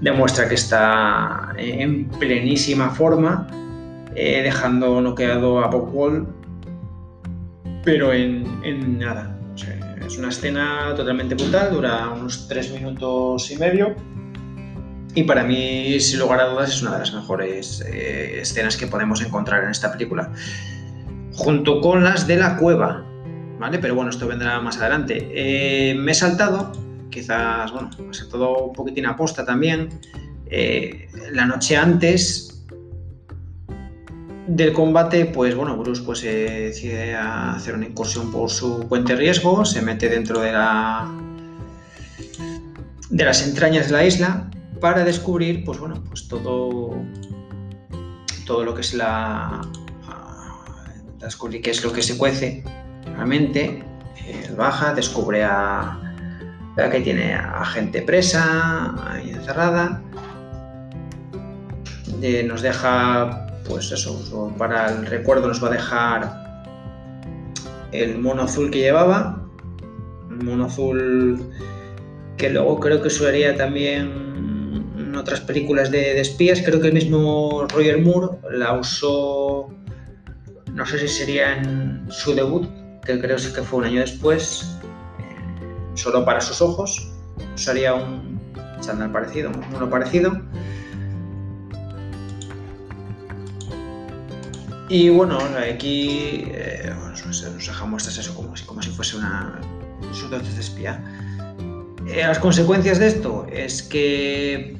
demuestra 0.00 0.48
que 0.48 0.54
está 0.54 1.52
en 1.58 2.08
plenísima 2.08 2.90
forma, 2.90 3.46
eh, 4.14 4.40
dejando 4.42 5.02
noqueado 5.02 5.62
a 5.62 5.66
Bob 5.66 5.94
Wall, 5.94 6.26
pero 7.84 8.12
en, 8.12 8.46
en 8.64 8.98
nada. 8.98 9.30
Es 10.06 10.18
una 10.18 10.28
escena 10.28 10.94
totalmente 10.96 11.34
brutal, 11.34 11.72
dura 11.72 12.10
unos 12.10 12.46
3 12.48 12.72
minutos 12.72 13.50
y 13.50 13.56
medio. 13.56 13.94
Y 15.14 15.22
para 15.24 15.44
mí, 15.44 15.98
sin 16.00 16.20
lugar 16.20 16.40
a 16.40 16.46
dudas, 16.46 16.70
es 16.70 16.82
una 16.82 16.92
de 16.92 16.98
las 16.98 17.14
mejores 17.14 17.82
eh, 17.86 18.40
escenas 18.40 18.76
que 18.76 18.86
podemos 18.86 19.22
encontrar 19.22 19.64
en 19.64 19.70
esta 19.70 19.92
película. 19.92 20.30
Junto 21.34 21.80
con 21.80 22.04
las 22.04 22.26
de 22.26 22.36
la 22.36 22.56
cueva, 22.56 23.04
¿vale? 23.58 23.78
Pero 23.78 23.94
bueno, 23.94 24.10
esto 24.10 24.26
vendrá 24.26 24.60
más 24.60 24.78
adelante. 24.78 25.30
Eh, 25.32 25.94
me 25.94 26.12
he 26.12 26.14
saltado, 26.14 26.72
quizás, 27.14 27.70
bueno, 27.70 27.90
he 28.10 28.14
saltado 28.14 28.66
un 28.66 28.72
poquitín 28.72 29.06
aposta 29.06 29.44
también. 29.44 29.88
eh, 30.50 31.08
la 31.32 31.46
noche 31.46 31.76
antes 31.76 32.64
del 34.46 34.72
combate, 34.72 35.24
pues 35.26 35.54
bueno, 35.54 35.76
Bruce 35.76 36.02
pues, 36.02 36.18
se 36.18 36.32
decide 36.68 37.14
hacer 37.14 37.74
una 37.74 37.86
incursión 37.86 38.30
por 38.30 38.50
su 38.50 38.86
puente 38.88 39.16
riesgo, 39.16 39.64
se 39.64 39.80
mete 39.80 40.08
dentro 40.08 40.40
de 40.40 40.52
la 40.52 41.10
de 43.10 43.24
las 43.24 43.46
entrañas 43.46 43.86
de 43.86 43.92
la 43.92 44.04
isla 44.04 44.50
para 44.80 45.04
descubrir, 45.04 45.64
pues 45.64 45.78
bueno, 45.78 46.02
pues 46.08 46.28
todo 46.28 46.96
todo 48.44 48.64
lo 48.64 48.74
que 48.74 48.82
es 48.82 48.92
la 48.92 49.62
descubrir 51.20 51.62
qué 51.62 51.70
es 51.70 51.82
lo 51.82 51.92
que 51.92 52.02
se 52.02 52.18
cuece 52.18 52.62
realmente. 53.06 53.82
Eh, 54.26 54.54
baja, 54.56 54.94
descubre 54.94 55.42
a, 55.42 56.03
a 56.76 56.90
que 56.90 57.00
tiene 57.00 57.34
a 57.34 57.64
gente 57.64 58.02
presa, 58.02 58.94
ahí 59.10 59.30
encerrada. 59.30 60.02
Eh, 62.22 62.42
nos 62.44 62.62
deja, 62.62 63.46
pues 63.68 63.92
eso, 63.92 64.18
so- 64.22 64.52
para 64.58 64.90
el 64.90 65.06
recuerdo 65.06 65.48
nos 65.48 65.62
va 65.62 65.68
a 65.68 65.72
dejar 65.72 66.44
el 67.92 68.18
mono 68.18 68.42
azul 68.42 68.70
que 68.70 68.80
llevaba. 68.80 69.40
Un 70.30 70.44
mono 70.44 70.64
azul 70.66 71.50
que 72.36 72.50
luego 72.50 72.80
creo 72.80 73.00
que 73.00 73.08
usaría 73.08 73.56
también 73.56 74.10
en 74.98 75.14
otras 75.16 75.40
películas 75.40 75.90
de, 75.90 75.98
de 75.98 76.20
espías. 76.20 76.60
Creo 76.64 76.80
que 76.80 76.88
el 76.88 76.94
mismo 76.94 77.66
Roger 77.72 78.00
Moore 78.02 78.38
la 78.50 78.72
usó, 78.72 79.70
no 80.72 80.86
sé 80.86 80.98
si 80.98 81.08
sería 81.08 81.56
en 81.58 82.06
su 82.10 82.34
debut, 82.34 82.66
que 83.04 83.20
creo 83.20 83.36
que 83.36 83.62
fue 83.62 83.78
un 83.80 83.84
año 83.84 84.00
después, 84.00 84.73
solo 85.94 86.24
para 86.24 86.40
sus 86.40 86.60
ojos. 86.60 87.08
Usaría 87.54 87.94
un 87.94 88.40
chándal 88.80 89.10
parecido, 89.12 89.50
un 89.50 89.70
mono 89.72 89.88
parecido. 89.88 90.40
Y 94.88 95.08
bueno, 95.08 95.38
aquí 95.58 96.44
eh, 96.48 96.92
nos, 97.24 97.42
deja 97.66 97.84
muestras 97.86 98.18
eso 98.18 98.34
como, 98.34 98.54
si- 98.56 98.90
fuese 98.90 99.16
una 99.16 99.60
sus 100.12 100.30
dotes 100.30 100.54
de 100.54 100.60
espía. 100.60 101.02
Eh, 102.06 102.22
las 102.26 102.38
consecuencias 102.38 102.98
de 102.98 103.06
esto 103.08 103.46
es 103.50 103.82
que 103.82 104.78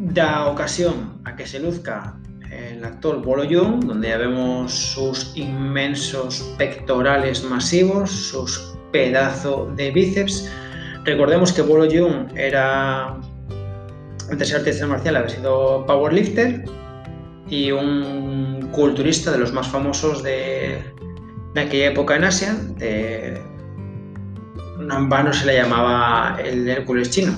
da 0.00 0.46
ocasión 0.46 1.20
a 1.24 1.36
que 1.36 1.46
se 1.46 1.60
luzca 1.60 2.16
el 2.50 2.84
actor 2.84 3.22
Bolo 3.22 3.44
Young, 3.44 3.84
donde 3.84 4.08
ya 4.08 4.16
vemos 4.18 4.72
sus 4.72 5.36
inmensos 5.36 6.42
pectorales 6.58 7.44
masivos, 7.44 8.10
sus 8.10 8.74
pedazos 8.92 9.74
de 9.76 9.90
bíceps. 9.90 10.50
Recordemos 11.04 11.52
que 11.52 11.62
Bolo 11.62 11.86
Young 11.86 12.36
era, 12.36 13.16
antes 14.30 14.50
de 14.50 14.56
artista 14.56 14.86
marcial, 14.86 15.16
había 15.16 15.30
sido 15.30 15.84
powerlifter 15.86 16.64
y 17.48 17.70
un 17.70 18.68
culturista 18.72 19.32
de 19.32 19.38
los 19.38 19.52
más 19.52 19.68
famosos 19.68 20.22
de, 20.22 20.82
de 21.54 21.60
aquella 21.60 21.88
época 21.88 22.16
en 22.16 22.24
Asia. 22.24 22.56
En 24.80 25.08
vano 25.08 25.32
se 25.32 25.46
le 25.46 25.56
llamaba 25.56 26.38
el 26.44 26.68
Hércules 26.68 27.10
chino. 27.10 27.34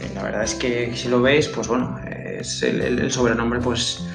Eh, 0.00 0.10
La 0.14 0.22
verdad 0.22 0.44
es 0.44 0.54
que 0.54 0.94
si 0.94 1.08
lo 1.08 1.20
veis, 1.20 1.48
pues 1.48 1.68
bueno, 1.68 1.98
es 2.06 2.62
el, 2.62 3.10
sobrenombre 3.10 3.60
pues 3.60 4.06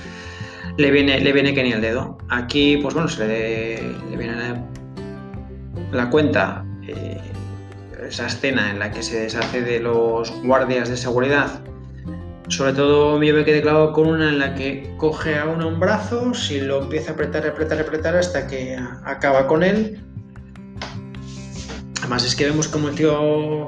le 0.78 0.92
viene, 0.92 1.20
le 1.20 1.34
viene 1.34 1.54
que 1.54 1.64
ni 1.64 1.72
el 1.72 1.82
dedo. 1.82 2.18
Aquí, 2.30 2.78
pues 2.78 2.94
bueno, 2.94 3.10
se 3.10 3.28
le, 3.28 3.82
le 4.10 4.18
viene 4.18 4.34
la 5.92 6.10
cuenta 6.10 6.66
eh, 6.88 7.20
esa 8.08 8.28
escena 8.28 8.72
en 8.72 8.80
la 8.80 8.92
que 8.92 9.04
se 9.04 9.20
deshace 9.20 9.62
de 9.62 9.80
los 9.80 10.32
guardias 10.44 10.90
de 10.90 10.98
seguridad. 10.98 11.62
Sobre 12.50 12.72
todo 12.74 13.22
yo 13.22 13.34
me 13.36 13.44
quedé 13.44 13.62
clavado 13.62 13.92
con 13.92 14.08
una 14.08 14.30
en 14.30 14.40
la 14.40 14.56
que 14.56 14.94
coge 14.98 15.38
a 15.38 15.46
uno 15.46 15.68
un 15.68 15.80
brazo, 15.80 16.34
si 16.34 16.62
lo 16.62 16.84
empieza 16.84 17.12
a 17.12 17.14
apretar, 17.16 17.46
apretar, 17.46 17.80
apretar 17.82 18.16
hasta 18.16 18.48
que 18.48 18.76
a- 18.76 19.02
acaba 19.06 19.48
con 19.48 19.64
él. 19.64 20.02
Además 22.00 22.24
es 22.26 22.36
que 22.36 22.46
vemos 22.46 22.68
como 22.70 22.88
el 22.88 22.96
tío 22.96 23.68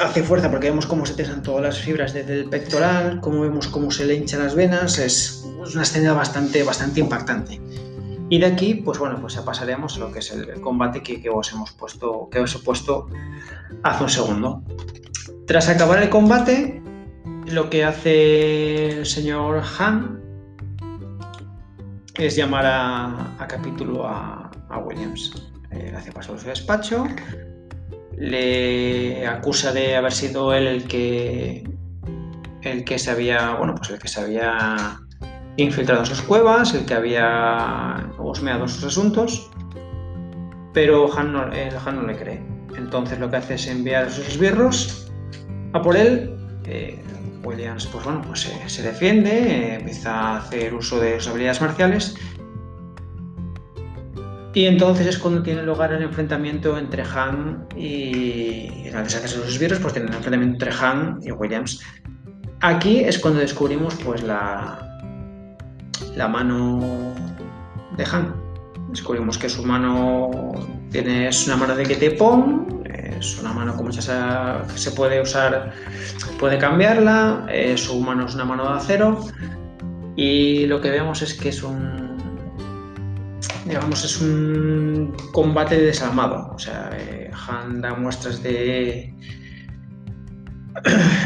hace 0.00 0.22
fuerza 0.22 0.50
porque 0.50 0.70
vemos 0.70 0.86
cómo 0.86 1.04
se 1.04 1.14
tensan 1.14 1.42
todas 1.42 1.62
las 1.62 1.78
fibras 1.78 2.14
desde 2.14 2.40
el 2.40 2.48
pectoral, 2.48 3.20
cómo 3.20 3.42
vemos 3.42 3.68
cómo 3.68 3.90
se 3.90 4.06
le 4.06 4.14
hinchan 4.14 4.42
las 4.42 4.54
venas, 4.54 4.98
es, 4.98 5.44
es 5.66 5.74
una 5.74 5.82
escena 5.82 6.14
bastante, 6.14 6.62
bastante 6.62 7.00
impactante. 7.00 7.60
Y 8.28 8.38
de 8.38 8.46
aquí, 8.46 8.74
pues 8.74 8.98
bueno, 8.98 9.20
pues 9.20 9.34
ya 9.34 9.44
pasaremos 9.44 9.96
a 9.96 10.00
lo 10.00 10.12
que 10.12 10.20
es 10.20 10.32
el, 10.32 10.60
combate 10.60 11.02
que, 11.02 11.28
os 11.28 11.52
hemos 11.52 11.72
puesto, 11.72 12.28
que 12.30 12.40
os 12.40 12.54
he 12.54 12.58
puesto 12.60 13.06
hace 13.82 14.02
un 14.02 14.10
segundo. 14.10 14.62
Tras 15.46 15.68
acabar 15.68 16.02
el 16.02 16.08
combate, 16.08 16.82
lo 17.46 17.68
que 17.68 17.84
hace 17.84 18.98
el 18.98 19.06
señor 19.06 19.62
Han 19.78 20.22
es 22.14 22.36
llamar 22.36 22.64
a, 22.66 23.46
capítulo 23.48 24.06
a, 24.06 24.50
Williams. 24.84 25.32
Eh, 25.70 25.90
le 25.90 25.96
hace 25.96 26.10
pasar 26.10 26.34
a 26.34 26.38
su 26.38 26.46
despacho, 26.46 27.06
le 28.16 29.26
acusa 29.26 29.72
de 29.72 29.96
haber 29.96 30.12
sido 30.12 30.52
él 30.52 30.66
el 30.66 30.84
que 30.84 31.64
el 32.62 32.84
que 32.84 32.98
se 32.98 33.10
había, 33.10 33.54
bueno, 33.54 33.74
pues 33.74 33.90
el 33.90 33.98
que 33.98 34.08
se 34.08 34.20
había 34.20 34.98
infiltrado 35.56 36.00
en 36.00 36.06
sus 36.06 36.22
cuevas, 36.22 36.74
el 36.74 36.84
que 36.84 36.94
había 36.94 38.10
husmeado 38.18 38.66
sus 38.68 38.84
asuntos, 38.84 39.50
pero 40.72 41.16
Han 41.16 41.32
no, 41.32 41.52
el 41.52 41.74
Han 41.84 41.96
no 41.96 42.02
le 42.02 42.16
cree. 42.16 42.42
Entonces 42.76 43.18
lo 43.18 43.30
que 43.30 43.36
hace 43.36 43.54
es 43.54 43.66
enviar 43.68 44.06
a 44.06 44.10
sus 44.10 44.28
esbirros 44.28 45.12
a 45.72 45.82
por 45.82 45.96
él. 45.96 46.36
Eh, 46.64 47.00
Williams, 47.44 47.86
pues 47.86 48.04
bueno, 48.04 48.22
pues 48.22 48.40
se, 48.40 48.68
se 48.68 48.82
defiende, 48.82 49.30
eh, 49.30 49.74
empieza 49.74 50.12
a 50.12 50.36
hacer 50.38 50.74
uso 50.74 50.98
de 50.98 51.20
sus 51.20 51.28
habilidades 51.28 51.60
marciales. 51.60 52.16
Y 54.54 54.66
entonces 54.66 55.08
es 55.08 55.18
cuando 55.18 55.42
tiene 55.42 55.62
lugar 55.62 55.92
el 55.92 56.02
enfrentamiento 56.02 56.78
entre 56.78 57.02
Han 57.02 57.66
y. 57.76 58.84
Gracias 58.84 59.24
a 59.24 59.28
sus 59.28 59.48
esbirros, 59.48 59.80
pues 59.80 59.92
tiene 59.92 60.08
el 60.08 60.14
enfrentamiento 60.14 60.64
entre 60.64 60.72
Han 60.80 61.18
y 61.22 61.32
Williams. 61.32 61.82
Aquí 62.60 63.00
es 63.00 63.18
cuando 63.18 63.40
descubrimos 63.40 63.96
pues 63.96 64.22
la, 64.22 64.93
la 66.16 66.28
mano 66.28 67.14
de 67.96 68.04
Han. 68.04 68.34
Descubrimos 68.88 69.38
que 69.38 69.48
su 69.48 69.64
mano 69.64 70.30
tiene, 70.90 71.28
es 71.28 71.46
una 71.46 71.56
mano 71.56 71.74
de 71.74 71.84
Ketepon, 71.84 72.84
es 73.18 73.38
una 73.40 73.52
mano 73.52 73.76
como 73.76 73.90
ya 73.90 74.62
se, 74.74 74.90
puede 74.92 75.20
usar, 75.20 75.72
puede 76.38 76.58
cambiarla, 76.58 77.46
eh, 77.50 77.76
su 77.76 77.98
mano 78.00 78.26
es 78.26 78.34
una 78.34 78.44
mano 78.44 78.70
de 78.70 78.76
acero 78.76 79.18
y 80.16 80.66
lo 80.66 80.80
que 80.80 80.90
vemos 80.90 81.22
es 81.22 81.34
que 81.34 81.48
es 81.48 81.62
un, 81.62 82.16
digamos, 83.64 84.04
es 84.04 84.20
un 84.20 85.16
combate 85.32 85.80
desarmado, 85.80 86.52
o 86.54 86.58
sea, 86.58 86.90
eh, 86.94 87.30
Han 87.48 87.80
da 87.80 87.94
muestras 87.94 88.42
de, 88.42 89.12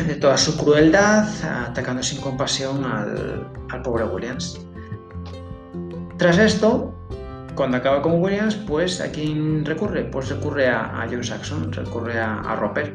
de 0.07 0.15
toda 0.15 0.37
su 0.37 0.57
crueldad, 0.57 1.29
atacando 1.67 2.03
sin 2.03 2.21
compasión 2.21 2.85
al, 2.85 3.47
al 3.71 3.83
pobre 3.83 4.05
Williams. 4.05 4.68
Tras 6.19 6.37
esto, 6.39 6.93
cuando 7.55 7.77
acaba 7.77 8.03
con 8.03 8.21
Williams, 8.21 8.57
pues 8.57 9.01
¿a 9.01 9.13
quién 9.13 9.65
recurre? 9.65 10.03
Pues 10.03 10.29
recurre 10.29 10.67
a, 10.67 11.07
John 11.09 11.23
Saxon, 11.23 11.73
recurre 11.73 12.19
a, 12.19 12.57
Roper. 12.57 12.93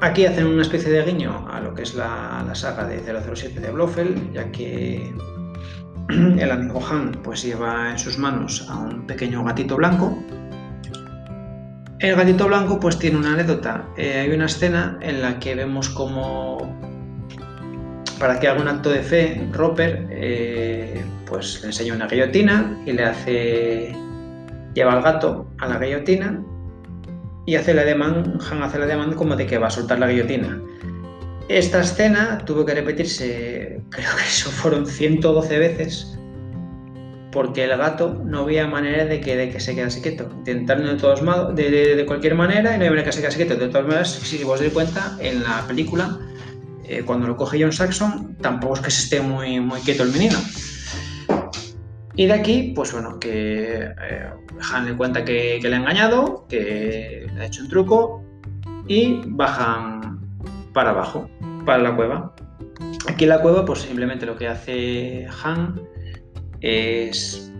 Aquí 0.00 0.26
hacen 0.26 0.48
una 0.48 0.62
especie 0.62 0.90
de 0.90 1.04
guiño 1.04 1.46
a 1.48 1.60
lo 1.60 1.72
que 1.72 1.82
es 1.82 1.94
la, 1.94 2.44
saga 2.54 2.84
de 2.84 3.00
007 3.00 3.60
de 3.60 3.70
Blofeld, 3.70 4.32
ya 4.32 4.50
que 4.50 5.14
el 6.08 6.50
amigo 6.50 6.80
Han 6.84 7.12
pues 7.22 7.44
lleva 7.44 7.92
en 7.92 7.98
sus 7.98 8.18
manos 8.18 8.66
a 8.68 8.78
un 8.78 9.06
pequeño 9.06 9.44
gatito 9.44 9.76
blanco. 9.76 10.18
El 12.00 12.16
gatito 12.16 12.48
blanco 12.48 12.80
pues 12.80 12.98
tiene 12.98 13.18
una 13.18 13.34
anécdota. 13.34 13.84
Eh, 13.96 14.18
hay 14.18 14.32
una 14.32 14.46
escena 14.46 14.98
en 15.00 15.22
la 15.22 15.38
que 15.38 15.54
vemos 15.54 15.88
como 15.90 16.91
para 18.18 18.38
que 18.38 18.48
haga 18.48 18.60
un 18.60 18.68
acto 18.68 18.90
de 18.90 19.02
fe, 19.02 19.48
Roper 19.52 20.06
eh, 20.10 21.02
pues 21.26 21.60
le 21.62 21.68
enseña 21.68 21.94
una 21.94 22.06
guillotina 22.06 22.78
y 22.86 22.92
le 22.92 23.04
hace. 23.04 23.96
lleva 24.74 24.92
al 24.92 25.02
gato 25.02 25.46
a 25.58 25.68
la 25.68 25.78
guillotina 25.78 26.42
y 27.46 27.56
hace 27.56 27.74
la 27.74 27.84
demanda, 27.84 28.32
Han 28.50 28.62
hace 28.62 28.78
la 28.78 28.86
demanda 28.86 29.16
como 29.16 29.36
de 29.36 29.46
que 29.46 29.58
va 29.58 29.68
a 29.68 29.70
soltar 29.70 29.98
la 29.98 30.08
guillotina. 30.08 30.60
Esta 31.48 31.80
escena 31.80 32.38
tuvo 32.44 32.64
que 32.64 32.74
repetirse, 32.74 33.80
creo 33.90 34.16
que 34.16 34.22
eso 34.22 34.50
fueron 34.50 34.86
112 34.86 35.58
veces, 35.58 36.18
porque 37.32 37.64
el 37.64 37.76
gato 37.76 38.20
no 38.24 38.40
había 38.40 38.66
manera 38.66 39.06
de 39.06 39.20
que, 39.20 39.36
de 39.36 39.50
que 39.50 39.58
se 39.58 39.74
quedase 39.74 40.02
quieto. 40.02 40.28
Intentaron 40.38 40.86
de, 40.86 40.94
todos 40.94 41.22
modos, 41.22 41.54
de, 41.56 41.96
de, 41.96 42.06
cualquier 42.06 42.34
manera 42.34 42.74
y 42.74 42.78
no 42.78 42.84
había 42.84 42.90
manera 42.90 43.02
de 43.02 43.04
que 43.04 43.12
se 43.12 43.20
quedase 43.20 43.36
quieto. 43.38 43.56
De 43.56 43.68
todas 43.68 43.86
maneras, 43.86 44.10
si 44.10 44.42
os 44.44 44.60
dais 44.60 44.72
cuenta, 44.72 45.16
en 45.20 45.42
la 45.42 45.64
película 45.66 46.18
eh, 46.84 47.02
cuando 47.04 47.26
lo 47.26 47.36
coge 47.36 47.60
John 47.60 47.72
Saxon, 47.72 48.36
tampoco 48.40 48.74
es 48.74 48.80
que 48.80 48.90
se 48.90 49.02
esté 49.04 49.20
muy, 49.20 49.60
muy 49.60 49.80
quieto 49.80 50.02
el 50.02 50.12
menino. 50.12 50.38
Y 52.14 52.26
de 52.26 52.32
aquí, 52.32 52.72
pues 52.74 52.92
bueno, 52.92 53.18
que 53.18 53.84
eh, 53.84 54.30
Han 54.72 54.86
le 54.86 54.96
cuenta 54.96 55.24
que, 55.24 55.60
le 55.62 55.74
ha 55.74 55.78
engañado, 55.78 56.46
que 56.48 57.26
le 57.34 57.40
ha 57.40 57.46
hecho 57.46 57.62
un 57.62 57.68
truco 57.68 58.22
y 58.86 59.22
bajan 59.26 60.20
para 60.74 60.90
abajo, 60.90 61.28
para 61.64 61.82
la 61.82 61.96
cueva. 61.96 62.34
Aquí 63.08 63.24
en 63.24 63.30
la 63.30 63.40
cueva, 63.40 63.64
pues 63.64 63.80
simplemente 63.80 64.26
lo 64.26 64.36
que 64.36 64.48
hace 64.48 65.26
Han 65.42 65.80
es 66.60 67.51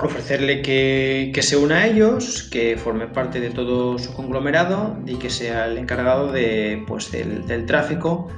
ofrecerle 0.00 0.62
que, 0.62 1.38
se 1.42 1.56
una 1.56 1.78
a 1.78 1.86
ellos, 1.86 2.48
que 2.50 2.76
forme 2.76 3.06
parte 3.06 3.40
de 3.40 3.50
todo 3.50 3.98
su 3.98 4.12
conglomerado 4.14 4.96
y 5.06 5.16
que 5.16 5.30
sea 5.30 5.66
el 5.66 5.78
encargado 5.78 6.32
de, 6.32 6.82
pues, 6.86 7.10
del, 7.10 7.66
tráfico 7.66 8.28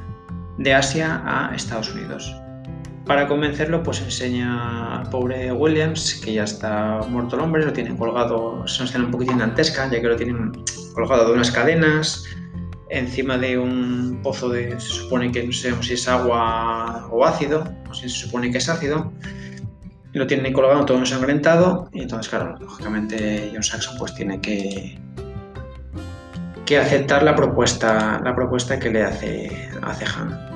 de 0.59 0.75
Asia 0.75 1.23
a 1.25 1.55
Estados 1.55 1.93
Unidos. 1.95 2.35
Para 3.07 3.29
convencerlo, 3.29 3.83
pues 3.83 4.01
enseña 4.01 5.01
al 5.01 5.11
pobre 5.11 5.53
Williams, 5.53 6.15
que 6.25 6.33
ya 6.33 6.45
está 6.45 7.01
muerto 7.09 7.37
el 7.37 7.43
hombre, 7.43 7.65
lo 7.65 7.73
tienen 7.73 7.99
colgado, 7.99 8.65
es 8.65 8.79
una 8.79 8.89
escena 8.89 9.05
un 9.05 9.11
poquitín 9.11 9.39
dantesca, 9.39 9.91
ya 9.91 10.01
que 10.01 10.09
lo 10.09 10.17
tienen 10.17 10.53
colgado 10.95 11.27
de 11.27 11.35
unas 11.35 11.51
cadenas, 11.51 12.25
encima 12.89 13.37
de 13.37 13.59
un 13.59 14.21
pozo 14.23 14.49
de, 14.49 14.81
se 14.81 14.89
supone 14.89 15.31
que 15.33 15.43
no 15.43 15.53
sabemos 15.53 15.87
si 15.87 15.95
es 15.95 16.09
agua 16.09 17.07
o 17.11 17.27
ácido, 17.27 17.71
o 17.91 17.95
si 17.95 18.09
se 18.09 18.17
supone 18.17 18.51
que 18.51 18.57
es 18.57 18.69
ácido, 18.71 19.13
lo 20.15 20.27
tienen 20.27 20.53
colgado 20.53 20.85
todo 20.85 20.99
ensangrentado 20.99 21.89
y 21.93 22.03
entonces, 22.03 22.31
claro, 22.31 22.57
lógicamente 22.61 23.51
John 23.53 23.65
Saxon 23.65 23.99
pues 23.99 24.15
tiene 24.15 24.41
que, 24.41 24.97
que 26.65 26.79
aceptar 26.79 27.25
la 27.25 27.35
propuesta, 27.35 28.21
la 28.25 28.35
propuesta 28.35 28.79
que 28.79 28.91
le 28.91 29.03
hace, 29.03 29.71
hace 29.83 30.05
Han. 30.07 30.55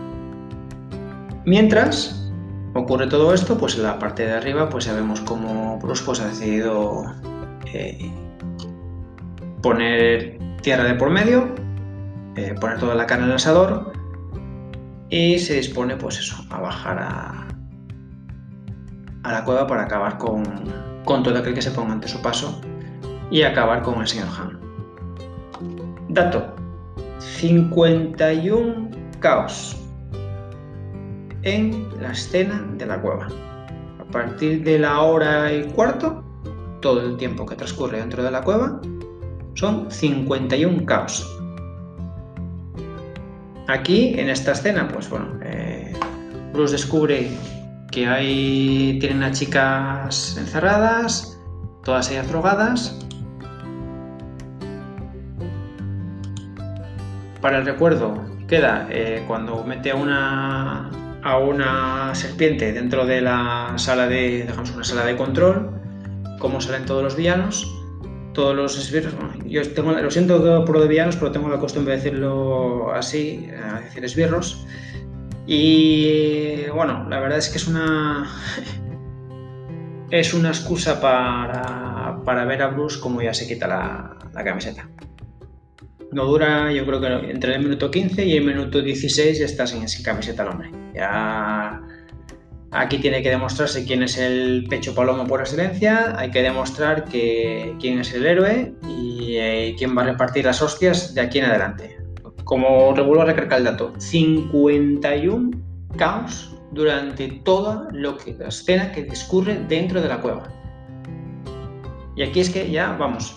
Mientras 1.45 2.31
ocurre 2.75 3.09
todo 3.09 3.35
esto, 3.35 3.59
pues 3.59 3.75
en 3.75 3.83
la 3.83 3.99
parte 3.99 4.27
de 4.27 4.33
arriba 4.33 4.69
pues 4.69 4.85
ya 4.85 4.93
vemos 4.93 5.21
cómo 5.23 5.79
Bruce 5.81 6.05
pues, 6.05 6.21
ha 6.21 6.29
decidido 6.29 7.13
eh, 7.73 8.13
poner 9.61 10.39
tierra 10.63 10.85
de 10.85 10.95
por 10.95 11.11
medio, 11.11 11.49
eh, 12.37 12.55
poner 12.61 12.79
toda 12.79 12.95
la 12.95 13.07
carne 13.07 13.25
en 13.25 13.31
el 13.31 13.37
asador 13.37 13.93
y 15.11 15.41
se 15.41 15.55
dispone 15.55 15.97
pues 15.97 16.21
eso, 16.21 16.37
a 16.51 16.61
bajar 16.61 16.99
a, 17.01 17.48
a 19.23 19.33
la 19.33 19.45
cueva 19.45 19.67
para 19.67 19.83
acabar 19.85 20.19
con, 20.19 20.43
todo 21.05 21.39
aquel 21.39 21.55
que 21.55 21.63
se 21.63 21.71
ponga 21.71 21.93
ante 21.93 22.09
su 22.09 22.21
paso 22.21 22.61
y 23.31 23.43
acabar 23.43 23.83
con 23.83 24.01
el 24.01 24.07
señor 24.07 24.29
Han. 24.39 24.59
Dato: 26.09 26.55
51 27.19 28.91
caos 29.21 29.77
en 31.43 31.89
la 32.01 32.13
escena 32.13 32.67
de 32.77 32.87
la 32.87 33.01
cueva. 33.01 33.29
A 34.01 34.05
partir 34.11 34.65
de 34.65 34.79
la 34.79 35.01
hora 35.01 35.53
y 35.53 35.65
cuarto, 35.65 36.25
todo 36.81 37.01
el 37.01 37.17
tiempo 37.17 37.45
que 37.47 37.57
transcurre 37.57 37.99
dentro 37.99 38.23
de 38.23 38.31
la 38.31 38.43
cueva, 38.43 38.81
son 39.55 39.91
51 39.91 40.85
caos. 40.87 41.27
Aquí, 43.67 44.15
en 44.19 44.31
esta 44.31 44.53
escena, 44.53 44.89
pues 44.89 45.11
bueno, 45.11 45.27
eh, 45.43 45.93
Bruce 46.55 46.73
descubre 46.73 47.31
que 47.91 48.07
hay, 48.07 48.99
tienen 49.01 49.23
a 49.23 49.33
chicas 49.33 50.37
encerradas, 50.39 51.41
todas 51.85 52.11
ellas 52.11 52.29
drogadas. 52.29 52.99
Para 57.41 57.59
el 57.59 57.67
recuerdo 57.67 58.27
queda 58.47 58.89
eh, 58.91 59.23
cuando 59.27 59.63
mete 59.65 59.91
a 59.91 59.95
una, 59.95 60.91
a 61.23 61.39
una 61.39 62.15
serpiente 62.15 62.73
dentro 62.73 63.07
de 63.07 63.21
la 63.21 63.75
sala 63.77 64.09
de, 64.09 64.49
una 64.75 64.85
sala 64.85 65.05
de 65.05 65.17
control, 65.17 65.71
cómo 66.39 66.61
salen 66.61 66.85
todos 66.85 67.03
los 67.03 67.17
villanos, 67.17 67.75
todos 68.33 68.57
los 68.57 68.79
esbirros. 68.79 69.15
yo 69.47 69.63
tengo, 69.73 69.93
lo 69.93 70.11
siento 70.11 70.65
por 70.65 70.77
lo 70.77 70.83
de 70.83 70.89
villanos, 70.89 71.17
pero 71.17 71.31
tengo 71.31 71.49
la 71.49 71.59
costumbre 71.59 71.93
de 71.93 72.03
decirlo 72.03 72.93
así, 72.93 73.49
a 73.65 73.81
decir 73.81 74.05
esbirros. 74.05 74.67
Y 75.51 76.67
bueno, 76.75 77.07
la 77.09 77.21
verdad 77.21 77.39
es 77.39 77.49
que 77.49 77.57
es 77.57 77.67
una. 77.67 78.31
es 80.11 80.35
una 80.35 80.51
excusa 80.51 81.01
para, 81.01 82.45
ver 82.45 82.63
a 82.63 82.67
Bruce 82.69 83.01
como 83.01 83.23
ya 83.23 83.33
se 83.33 83.49
quita 83.49 83.67
la, 83.67 84.45
camiseta. 84.45 84.87
No 86.13 86.27
dura, 86.27 86.71
yo 86.71 86.85
creo 86.85 87.01
que 87.01 87.31
entre 87.31 87.55
el 87.55 87.63
minuto 87.63 87.91
15 87.91 88.27
y 88.27 88.37
el 88.37 88.45
minuto 88.45 88.83
16 88.83 89.39
ya 89.39 89.47
está 89.47 89.67
sin, 89.67 89.87
camiseta 90.03 90.43
el 90.43 90.49
hombre. 90.51 90.71
Ya 90.95 91.81
aquí 92.71 92.99
tiene 92.99 93.23
que 93.23 93.31
demostrarse 93.31 93.87
quién 93.87 94.03
es 94.03 94.19
el 94.19 94.67
pecho 94.69 94.95
palomo 94.95 95.27
por 95.27 95.41
excelencia, 95.41 96.15
hay 96.19 96.31
que 96.31 96.43
demostrar 96.43 97.05
que, 97.07 97.75
quién 97.81 97.99
es 98.01 98.13
el 98.13 98.27
héroe 98.27 98.75
y 98.87 99.37
eh, 99.37 99.75
quién 99.79 99.97
va 99.97 100.03
a 100.03 100.07
repartir 100.07 100.45
las 100.45 100.61
hostias 100.61 101.15
de 101.15 101.23
aquí 101.23 101.39
en 101.39 101.47
adelante 101.47 102.08
como 102.49 102.95
vuelvo 102.95 103.21
a 103.21 103.27
recargar 103.27 103.59
el 103.59 103.65
dato, 103.67 103.93
51 103.99 105.51
caos 105.99 106.57
durante 106.73 107.29
toda 107.45 107.89
lo 107.93 108.17
que, 108.17 108.33
la 108.39 108.49
escena 108.49 108.91
que 108.91 109.05
discurre 109.05 109.61
dentro 109.69 110.01
de 110.01 110.09
la 110.09 110.19
cueva. 110.23 110.49
Y 112.17 112.23
aquí 112.23 112.41
es 112.41 112.49
que 112.49 112.71
ya, 112.71 112.97
vamos, 112.99 113.37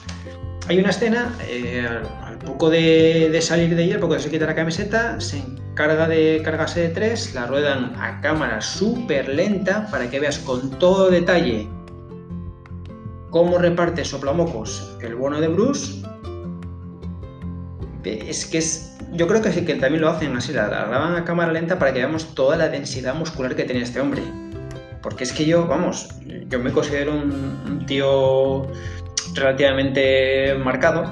hay 0.69 0.79
una 0.79 0.91
escena, 0.91 1.35
eh, 1.45 1.85
al 2.23 2.37
poco 2.37 2.69
de, 2.69 3.37
salir 3.41 3.75
de 3.75 3.83
ella, 3.83 3.95
al 3.95 3.99
poco 3.99 4.13
de 4.13 4.21
se 4.21 4.31
quita 4.31 4.45
la 4.45 4.55
camiseta, 4.55 5.19
se 5.19 5.39
encarga 5.39 6.07
de 6.07 6.41
cargarse 6.45 6.79
de 6.79 6.89
tres, 6.89 7.35
la 7.35 7.47
ruedan 7.47 7.93
a 7.99 8.21
cámara 8.21 8.61
súper 8.61 9.27
lenta 9.27 9.87
para 9.91 10.09
que 10.09 10.21
veas 10.21 10.39
con 10.39 10.69
todo 10.79 11.09
detalle 11.09 11.67
cómo 13.29 13.57
reparte 13.57 14.05
soplamocos 14.05 14.97
el 15.01 15.15
bono 15.15 15.41
de 15.41 15.49
Bruce. 15.49 16.01
Es 18.05 18.45
que 18.45 18.57
es 18.59 18.90
yo 19.13 19.27
creo 19.27 19.41
que 19.41 19.51
sí 19.51 19.65
que 19.65 19.75
también 19.75 20.01
lo 20.01 20.09
hacen 20.09 20.35
así, 20.35 20.53
la, 20.53 20.67
graban 20.67 21.15
a 21.15 21.25
cámara 21.25 21.51
lenta 21.51 21.77
para 21.77 21.93
que 21.93 21.99
veamos 21.99 22.33
toda 22.33 22.55
la 22.55 22.69
densidad 22.69 23.13
muscular 23.13 23.55
que 23.55 23.63
tenía 23.63 23.83
este 23.83 23.99
hombre. 23.99 24.23
Porque 25.01 25.23
es 25.23 25.33
que 25.33 25.45
yo, 25.45 25.67
vamos, 25.67 26.09
yo 26.47 26.59
me 26.59 26.71
considero 26.71 27.13
un, 27.13 27.85
tío 27.87 28.67
relativamente 29.33 30.55
marcado, 30.55 31.11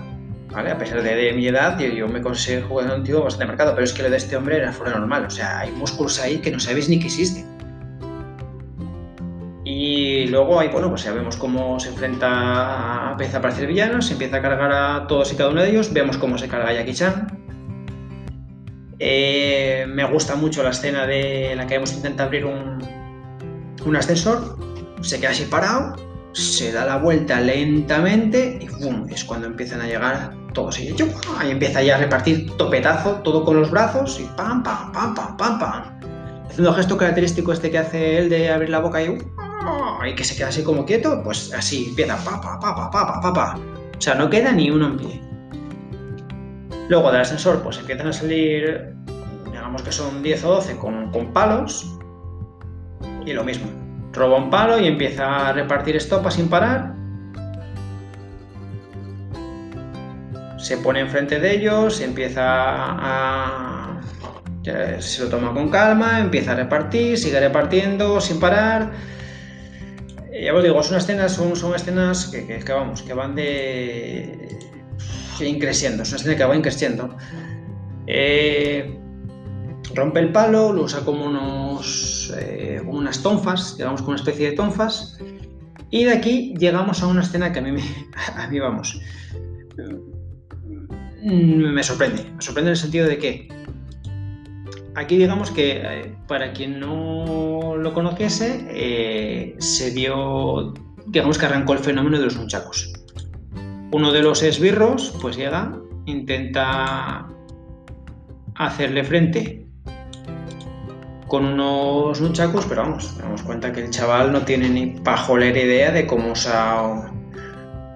¿vale? 0.51 0.71
A 0.71 0.77
pesar 0.77 1.01
de, 1.01 1.33
mi 1.33 1.47
edad, 1.47 1.77
yo, 1.79 2.07
me 2.07 2.21
considero 2.21 2.67
un 2.75 3.03
tío 3.03 3.23
bastante 3.23 3.47
marcado, 3.47 3.73
pero 3.73 3.83
es 3.83 3.93
que 3.93 4.03
lo 4.03 4.09
de 4.09 4.17
este 4.17 4.37
hombre 4.37 4.57
era 4.57 4.71
fuera 4.71 4.97
normal, 4.97 5.25
o 5.25 5.29
sea, 5.29 5.59
hay 5.59 5.71
músculos 5.71 6.19
ahí 6.19 6.37
que 6.37 6.51
no 6.51 6.59
sabéis 6.59 6.87
ni 6.87 6.99
que 6.99 7.07
existen. 7.07 7.45
Y 9.65 10.27
luego 10.27 10.59
ahí, 10.59 10.69
bueno, 10.69 10.89
pues 10.89 11.03
ya 11.03 11.11
vemos 11.11 11.35
cómo 11.35 11.79
se 11.79 11.89
enfrenta, 11.89 13.09
empieza 13.11 13.37
a 13.37 13.39
aparecer 13.39 13.67
villanos, 13.67 14.07
se 14.07 14.13
empieza 14.13 14.37
a 14.37 14.41
cargar 14.41 14.71
a 14.71 15.07
todos 15.07 15.33
y 15.33 15.35
cada 15.35 15.49
uno 15.49 15.61
de 15.61 15.69
ellos, 15.69 15.91
vemos 15.91 16.17
cómo 16.17 16.37
se 16.37 16.47
carga 16.47 16.69
a 16.69 16.73
Jackie 16.73 16.93
Chan. 16.93 17.38
Eh, 18.99 19.85
me 19.87 20.03
gusta 20.05 20.35
mucho 20.35 20.61
la 20.61 20.71
escena 20.71 21.07
de 21.07 21.53
la 21.55 21.65
que 21.65 21.75
hemos 21.75 21.93
intentado 21.93 22.27
abrir 22.27 22.45
un, 22.45 23.95
ascensor, 23.95 24.57
se 25.01 25.19
queda 25.19 25.31
así 25.31 25.45
parado, 25.45 25.95
se 26.33 26.71
da 26.73 26.85
la 26.85 26.97
vuelta 26.97 27.39
lentamente 27.39 28.59
y 28.61 28.67
¡bum! 28.67 29.07
es 29.09 29.23
cuando 29.23 29.47
empiezan 29.47 29.81
a 29.81 29.87
llegar 29.87 30.35
todos 30.53 30.79
y 30.79 30.93
ahí 31.39 31.51
empieza 31.51 31.81
ya 31.81 31.95
a 31.95 31.99
repartir 31.99 32.51
topetazo, 32.57 33.15
todo 33.23 33.45
con 33.45 33.55
los 33.55 33.71
brazos 33.71 34.19
y 34.19 34.25
pam, 34.35 34.61
pam, 34.63 34.91
pam, 34.91 35.15
pam, 35.15 35.37
pam, 35.37 35.59
pam. 35.59 35.99
Haciendo 36.47 36.69
el 36.69 36.75
gesto 36.75 36.97
característico 36.97 37.53
este 37.53 37.71
que 37.71 37.77
hace 37.77 38.17
él 38.17 38.29
de 38.29 38.49
abrir 38.51 38.69
la 38.69 38.79
boca 38.79 39.01
y, 39.01 39.17
y 40.07 40.15
que 40.15 40.23
se 40.23 40.35
queda 40.35 40.49
así 40.49 40.61
como 40.61 40.85
quieto, 40.85 41.21
pues 41.23 41.53
así 41.53 41.87
empieza 41.89 42.17
pa, 42.17 42.41
pa, 42.41 42.59
pa, 42.59 42.75
pa, 42.75 42.91
pa, 42.91 43.21
pa, 43.21 43.33
pa. 43.33 43.59
O 43.97 44.01
sea, 44.01 44.15
no 44.15 44.29
queda 44.29 44.51
ni 44.51 44.69
uno 44.69 44.87
en 44.87 44.97
pie. 44.97 45.28
Luego 46.89 47.11
del 47.11 47.21
ascensor, 47.21 47.61
pues 47.61 47.77
empiezan 47.77 48.07
a 48.07 48.13
salir, 48.13 48.95
digamos 49.45 49.83
que 49.83 49.91
son 49.91 50.23
10 50.23 50.43
o 50.45 50.53
12 50.55 50.77
con, 50.77 51.33
palos 51.33 51.95
y 53.27 53.31
lo 53.31 53.43
mismo. 53.43 53.67
Roba 54.11 54.37
un 54.37 54.49
palo 54.49 54.79
y 54.79 54.87
empieza 54.87 55.49
a 55.49 55.53
repartir 55.53 55.95
estopa 55.95 56.31
sin 56.31 56.49
parar. 56.49 56.95
Se 60.57 60.77
pone 60.77 61.01
enfrente 61.01 61.39
de 61.39 61.55
ellos, 61.55 62.01
empieza 62.01 62.43
a. 62.43 64.01
Se 64.97 65.23
lo 65.23 65.29
toma 65.29 65.53
con 65.53 65.69
calma, 65.69 66.19
empieza 66.19 66.53
a 66.53 66.55
repartir, 66.55 67.19
sigue 67.19 67.39
repartiendo 67.39 68.19
sin 68.19 68.39
parar. 68.39 68.91
Ya 70.41 70.55
os 70.55 70.63
digo, 70.63 70.81
son 70.81 70.97
escenas, 70.97 71.33
son, 71.33 71.75
escenas 71.75 72.27
que, 72.27 72.47
que, 72.47 72.73
vamos, 72.73 73.03
que 73.03 73.13
van 73.13 73.35
de. 73.35 74.68
Increciendo, 75.47 76.03
es 76.03 76.09
una 76.09 76.17
escena 76.17 76.35
que 76.35 76.43
va 76.43 76.55
increciendo. 76.55 77.15
Eh, 78.07 78.97
rompe 79.93 80.19
el 80.19 80.31
palo, 80.31 80.73
lo 80.73 80.83
usa 80.83 81.01
como, 81.01 81.25
unos, 81.25 82.33
eh, 82.37 82.81
unas 82.85 83.21
tonfas, 83.21 83.77
digamos 83.77 84.01
como 84.01 84.11
una 84.11 84.19
especie 84.19 84.51
de 84.51 84.55
tonfas, 84.55 85.19
y 85.91 86.03
de 86.03 86.11
aquí 86.11 86.53
llegamos 86.57 87.01
a 87.01 87.07
una 87.07 87.21
escena 87.21 87.51
que 87.51 87.59
a 87.59 87.61
mí, 87.61 87.71
me, 87.71 87.83
a 88.35 88.47
mí 88.47 88.59
vamos, 88.59 88.99
mm, 91.23 91.73
me 91.73 91.83
sorprende, 91.83 92.23
me 92.35 92.41
sorprende 92.41 92.69
en 92.69 92.73
el 92.73 92.77
sentido 92.77 93.07
de 93.07 93.17
que 93.17 93.59
aquí 94.95 95.17
digamos 95.17 95.51
que 95.51 95.81
eh, 95.83 96.15
para 96.27 96.53
quien 96.53 96.79
no 96.79 97.75
lo 97.77 97.93
conociese, 97.93 98.65
eh, 98.69 99.55
se 99.59 99.91
dio, 99.91 100.73
digamos 101.07 101.37
que 101.37 101.45
arrancó 101.45 101.73
el 101.73 101.79
fenómeno 101.79 102.17
de 102.17 102.25
los 102.25 102.37
muchachos. 102.37 102.93
Uno 103.91 104.11
de 104.11 104.21
los 104.21 104.43
esbirros 104.43 105.17
pues 105.19 105.35
llega, 105.35 105.75
intenta 106.05 107.27
hacerle 108.55 109.03
frente 109.03 109.65
con 111.27 111.45
unos 111.45 112.21
nunchakus, 112.21 112.65
pero 112.65 112.83
vamos, 112.83 113.17
damos 113.17 113.41
cuenta 113.41 113.71
que 113.71 113.85
el 113.85 113.89
chaval 113.89 114.31
no 114.31 114.41
tiene 114.41 114.69
ni 114.69 114.87
pajolera 114.87 115.59
idea 115.59 115.91
de 115.91 116.05
cómo 116.05 116.33
usa 116.33 117.11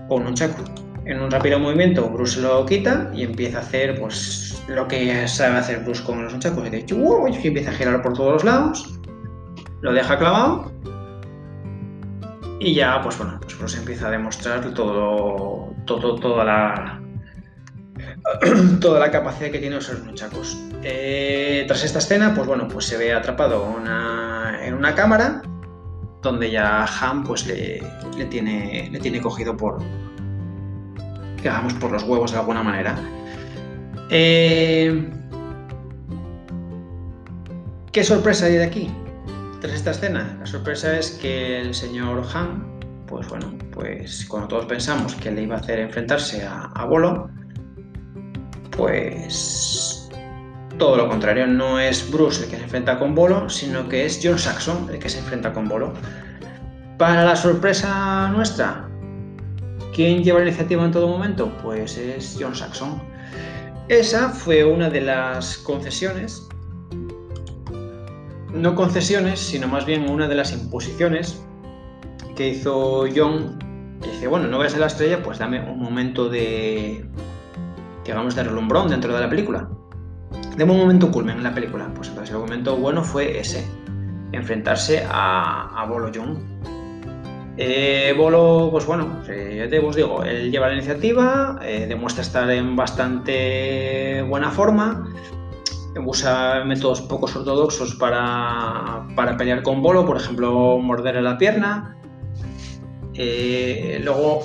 un 0.10 0.24
nunchaku. 0.24 0.64
En 1.06 1.22
un 1.22 1.30
rápido 1.30 1.60
movimiento, 1.60 2.10
Bruce 2.10 2.40
lo 2.40 2.66
quita 2.66 3.12
y 3.14 3.24
empieza 3.24 3.58
a 3.60 3.62
hacer 3.62 4.00
pues 4.00 4.64
lo 4.68 4.88
que 4.88 5.28
sabe 5.28 5.58
hacer 5.58 5.84
Bruce 5.84 6.04
con 6.04 6.24
los 6.24 6.34
nunchakus. 6.34 6.70
Y 6.72 7.48
empieza 7.48 7.70
a 7.70 7.74
girar 7.74 8.02
por 8.02 8.14
todos 8.14 8.34
los 8.34 8.44
lados, 8.44 9.00
lo 9.82 9.94
deja 9.94 10.18
clavado 10.18 10.72
y 12.64 12.74
ya, 12.74 13.02
pues 13.02 13.18
bueno, 13.18 13.40
pues 13.60 13.76
empieza 13.76 14.08
a 14.08 14.12
demostrar 14.12 14.74
todo, 14.74 15.74
todo, 15.86 16.16
toda 16.16 16.46
la, 16.46 17.02
toda 18.80 19.00
la 19.00 19.12
capacidad 19.12 19.52
que 19.52 19.60
tiene 19.60 19.76
los 19.76 20.04
nunchakus. 20.06 20.58
Eh, 20.82 21.66
tras 21.68 21.84
esta 21.84 22.00
escena, 22.00 22.34
pues 22.34 22.48
bueno, 22.48 22.68
pues 22.70 22.86
se 22.86 22.98
ve 22.98 23.14
atrapado 23.14 23.76
en 24.62 24.74
una 24.74 24.96
cámara 24.96 25.42
donde 26.22 26.50
ya 26.50 26.86
Han 26.86 27.26
pues 27.26 27.46
le, 27.46 27.84
le, 28.18 28.26
tiene, 28.26 28.88
le 28.90 29.00
tiene 29.00 29.22
cogido 29.22 29.58
por, 29.58 29.80
digamos, 31.36 31.74
por 31.74 31.92
los 31.92 32.04
huevos 32.04 32.32
de 32.32 32.38
alguna 32.40 32.64
manera. 32.64 32.96
Eh, 34.10 35.12
¿Qué 37.92 38.04
sorpresa 38.06 38.46
hay 38.46 38.54
de 38.54 38.64
aquí? 38.64 39.03
Tras 39.64 39.76
esta 39.76 39.92
escena, 39.92 40.36
la 40.42 40.46
sorpresa 40.46 41.00
es 41.00 41.12
que 41.12 41.62
el 41.62 41.74
señor 41.74 42.22
Han, 42.34 42.82
pues 43.08 43.30
bueno, 43.30 43.58
pues 43.72 44.26
cuando 44.26 44.50
todos 44.50 44.66
pensamos 44.66 45.16
que 45.16 45.32
le 45.32 45.44
iba 45.44 45.56
a 45.56 45.60
hacer 45.60 45.80
enfrentarse 45.80 46.46
a, 46.46 46.64
a 46.64 46.84
Bolo, 46.84 47.30
pues 48.72 50.10
todo 50.78 50.98
lo 50.98 51.08
contrario, 51.08 51.48
no 51.48 51.80
es 51.80 52.12
Bruce 52.12 52.44
el 52.44 52.50
que 52.50 52.58
se 52.58 52.64
enfrenta 52.64 53.00
con 53.00 53.16
Bolo, 53.16 53.50
sino 53.50 53.88
que 53.88 54.06
es 54.06 54.20
John 54.22 54.38
Saxon 54.38 54.90
el 54.92 55.00
que 55.00 55.08
se 55.08 55.20
enfrenta 55.20 55.54
con 55.54 55.70
Bolo. 55.70 55.94
Para 56.98 57.24
la 57.24 57.38
sorpresa 57.38 58.28
nuestra, 58.34 58.90
¿quién 59.96 60.26
lleva 60.26 60.40
la 60.40 60.48
iniciativa 60.48 60.84
en 60.84 60.92
todo 60.92 61.08
momento? 61.08 61.50
Pues 61.64 61.98
es 61.98 62.36
John 62.38 62.54
Saxon. 62.54 63.02
Esa 63.88 64.28
fue 64.28 64.66
una 64.66 64.90
de 64.90 65.00
las 65.00 65.58
concesiones, 65.60 66.50
no 68.54 68.76
concesiones, 68.76 69.40
sino 69.40 69.68
más 69.68 69.86
bien 69.86 70.10
una 70.10 70.28
de 70.28 70.36
las 70.36 70.54
imposiciones 70.54 71.44
que 72.36 72.50
hizo 72.50 73.06
John. 73.14 73.60
dice, 74.02 74.28
bueno, 74.28 74.48
no 74.48 74.60
ves 74.60 74.76
a 74.76 74.80
la 74.80 74.88
estrella, 74.88 75.22
pues 75.24 75.40
dame 75.40 75.60
un 75.60 75.80
momento 75.80 76.30
de, 76.30 77.06
digamos, 78.06 78.36
de 78.36 78.44
relumbrón 78.44 78.90
dentro 78.90 79.14
de 79.14 79.22
la 79.22 79.30
película. 79.30 79.70
De 80.56 80.64
un 80.64 80.78
momento 80.78 81.12
culmen 81.12 81.38
en 81.38 81.44
la 81.44 81.54
película. 81.54 81.90
Pues 81.96 82.10
entonces 82.10 82.34
el 82.34 82.42
momento 82.42 82.76
bueno 82.76 83.04
fue 83.04 83.40
ese, 83.40 83.66
enfrentarse 84.32 85.04
a, 85.10 85.82
a 85.82 85.86
Bolo 85.86 86.12
Young. 86.12 86.38
Eh, 87.58 88.16
Bolo, 88.18 88.70
pues 88.72 88.86
bueno, 88.86 89.22
eh, 89.30 89.58
ya 89.60 89.70
te 89.70 89.80
os 89.80 89.96
digo, 89.96 90.24
él 90.24 90.52
lleva 90.52 90.68
la 90.68 90.74
iniciativa, 90.74 91.60
eh, 91.62 91.86
demuestra 91.88 92.24
estar 92.24 92.50
en 92.50 92.76
bastante 92.76 94.24
buena 94.24 94.50
forma, 94.50 95.08
usa 96.00 96.64
métodos 96.66 97.02
pocos 97.02 97.36
ortodoxos 97.36 97.96
para, 97.96 99.06
para 99.16 99.38
pelear 99.38 99.62
con 99.64 99.82
Bolo, 99.82 100.06
por 100.06 100.18
ejemplo, 100.18 100.78
morderle 100.80 101.22
la 101.22 101.38
pierna. 101.38 101.96
Eh, 103.14 104.02
luego 104.04 104.42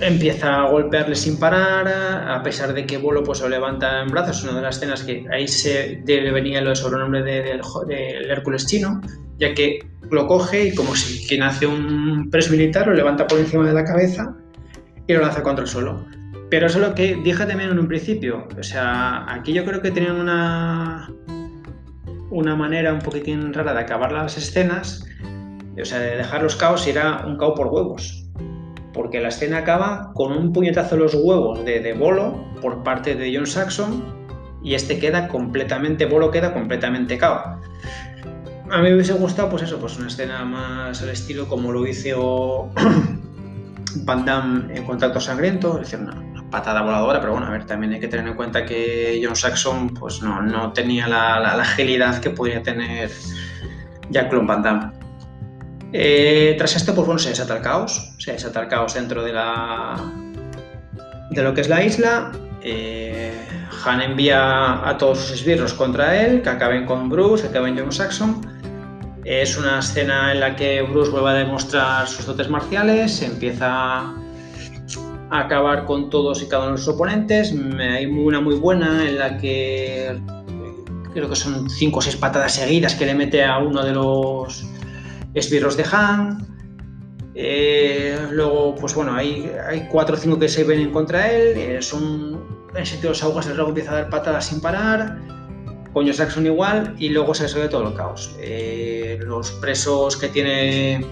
empieza 0.00 0.62
a 0.62 0.70
golpearle 0.70 1.14
sin 1.14 1.38
parar, 1.38 1.88
a 1.88 2.42
pesar 2.42 2.72
de 2.72 2.86
que 2.86 2.98
Bolo 2.98 3.22
pues, 3.22 3.40
lo 3.40 3.48
levanta 3.48 4.02
en 4.02 4.08
brazos. 4.08 4.38
Es 4.38 4.44
una 4.44 4.54
de 4.54 4.62
las 4.62 4.76
escenas 4.76 5.02
que 5.02 5.26
ahí 5.32 5.46
se 5.46 6.02
venía 6.04 6.60
el 6.60 6.76
sobrenombre 6.76 7.22
del 7.22 7.60
de, 7.86 7.94
de, 7.94 8.32
Hércules 8.32 8.66
chino, 8.66 9.00
ya 9.38 9.54
que 9.54 9.80
lo 10.10 10.26
coge 10.26 10.66
y 10.66 10.74
como 10.74 10.94
si 10.94 11.26
quien 11.26 11.42
hace 11.42 11.66
un 11.66 12.28
press 12.30 12.50
militar 12.50 12.86
lo 12.86 12.94
levanta 12.94 13.26
por 13.26 13.38
encima 13.38 13.66
de 13.66 13.72
la 13.72 13.84
cabeza 13.84 14.34
y 15.06 15.12
lo 15.12 15.20
lanza 15.20 15.42
contra 15.42 15.64
el 15.64 15.70
suelo. 15.70 16.04
Pero 16.50 16.66
eso 16.66 16.80
es 16.80 16.88
lo 16.88 16.94
que 16.94 17.16
dije 17.16 17.46
también 17.46 17.70
en 17.70 17.78
un 17.78 17.88
principio. 17.88 18.48
O 18.58 18.62
sea, 18.62 19.24
aquí 19.32 19.52
yo 19.52 19.64
creo 19.64 19.80
que 19.80 19.90
tenían 19.90 20.16
una, 20.16 21.10
una 22.30 22.56
manera 22.56 22.92
un 22.92 23.00
poquitín 23.00 23.54
rara 23.54 23.72
de 23.72 23.80
acabar 23.80 24.12
las 24.12 24.36
escenas, 24.36 25.06
o 25.80 25.84
sea, 25.84 25.98
de 26.00 26.16
dejar 26.16 26.42
los 26.42 26.56
caos 26.56 26.86
era 26.86 27.24
un 27.26 27.38
caos 27.38 27.54
por 27.56 27.68
huevos 27.68 28.20
porque 28.92 29.20
la 29.20 29.28
escena 29.28 29.58
acaba 29.58 30.12
con 30.14 30.32
un 30.32 30.52
puñetazo 30.52 30.96
en 30.96 31.02
los 31.02 31.14
huevos 31.14 31.64
de, 31.64 31.80
de 31.80 31.92
Bolo 31.92 32.44
por 32.60 32.82
parte 32.82 33.14
de 33.14 33.34
John 33.34 33.46
Saxon 33.46 34.02
y 34.62 34.74
este 34.74 34.98
queda 34.98 35.28
completamente, 35.28 36.06
Bolo 36.06 36.30
queda 36.30 36.52
completamente 36.52 37.16
cao. 37.16 37.60
A 38.70 38.78
mí 38.78 38.82
me 38.82 38.94
hubiese 38.94 39.14
gustado, 39.14 39.48
pues 39.48 39.62
eso, 39.62 39.78
pues 39.78 39.98
una 39.98 40.08
escena 40.08 40.44
más 40.44 41.02
al 41.02 41.10
estilo 41.10 41.48
como 41.48 41.72
lo 41.72 41.86
hizo 41.86 42.70
Van 44.04 44.24
Damme 44.24 44.76
en 44.76 44.84
Contacto 44.84 45.20
Sangriento, 45.20 45.80
es 45.80 45.90
decir, 45.90 46.00
una, 46.00 46.29
patada 46.50 46.82
voladora, 46.82 47.20
pero 47.20 47.32
bueno, 47.32 47.46
a 47.46 47.50
ver, 47.50 47.64
también 47.64 47.92
hay 47.92 48.00
que 48.00 48.08
tener 48.08 48.26
en 48.26 48.34
cuenta 48.34 48.64
que 48.64 49.20
John 49.22 49.36
Saxon 49.36 49.94
pues 49.94 50.22
no, 50.22 50.42
no 50.42 50.72
tenía 50.72 51.06
la, 51.06 51.52
agilidad 51.52 52.20
que 52.20 52.30
podría 52.30 52.62
tener 52.62 53.10
Jean-Claude 54.10 54.46
Van 54.46 54.62
Damme. 54.62 54.90
Eh, 55.92 56.54
tras 56.58 56.76
esto, 56.76 56.94
pues 56.94 57.06
bueno, 57.06 57.18
se 57.18 57.30
desata 57.30 57.56
el 57.56 57.62
caos, 57.62 58.14
se 58.18 58.32
desata 58.32 58.68
caos 58.68 58.94
dentro 58.94 59.22
de 59.24 59.32
la 59.32 59.96
de 61.30 61.42
lo 61.42 61.54
que 61.54 61.60
es 61.60 61.68
la 61.68 61.82
isla. 61.82 62.32
Eh, 62.62 63.32
Han 63.86 64.02
envía 64.02 64.86
a 64.86 64.98
todos 64.98 65.18
sus 65.18 65.40
esbirros 65.40 65.72
contra 65.72 66.20
él, 66.22 66.42
que 66.42 66.50
acaben 66.50 66.84
con 66.84 67.08
Bruce, 67.08 67.46
acaben 67.46 67.78
John 67.78 67.92
Saxon. 67.92 68.40
Es 69.24 69.56
una 69.56 69.78
escena 69.78 70.32
en 70.32 70.40
la 70.40 70.56
que 70.56 70.82
Bruce 70.82 71.10
vuelve 71.10 71.30
a 71.30 71.34
demostrar 71.34 72.06
sus 72.08 72.26
dotes 72.26 72.48
marciales, 72.48 73.22
empieza 73.22 73.66
a 73.68 74.14
acabar 75.30 75.84
con 75.84 76.10
todos 76.10 76.42
y 76.42 76.48
cada 76.48 76.64
uno 76.64 76.72
de 76.72 76.78
sus 76.78 76.94
oponentes. 76.94 77.54
Hay 77.78 78.06
una 78.06 78.40
muy 78.40 78.56
buena 78.56 79.08
en 79.08 79.18
la 79.18 79.38
que 79.38 80.20
creo 81.12 81.28
que 81.28 81.36
son 81.36 81.68
cinco 81.70 81.98
o 81.98 82.02
seis 82.02 82.16
patadas 82.16 82.54
seguidas 82.54 82.94
que 82.94 83.06
le 83.06 83.14
mete 83.14 83.44
a 83.44 83.58
uno 83.58 83.84
de 83.84 83.92
los 83.92 84.66
esbirros 85.34 85.76
de 85.76 85.84
Han. 85.90 86.46
Eh, 87.34 88.18
luego, 88.32 88.74
pues 88.74 88.94
bueno, 88.94 89.14
hay, 89.14 89.50
hay 89.68 89.86
cuatro 89.90 90.16
o 90.16 90.18
cinco 90.18 90.38
que 90.38 90.48
se 90.48 90.64
ven 90.64 90.90
contra 90.90 91.30
él. 91.30 91.56
eh, 91.56 91.82
son 91.82 92.40
en 92.74 92.86
sitio 92.86 93.02
de 93.02 93.08
los 93.10 93.22
aguas, 93.22 93.46
el 93.46 93.58
empieza 93.58 93.92
a 93.92 93.94
dar 93.94 94.10
patadas 94.10 94.46
sin 94.46 94.60
parar. 94.60 95.18
Coño 95.92 96.12
Saxon 96.12 96.46
igual. 96.46 96.94
Y 96.98 97.08
luego 97.10 97.34
se 97.34 97.44
resuelve 97.44 97.68
todo 97.68 97.88
el 97.88 97.94
caos. 97.94 98.36
Eh, 98.40 99.18
los 99.22 99.50
presos 99.52 100.16
que 100.16 100.28
tiene 100.28 101.04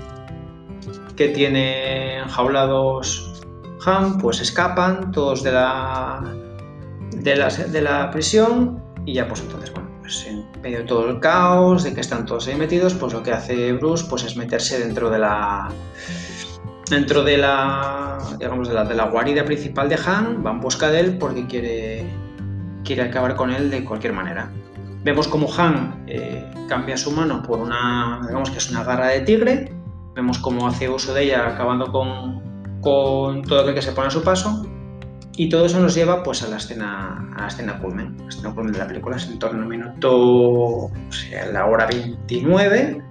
que 1.17 1.29
tiene 1.31 2.19
enjaulados 2.19 3.28
Han, 3.87 4.19
pues 4.19 4.41
escapan 4.41 5.13
todos 5.13 5.43
de 5.43 5.53
la, 5.53 6.35
de 7.13 7.37
la, 7.37 7.49
de 7.49 7.81
la 7.81 8.11
prisión. 8.11 8.83
Y 9.05 9.15
ya, 9.15 9.27
pues 9.27 9.41
entonces, 9.41 9.73
bueno, 9.73 9.89
pues 10.01 10.27
en 10.27 10.47
medio 10.63 10.79
de 10.79 10.85
todo 10.85 11.09
el 11.09 11.21
caos, 11.21 11.85
de 11.85 11.95
que 11.95 12.01
están 12.01 12.27
todos 12.27 12.49
ahí 12.49 12.57
metidos, 12.57 12.95
pues 12.95 13.13
lo 13.13 13.23
que 13.23 13.33
hace 13.33 13.73
Bruce 13.75 14.07
pues 14.09 14.25
es 14.25 14.37
meterse 14.37 14.79
dentro 14.79 15.11
de 15.11 15.19
la 15.19 15.69
dentro 16.89 17.23
de 17.23 17.37
la 17.37 18.19
digamos 18.39 18.69
de 18.69 18.75
la, 18.75 18.85
de 18.85 18.95
la 18.95 19.05
guarida 19.11 19.45
principal 19.45 19.89
de 19.89 19.97
Han, 19.97 20.45
va 20.45 20.51
en 20.51 20.61
busca 20.61 20.89
de 20.91 21.01
él 21.01 21.19
porque 21.19 21.47
quiere 21.47 22.07
quiere 22.85 23.03
acabar 23.03 23.37
con 23.37 23.51
él 23.51 23.71
de 23.71 23.85
cualquier 23.85 24.15
manera. 24.15 24.51
Vemos 25.05 25.29
como 25.29 25.49
Han 25.57 26.05
eh, 26.07 26.51
cambia 26.69 26.97
su 26.97 27.11
mano 27.11 27.43
por 27.43 27.59
una, 27.59 28.21
digamos 28.27 28.51
que 28.51 28.59
es 28.59 28.71
una 28.71 28.85
garra 28.85 29.09
de 29.09 29.21
tigre, 29.21 29.73
vemos 30.15 30.39
cómo 30.39 30.67
hace 30.67 30.89
uso 30.89 31.13
de 31.13 31.25
ella 31.25 31.49
acabando 31.49 31.93
con, 31.93 32.43
con 32.81 33.43
todo 33.43 33.61
aquel 33.61 33.75
que 33.75 33.83
se 33.83 33.93
pone 33.93 34.09
a 34.09 34.11
su 34.11 34.23
paso 34.23 34.67
y 35.39 35.49
todo 35.49 35.67
eso 35.67 35.81
nos 35.81 35.95
lleva 35.95 36.23
pues 36.25 36.43
a 36.43 36.49
la 36.49 36.57
escena, 36.57 37.33
a 37.37 37.43
la 37.43 37.47
escena 37.47 37.79
culmen, 37.79 38.17
la 38.19 38.29
escena 38.29 38.53
culmen 38.55 38.73
de 38.73 38.81
la 38.81 38.89
película, 38.89 39.17
es 39.17 39.29
en 39.29 39.39
torno 39.39 39.63
al 39.63 39.69
minuto, 39.69 40.91
la 41.53 41.67
hora 41.67 41.87
29, 41.87 43.03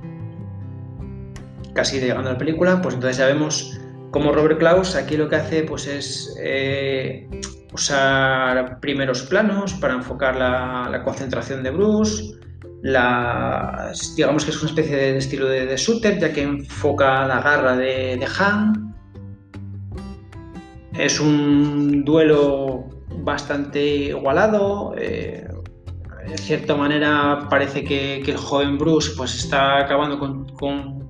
casi 1.74 2.00
llegando 2.00 2.30
a 2.30 2.34
la 2.34 2.38
película, 2.38 2.82
pues 2.82 2.96
entonces 2.96 3.18
ya 3.18 3.28
vemos 3.28 3.80
como 4.12 4.34
Robert 4.34 4.60
Klaus 4.60 4.96
aquí 4.96 5.16
lo 5.16 5.30
que 5.30 5.38
hace 5.38 5.64
pues 5.64 5.88
es 5.88 6.36
eh, 6.42 7.30
usar 7.74 8.80
primeros 8.82 9.24
planos 9.24 9.74
para 9.76 9.94
enfocar 9.94 10.36
la, 10.36 10.90
la 10.92 11.04
concentración 11.04 11.64
de 11.64 11.72
Bruce, 11.72 12.34
la, 12.82 13.92
digamos 14.16 14.44
que 14.44 14.52
es 14.52 14.62
una 14.62 14.70
especie 14.70 14.96
de 14.96 15.18
estilo 15.18 15.48
de, 15.48 15.66
de 15.66 15.78
shooter, 15.78 16.20
ya 16.20 16.34
que 16.34 16.42
enfoca 16.42 17.26
la 17.26 17.42
garra 17.42 17.76
de, 17.76 18.18
de 18.18 18.28
Han, 18.38 18.87
es 20.98 21.20
un 21.20 22.04
duelo 22.04 22.90
bastante 23.24 23.84
igualado. 23.86 24.96
eh, 24.98 25.48
de 26.28 26.38
cierta 26.38 26.76
manera 26.76 27.48
parece 27.50 27.84
que, 27.84 28.20
el 28.20 28.38
joven 28.38 28.78
Bruce 28.78 29.14
pues 29.16 29.34
está 29.36 29.80
acabando 29.80 30.20
con, 30.20 30.50
con, 30.50 31.10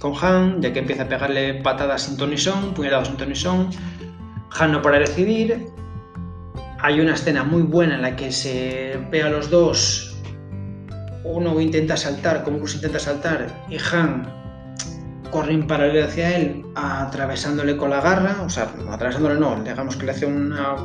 con 0.00 0.12
Han, 0.20 0.60
ya 0.60 0.72
que 0.72 0.80
empieza 0.80 1.04
a 1.04 1.08
pegarle 1.08 1.54
patadas 1.62 2.02
sin 2.02 2.16
ton 2.16 2.34
puñaladas 2.74 3.08
sin 3.08 3.16
ton 3.16 3.34
son. 3.36 3.70
Han 4.58 4.72
no 4.72 4.82
para 4.82 4.98
de 4.98 5.06
decidir. 5.06 5.66
Hay 6.80 7.00
una 7.00 7.14
escena 7.14 7.44
muy 7.44 7.62
buena 7.62 7.94
en 7.94 8.02
la 8.02 8.16
que 8.16 8.32
se 8.32 8.98
ve 9.10 9.22
a 9.22 9.30
los 9.30 9.48
dos. 9.48 10.16
Uno 11.24 11.58
intenta 11.60 11.96
saltar, 11.96 12.42
como 12.42 12.58
Bruce 12.58 12.76
intenta 12.76 12.98
saltar, 12.98 13.46
y 13.70 13.76
Han 13.78 14.43
corre 15.30 15.52
en 15.52 15.66
paralelo 15.66 16.06
hacia 16.06 16.36
él, 16.36 16.64
atravesándole 16.74 17.76
con 17.76 17.90
la 17.90 18.00
garra, 18.00 18.42
o 18.42 18.50
sea, 18.50 18.68
atravesándole 18.90 19.38
no, 19.38 19.62
digamos 19.62 19.96
que 19.96 20.06
le 20.06 20.12
hace 20.12 20.26
una, 20.26 20.76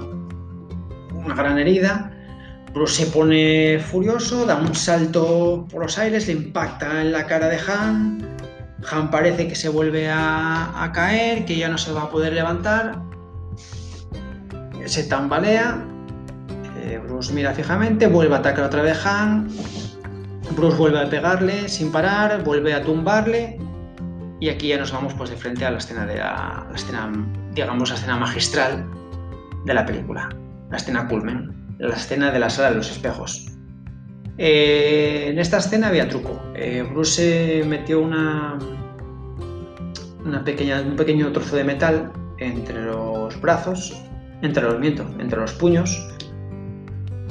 una 1.14 1.36
gran 1.36 1.58
herida. 1.58 2.12
Bruce 2.74 3.06
se 3.06 3.12
pone 3.12 3.80
furioso, 3.80 4.46
da 4.46 4.56
un 4.56 4.76
salto 4.76 5.68
por 5.72 5.82
los 5.82 5.98
aires, 5.98 6.28
le 6.28 6.34
impacta 6.34 7.02
en 7.02 7.12
la 7.12 7.26
cara 7.26 7.48
de 7.48 7.58
Han. 7.68 8.38
Han 8.92 9.12
parece 9.12 9.48
que 9.48 9.56
se 9.56 9.70
vuelve 9.70 10.10
a, 10.10 10.92
caer, 10.94 11.46
que 11.46 11.58
ya 11.58 11.68
no 11.68 11.78
se 11.78 11.92
va 11.92 12.04
a 12.04 12.10
poder 12.10 12.34
levantar. 12.34 13.02
Se 14.86 15.04
tambalea. 15.04 15.84
Eh, 16.84 17.02
Bruce 17.04 17.34
mira 17.34 17.54
fijamente, 17.54 18.08
vuelve 18.08 18.36
a 18.36 18.40
atacar 18.40 18.66
otra 18.66 18.84
vez 18.84 19.06
Han. 19.06 19.50
Bruce 20.56 20.78
vuelve 20.78 21.02
a 21.02 21.10
pegarle 21.10 21.68
sin 21.70 21.92
parar, 21.92 22.44
vuelve 22.44 22.74
a 22.74 22.84
tumbarle. 22.84 23.60
Y 24.40 24.50
aquí 24.50 24.70
ya 24.70 24.78
nos 24.78 24.92
vamos 24.92 25.14
pues 25.14 25.30
de 25.30 25.36
frente 25.36 25.66
a 25.66 25.72
la 25.72 25.78
escena 25.78 26.06
de 26.06 26.16
la, 26.16 26.66
la 26.70 26.76
escena, 26.76 27.12
digamos, 27.54 27.90
la 27.90 27.96
escena 27.96 28.18
magistral 28.18 28.90
de 29.66 29.74
la 29.74 29.86
película, 29.86 30.30
la 30.70 30.78
escena 30.78 31.08
culmen, 31.08 31.76
la 31.78 31.96
escena 31.96 32.32
de 32.32 32.40
la 32.40 32.50
sala 32.50 32.70
de 32.70 32.76
los 32.76 32.90
espejos. 32.90 33.50
Eh, 34.38 35.28
en 35.28 35.38
esta 35.38 35.58
escena 35.58 35.88
había 35.90 36.08
truco. 36.08 36.42
Eh, 36.56 36.88
Bruce 36.90 37.64
metió 37.68 38.00
una, 38.00 38.58
una 40.26 40.44
pequeña, 40.46 40.82
un 40.82 40.96
pequeño 40.96 41.32
trozo 41.34 41.58
de 41.58 41.66
metal 41.66 42.12
entre 42.38 42.82
los 42.86 43.40
brazos, 43.42 44.02
entre 44.42 44.64
los 44.64 44.80
miento, 44.80 45.06
entre 45.20 45.42
los 45.42 45.52
puños, 45.54 46.10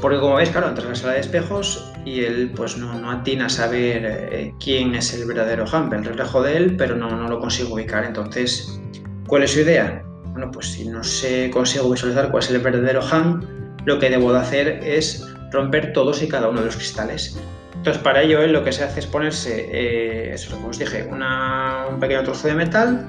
porque 0.02 0.20
como 0.20 0.36
veis, 0.36 0.50
claro, 0.50 0.68
entra 0.68 0.84
en 0.84 0.90
la 0.90 0.96
sala 0.96 1.14
de 1.14 1.20
espejos 1.20 1.90
y 2.08 2.24
él 2.24 2.52
pues 2.56 2.76
no, 2.78 2.98
no 2.98 3.10
atina 3.10 3.46
a 3.46 3.48
saber 3.48 4.02
eh, 4.32 4.54
quién 4.62 4.94
es 4.94 5.12
el 5.14 5.26
verdadero 5.26 5.64
ve 5.90 5.96
el 5.96 6.04
reflejo 6.04 6.42
de 6.42 6.56
él, 6.56 6.76
pero 6.76 6.96
no, 6.96 7.10
no 7.10 7.28
lo 7.28 7.38
consigo 7.38 7.74
ubicar. 7.74 8.04
Entonces, 8.04 8.80
¿cuál 9.26 9.42
es 9.42 9.52
su 9.52 9.60
idea? 9.60 10.02
Bueno, 10.32 10.50
pues 10.50 10.68
si 10.72 10.88
no 10.88 11.02
se 11.04 11.50
consigo 11.50 11.90
visualizar 11.90 12.30
cuál 12.30 12.42
es 12.42 12.50
el 12.50 12.60
verdadero 12.60 13.00
Han, 13.12 13.76
lo 13.84 13.98
que 13.98 14.10
debo 14.10 14.32
de 14.32 14.38
hacer 14.38 14.68
es 14.84 15.26
romper 15.52 15.92
todos 15.92 16.22
y 16.22 16.28
cada 16.28 16.48
uno 16.48 16.60
de 16.60 16.66
los 16.66 16.76
cristales. 16.76 17.38
Entonces, 17.74 18.02
para 18.02 18.22
ello, 18.22 18.40
él 18.42 18.52
lo 18.52 18.64
que 18.64 18.72
se 18.72 18.84
hace 18.84 19.00
es 19.00 19.06
ponerse, 19.06 19.68
eh, 19.72 20.32
eso, 20.34 20.50
como 20.56 20.68
os 20.68 20.78
dije, 20.78 21.06
una- 21.10 21.86
un 21.90 22.00
pequeño 22.00 22.22
trozo 22.24 22.48
de 22.48 22.54
metal 22.54 23.08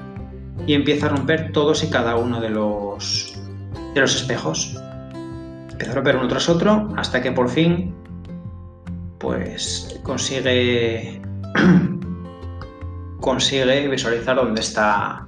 y 0.66 0.74
empieza 0.74 1.06
a 1.06 1.08
romper 1.10 1.52
todos 1.52 1.82
y 1.84 1.90
cada 1.90 2.16
uno 2.16 2.40
de 2.40 2.50
los, 2.50 3.34
de 3.94 4.00
los 4.00 4.14
espejos. 4.14 4.76
Empieza 5.70 5.92
a 5.92 5.94
romper 5.96 6.16
uno 6.16 6.28
tras 6.28 6.48
otro 6.48 6.88
hasta 6.96 7.20
que 7.20 7.32
por 7.32 7.48
fin 7.48 7.94
pues 9.20 10.00
consigue 10.02 11.20
consigue 13.20 13.88
visualizar 13.88 14.36
dónde 14.36 14.60
está 14.60 15.26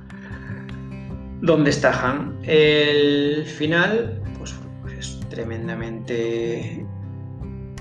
dónde 1.43 1.71
está 1.71 1.91
Han. 1.91 2.39
El 2.43 3.45
final 3.45 4.21
pues 4.39 4.55
es 4.99 5.21
tremendamente 5.29 6.85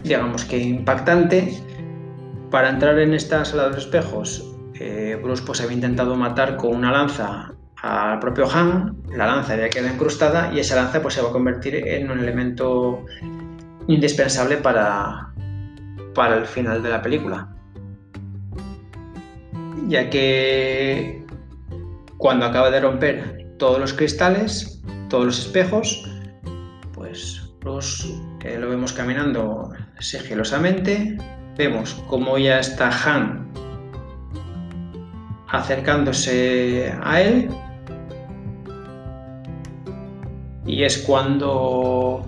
digamos 0.03 0.45
que 0.45 0.59
impactante. 0.59 1.57
Para 2.49 2.69
entrar 2.69 2.99
en 2.99 3.13
esta 3.13 3.45
sala 3.45 3.63
de 3.63 3.69
los 3.69 3.85
espejos, 3.85 4.45
eh, 4.75 5.17
Bruce 5.23 5.43
pues 5.45 5.61
había 5.61 5.75
intentado 5.75 6.15
matar 6.15 6.57
con 6.57 6.75
una 6.75 6.91
lanza 6.91 7.53
al 7.81 8.19
propio 8.19 8.45
Han, 8.53 8.97
la 9.15 9.25
lanza 9.25 9.55
ya 9.55 9.69
queda 9.69 9.91
incrustada 9.91 10.51
y 10.53 10.59
esa 10.59 10.75
lanza 10.75 11.01
pues 11.01 11.13
se 11.13 11.21
va 11.21 11.29
a 11.29 11.31
convertir 11.31 11.75
en 11.75 12.11
un 12.11 12.19
elemento 12.19 13.05
indispensable 13.87 14.57
para, 14.57 15.30
para 16.13 16.37
el 16.37 16.45
final 16.45 16.81
de 16.83 16.89
la 16.89 17.01
película. 17.01 17.55
Ya 19.87 20.09
que 20.09 21.25
cuando 22.17 22.45
acaba 22.45 22.69
de 22.69 22.79
romper 22.79 23.55
todos 23.57 23.79
los 23.79 23.93
cristales, 23.93 24.81
todos 25.09 25.25
los 25.25 25.39
espejos, 25.39 26.03
pues 26.93 27.51
Bruce 27.59 28.07
eh, 28.43 28.57
lo 28.57 28.69
vemos 28.69 28.93
caminando 28.93 29.71
sigilosamente, 29.99 31.17
vemos 31.57 31.93
cómo 32.07 32.37
ya 32.37 32.59
está 32.59 32.89
Han 32.89 33.51
acercándose 35.51 36.93
a 37.03 37.21
él 37.21 37.49
y 40.65 40.83
es 40.83 40.97
cuando 40.99 42.25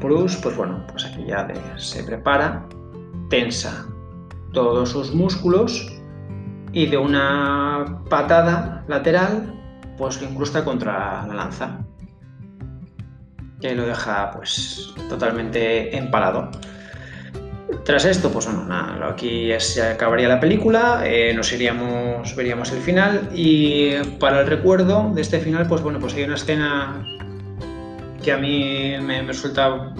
Bruce, 0.00 0.38
pues 0.42 0.56
bueno, 0.56 0.84
pues 0.90 1.04
aquí 1.04 1.24
ya 1.26 1.44
de- 1.44 1.60
se 1.80 2.04
prepara, 2.04 2.66
tensa 3.30 3.86
todos 4.52 4.90
sus 4.90 5.14
músculos 5.14 5.92
y 6.72 6.86
de 6.86 6.96
una 6.96 8.02
patada 8.08 8.84
lateral, 8.88 9.54
pues 9.96 10.20
lo 10.22 10.28
incrusta 10.28 10.64
contra 10.64 11.26
la 11.26 11.34
lanza. 11.34 11.78
Que 13.60 13.74
lo 13.74 13.86
deja 13.86 14.30
pues 14.30 14.94
totalmente 15.08 15.96
empalado. 15.96 16.50
Tras 17.84 18.04
esto, 18.04 18.30
pues 18.30 18.46
bueno, 18.46 18.64
nada, 18.64 19.08
aquí 19.08 19.50
se 19.58 19.82
acabaría 19.82 20.28
la 20.28 20.40
película, 20.40 21.02
eh, 21.04 21.32
nos 21.34 21.52
iríamos, 21.52 22.34
veríamos 22.36 22.70
el 22.72 22.80
final 22.80 23.30
y 23.34 23.94
para 24.20 24.40
el 24.40 24.46
recuerdo 24.46 25.10
de 25.14 25.20
este 25.22 25.38
final, 25.40 25.66
pues 25.66 25.82
bueno, 25.82 25.98
pues 25.98 26.14
hay 26.14 26.24
una 26.24 26.34
escena 26.36 27.04
que 28.28 28.32
a 28.34 28.36
mí 28.36 28.94
me, 29.00 29.22
me 29.22 29.22
resulta, 29.22 29.94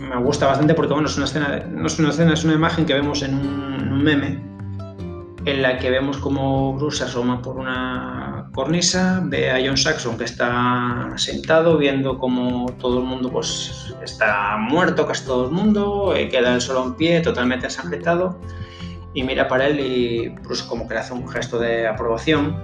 me 0.00 0.16
gusta 0.16 0.48
bastante 0.48 0.74
porque 0.74 0.92
bueno, 0.92 1.06
es 1.06 1.16
una 1.16 1.26
escena, 1.26 1.64
no 1.70 1.86
es 1.86 1.96
una 2.00 2.10
escena, 2.10 2.34
es 2.34 2.42
una 2.42 2.54
imagen 2.54 2.84
que 2.84 2.92
vemos 2.92 3.22
en 3.22 3.34
un, 3.34 3.76
en 3.80 3.92
un 3.92 4.02
meme 4.02 4.42
en 5.44 5.62
la 5.62 5.78
que 5.78 5.88
vemos 5.88 6.16
como 6.16 6.74
Bruce 6.74 6.98
se 6.98 7.04
asoma 7.04 7.40
por 7.40 7.56
una 7.56 8.50
cornisa, 8.52 9.22
ve 9.26 9.52
a 9.52 9.64
John 9.64 9.76
Saxon 9.76 10.18
que 10.18 10.24
está 10.24 11.12
sentado 11.14 11.78
viendo 11.78 12.18
como 12.18 12.66
todo 12.80 12.98
el 12.98 13.04
mundo 13.04 13.30
pues 13.30 13.94
está 14.02 14.56
muerto, 14.56 15.06
casi 15.06 15.24
todo 15.24 15.44
el 15.44 15.52
mundo, 15.52 16.16
eh, 16.16 16.28
queda 16.28 16.54
él 16.54 16.60
solo 16.60 16.84
en 16.84 16.94
pie, 16.94 17.20
totalmente 17.20 17.66
ensangrentado, 17.66 18.40
y 19.14 19.22
mira 19.22 19.46
para 19.46 19.68
él 19.68 19.78
y 19.78 20.28
Bruce 20.30 20.66
como 20.68 20.88
que 20.88 20.94
le 20.94 21.00
hace 21.00 21.14
un 21.14 21.28
gesto 21.28 21.60
de 21.60 21.86
aprobación, 21.86 22.56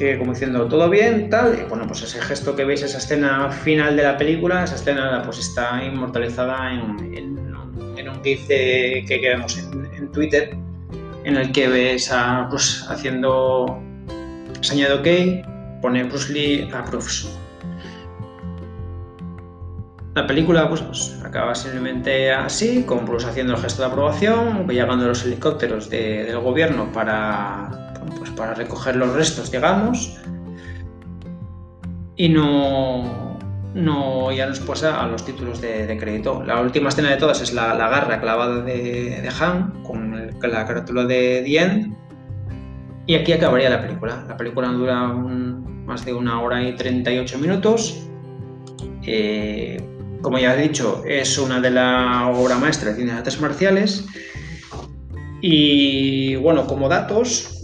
que 0.00 0.18
como 0.18 0.32
diciendo 0.32 0.66
todo 0.66 0.88
bien, 0.88 1.28
tal, 1.28 1.58
y 1.60 1.68
bueno, 1.68 1.86
pues 1.86 2.02
ese 2.02 2.22
gesto 2.22 2.56
que 2.56 2.64
veis, 2.64 2.82
esa 2.82 2.96
escena 2.96 3.50
final 3.50 3.96
de 3.96 4.02
la 4.02 4.16
película, 4.16 4.64
esa 4.64 4.76
escena 4.76 5.20
pues 5.22 5.38
está 5.38 5.84
inmortalizada 5.84 6.72
en, 6.72 7.14
en, 7.14 8.08
un 8.08 8.24
GIF 8.24 8.48
que 8.48 9.20
vemos 9.22 9.58
en, 9.58 10.10
Twitter, 10.10 10.56
en 11.24 11.36
el 11.36 11.52
que 11.52 11.68
ves 11.68 12.10
a 12.10 12.46
Bruce 12.48 12.82
haciendo 12.88 13.78
señal 14.62 15.04
de 15.04 15.42
OK, 15.42 15.82
pone 15.82 16.04
Bruce 16.04 16.32
Lee 16.32 16.70
approves. 16.72 17.28
La 20.14 20.26
película 20.26 20.66
pues, 20.68 20.80
pues, 20.80 21.20
acaba 21.22 21.54
simplemente 21.54 22.32
así, 22.32 22.84
con 22.84 23.04
Bruce 23.04 23.28
haciendo 23.28 23.52
el 23.54 23.60
gesto 23.60 23.82
de 23.82 23.88
aprobación, 23.88 24.66
llegando 24.66 25.06
los 25.06 25.24
helicópteros 25.26 25.90
del 25.90 26.38
gobierno 26.38 26.90
para, 26.90 27.89
pues, 28.18 28.30
para 28.30 28.54
recoger 28.54 28.96
los 28.96 29.12
restos, 29.12 29.50
digamos, 29.50 30.18
y 32.16 32.28
no, 32.28 33.38
no 33.74 34.32
ya 34.32 34.46
nos 34.46 34.60
pasa 34.60 35.02
a 35.02 35.06
los 35.06 35.24
títulos 35.24 35.60
de, 35.60 35.96
crédito. 35.98 36.42
La 36.44 36.60
última 36.60 36.90
escena 36.90 37.10
de 37.10 37.16
todas 37.16 37.40
es 37.40 37.52
la, 37.52 37.74
garra 37.76 38.20
clavada 38.20 38.62
de, 38.62 39.20
de 39.22 39.30
Han 39.40 39.82
con 39.82 40.30
la 40.42 40.66
carátula 40.66 41.04
de 41.04 41.42
The 41.44 41.58
End, 41.58 42.00
y 43.06 43.16
aquí 43.16 43.32
acabaría 43.32 43.68
la 43.70 43.82
película. 43.82 44.24
La 44.28 44.36
película 44.36 44.68
dura 44.68 45.08
más 45.08 46.04
de 46.04 46.14
una 46.14 46.40
hora 46.40 46.62
y 46.62 46.76
38 46.76 47.38
minutos. 47.38 48.06
Eh, 49.04 49.82
como 50.22 50.38
ya 50.38 50.54
he 50.54 50.62
dicho, 50.62 51.02
es 51.04 51.36
una 51.36 51.60
de 51.60 51.70
las 51.70 52.38
obras 52.38 52.60
maestras 52.60 52.94
de 52.94 53.00
cine 53.00 53.12
de 53.12 53.18
artes 53.18 53.40
marciales. 53.40 54.06
Y 55.40 56.36
bueno, 56.36 56.68
como 56.68 56.88
datos, 56.88 57.59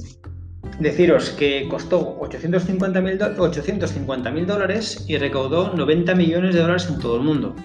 deciros 0.78 1.30
que 1.30 1.66
costó 1.68 2.18
850 2.20 4.30
mil 4.30 4.46
dólares 4.46 5.04
y 5.08 5.16
recaudó 5.16 5.72
90 5.74 6.14
millones 6.14 6.54
de 6.54 6.60
dólares 6.60 6.88
en 6.90 7.00
todo 7.00 7.16
el 7.16 7.22
mundo. 7.22 7.56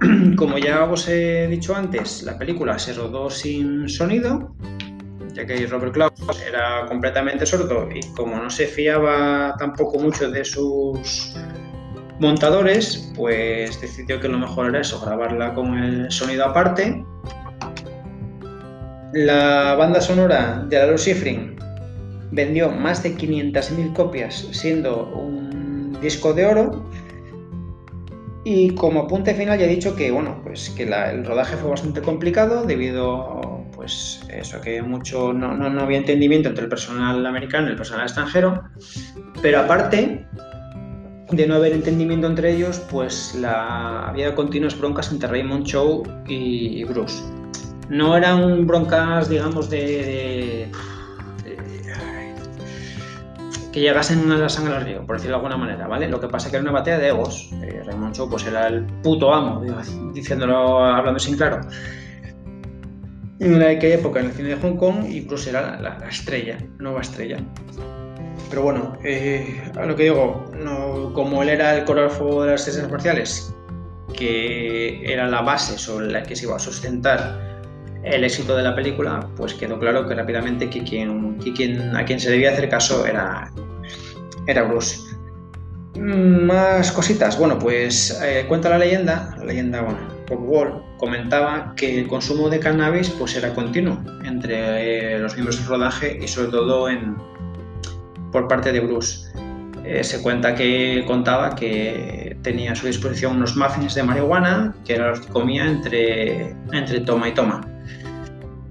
Como 0.36 0.58
ya 0.58 0.84
os 0.84 1.08
he 1.08 1.46
dicho 1.48 1.74
antes, 1.74 2.22
la 2.22 2.38
película 2.38 2.78
se 2.78 2.94
rodó 2.94 3.30
sin 3.30 3.88
sonido, 3.88 4.54
ya 5.34 5.46
que 5.46 5.66
Robert 5.66 5.92
Klaus 5.92 6.12
era 6.46 6.86
completamente 6.86 7.46
sordo 7.46 7.88
y 7.94 8.00
como 8.14 8.36
no 8.36 8.50
se 8.50 8.66
fiaba 8.66 9.54
tampoco 9.58 10.00
mucho 10.00 10.28
de 10.28 10.44
sus 10.44 11.36
montadores, 12.18 13.12
pues 13.14 13.80
decidió 13.80 14.20
que 14.20 14.28
lo 14.28 14.38
mejor 14.38 14.70
era 14.70 14.80
eso, 14.80 15.00
grabarla 15.00 15.54
con 15.54 15.78
el 15.78 16.10
sonido 16.10 16.46
aparte. 16.46 17.04
La 19.12 19.76
banda 19.76 20.00
sonora 20.00 20.64
de 20.68 20.78
Lalo 20.78 20.98
Schifrin 20.98 21.60
vendió 22.32 22.70
más 22.70 23.02
de 23.02 23.16
500.000 23.16 23.92
copias, 23.92 24.48
siendo 24.52 25.06
un 25.06 25.98
disco 26.00 26.32
de 26.32 26.46
oro. 26.46 26.84
Y 28.44 28.74
como 28.74 29.00
apunte 29.00 29.34
final 29.34 29.58
ya 29.58 29.66
he 29.66 29.68
dicho 29.68 29.94
que 29.94 30.10
bueno, 30.10 30.40
pues 30.42 30.70
que 30.70 30.84
el 30.84 31.24
rodaje 31.26 31.56
fue 31.56 31.70
bastante 31.70 32.00
complicado 32.00 32.64
debido 32.64 33.66
pues 33.74 34.20
eso 34.28 34.60
que 34.60 34.82
mucho 34.82 35.32
no, 35.32 35.54
no, 35.54 35.70
no 35.70 35.82
había 35.82 35.98
entendimiento 35.98 36.48
entre 36.48 36.64
el 36.64 36.70
personal 36.70 37.24
americano 37.24 37.68
y 37.68 37.70
el 37.70 37.76
personal 37.76 38.04
extranjero. 38.04 38.62
Pero 39.42 39.60
aparte, 39.60 40.26
de 41.32 41.46
no 41.46 41.54
haber 41.54 41.72
entendimiento 41.72 42.26
entre 42.26 42.54
ellos, 42.54 42.80
pues 42.90 43.36
había 43.44 44.34
continuas 44.34 44.78
broncas 44.78 45.12
entre 45.12 45.28
Raymond 45.28 45.64
Chow 45.64 46.02
y, 46.26 46.84
Bruce. 46.84 47.22
No 47.88 48.16
eran 48.16 48.66
broncas, 48.66 49.28
digamos, 49.28 49.70
de, 49.70 50.70
que 53.72 53.80
llegasen 53.80 54.30
a 54.32 54.36
la 54.36 54.48
sangre 54.48 54.74
al 54.74 54.84
río, 54.84 55.06
por 55.06 55.16
decirlo 55.16 55.36
de 55.36 55.44
alguna 55.44 55.56
manera, 55.56 55.86
¿vale? 55.86 56.08
Lo 56.08 56.20
que 56.20 56.28
pasa 56.28 56.48
es 56.48 56.50
que 56.50 56.56
era 56.56 56.62
una 56.62 56.72
batalla 56.72 56.98
de 56.98 57.08
egos. 57.08 57.50
Eh, 57.62 57.82
Raymond 57.84 58.16
pues 58.28 58.46
era 58.46 58.66
el 58.66 58.84
puto 59.02 59.32
amo, 59.32 59.62
diciéndolo, 60.12 60.84
hablando 60.84 61.20
sin 61.20 61.36
claro. 61.36 61.60
En 63.38 63.62
aquella 63.62 63.94
época 63.94 64.20
en 64.20 64.26
el 64.26 64.32
cine 64.32 64.48
de 64.50 64.56
Hong 64.56 64.76
Kong 64.76 65.06
Bruce 65.26 65.48
era 65.48 65.80
la, 65.80 65.98
la 65.98 66.08
estrella, 66.08 66.58
nueva 66.78 67.00
estrella. 67.00 67.38
Pero 68.50 68.62
bueno, 68.62 68.98
eh, 69.04 69.62
a 69.78 69.86
lo 69.86 69.94
que 69.94 70.04
digo, 70.04 70.44
como 71.14 71.42
él 71.42 71.50
era 71.50 71.76
el 71.76 71.84
coreógrafo 71.84 72.42
de 72.42 72.50
las 72.50 72.66
artes 72.66 72.90
marciales, 72.90 73.54
que 74.12 75.10
era 75.10 75.28
la 75.28 75.40
base 75.42 75.78
sobre 75.78 76.10
la 76.10 76.24
que 76.24 76.34
se 76.34 76.46
iba 76.46 76.56
a 76.56 76.58
sustentar 76.58 77.49
el 78.02 78.24
éxito 78.24 78.56
de 78.56 78.62
la 78.62 78.74
película, 78.74 79.28
pues 79.36 79.54
quedó 79.54 79.78
claro 79.78 80.06
que 80.08 80.14
rápidamente 80.14 80.70
que 80.70 80.82
quien, 80.82 81.96
a 81.96 82.04
quien 82.04 82.20
se 82.20 82.30
debía 82.30 82.52
hacer 82.52 82.68
caso 82.68 83.06
era, 83.06 83.50
era 84.46 84.62
Bruce. 84.62 84.98
Más 85.98 86.92
cositas. 86.92 87.38
Bueno, 87.38 87.58
pues 87.58 88.20
eh, 88.24 88.44
cuenta 88.48 88.70
la 88.70 88.78
leyenda, 88.78 89.34
la 89.38 89.44
leyenda, 89.44 89.82
bueno, 89.82 89.98
Bob 90.28 90.48
Wall 90.48 90.82
comentaba 90.98 91.74
que 91.76 92.00
el 92.00 92.08
consumo 92.08 92.48
de 92.48 92.60
cannabis 92.60 93.10
pues 93.10 93.34
era 93.36 93.52
continuo 93.54 93.98
entre 94.24 95.14
eh, 95.14 95.18
los 95.18 95.34
miembros 95.34 95.58
del 95.58 95.66
rodaje 95.66 96.18
y 96.22 96.28
sobre 96.28 96.50
todo 96.50 96.88
por 98.30 98.48
parte 98.48 98.72
de 98.72 98.80
Bruce. 98.80 99.28
Eh, 99.84 100.04
se 100.04 100.22
cuenta 100.22 100.54
que 100.54 101.04
contaba 101.06 101.54
que 101.54 102.36
tenía 102.42 102.72
a 102.72 102.74
su 102.76 102.86
disposición 102.86 103.36
unos 103.36 103.56
muffins 103.56 103.94
de 103.94 104.02
marihuana, 104.02 104.74
que 104.84 104.94
era 104.94 105.08
los 105.10 105.20
que 105.20 105.32
comía 105.32 105.66
entre, 105.66 106.54
entre 106.72 107.00
toma 107.00 107.28
y 107.28 107.34
toma. 107.34 107.60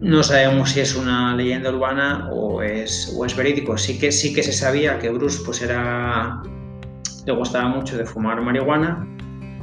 No 0.02 0.24
sabemos 0.24 0.72
si 0.72 0.80
es 0.80 0.96
una 0.96 1.36
leyenda 1.36 1.72
urbana 1.72 2.30
o 2.32 2.62
es, 2.62 3.14
o 3.18 3.26
es 3.26 3.36
verídico. 3.36 3.78
Sí 3.78 4.00
que, 4.00 4.12
sí 4.12 4.34
que 4.34 4.44
se 4.44 4.54
sabía 4.54 4.98
que 4.98 5.10
Bruce 5.10 5.42
pues 5.46 5.62
era, 5.62 6.42
le 7.26 7.34
gustaba 7.34 7.68
mucho 7.68 7.98
de 7.98 8.06
fumar 8.06 8.42
marihuana. 8.42 9.06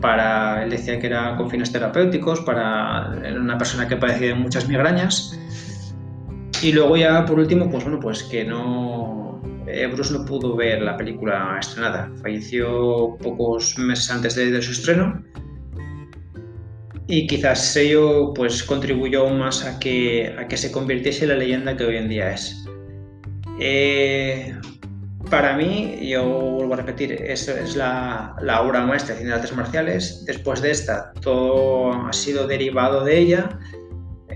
Para, 0.00 0.62
él 0.62 0.70
decía 0.70 0.98
que 0.98 1.06
era 1.06 1.36
con 1.36 1.50
fines 1.50 1.72
terapéuticos, 1.72 2.40
para 2.40 3.18
era 3.24 3.40
una 3.40 3.56
persona 3.56 3.88
que 3.88 3.96
padecía 3.96 4.28
de 4.28 4.34
muchas 4.34 4.68
migrañas. 4.68 5.38
Y 6.62 6.72
luego 6.72 6.96
ya 6.96 7.24
por 7.24 7.38
último, 7.38 7.70
pues 7.70 7.84
bueno, 7.84 7.98
pues 7.98 8.22
que 8.24 8.44
no, 8.44 9.40
eh, 9.66 9.86
Bruce 9.86 10.12
no 10.12 10.24
pudo 10.24 10.54
ver 10.54 10.82
la 10.82 10.96
película 10.96 11.56
estrenada. 11.58 12.10
Falleció 12.22 13.16
pocos 13.22 13.78
meses 13.78 14.10
antes 14.10 14.34
de, 14.34 14.62
su 14.62 14.72
estreno. 14.72 15.22
Y 17.08 17.26
quizás 17.26 17.76
ello 17.76 18.32
pues, 18.34 18.62
contribuyó 18.62 19.28
más 19.28 19.64
a 19.64 19.78
que, 19.78 20.34
a 20.38 20.48
que 20.48 20.56
se 20.56 20.72
convirtiese 20.72 21.24
en 21.24 21.30
la 21.30 21.36
leyenda 21.36 21.76
que 21.76 21.84
hoy 21.84 21.96
en 21.96 22.08
día 22.08 22.32
es. 22.32 22.64
Eh, 23.60 24.54
para 25.30 25.56
mí, 25.56 25.98
yo 26.08 26.24
vuelvo 26.24 26.74
a 26.74 26.78
repetir, 26.78 27.12
es, 27.12 27.48
es 27.48 27.76
la, 27.76 28.34
la, 28.40 28.62
obra 28.62 28.84
maestra 28.84 29.14
de 29.14 29.32
artes 29.32 29.54
marciales. 29.54 30.24
Después 30.26 30.60
de 30.62 30.72
esta, 30.72 31.12
todo 31.20 31.92
ha 31.92 32.12
sido 32.12 32.46
derivado 32.46 33.04
de 33.04 33.18
ella 33.18 33.58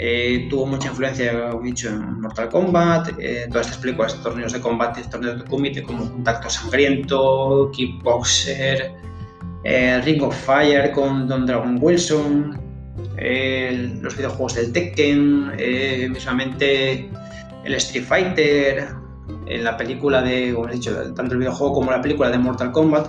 eh, 0.02 0.46
tuvo 0.48 0.64
mucha 0.64 0.88
influencia, 0.88 1.50
como 1.50 1.66
en 1.66 2.20
Mortal 2.22 2.48
Kombat, 2.48 3.10
eh, 3.18 3.46
todas 3.50 3.66
estas 3.66 3.82
películas, 3.82 4.22
torneos 4.22 4.54
de 4.54 4.58
combate, 4.58 5.02
torneos 5.10 5.40
de 5.40 5.44
combate 5.44 5.82
como 5.82 6.10
Contacto 6.10 6.48
Sangriento, 6.48 7.70
Kickboxer, 7.74 8.94
eh, 9.64 10.00
Ring 10.04 10.22
of 10.22 10.36
Fire 10.36 10.90
con 10.92 11.28
Don 11.28 11.46
Dragon 11.46 11.78
Wilson, 11.80 12.60
los 14.02 14.16
videojuegos 14.16 14.54
del 14.54 14.72
Tekken, 14.72 15.52
mismamente 16.10 17.10
el 17.64 17.74
Street 17.74 18.04
Fighter, 18.04 18.88
en 19.46 19.64
la 19.64 19.76
película 19.76 20.22
de, 20.22 20.52
como 20.54 20.68
he 20.68 20.72
dicho, 20.72 20.94
tanto 21.14 21.34
el 21.34 21.40
videojuego 21.40 21.74
como 21.74 21.90
la 21.90 22.00
película 22.00 22.30
de 22.30 22.38
Mortal 22.38 22.72
Kombat, 22.72 23.08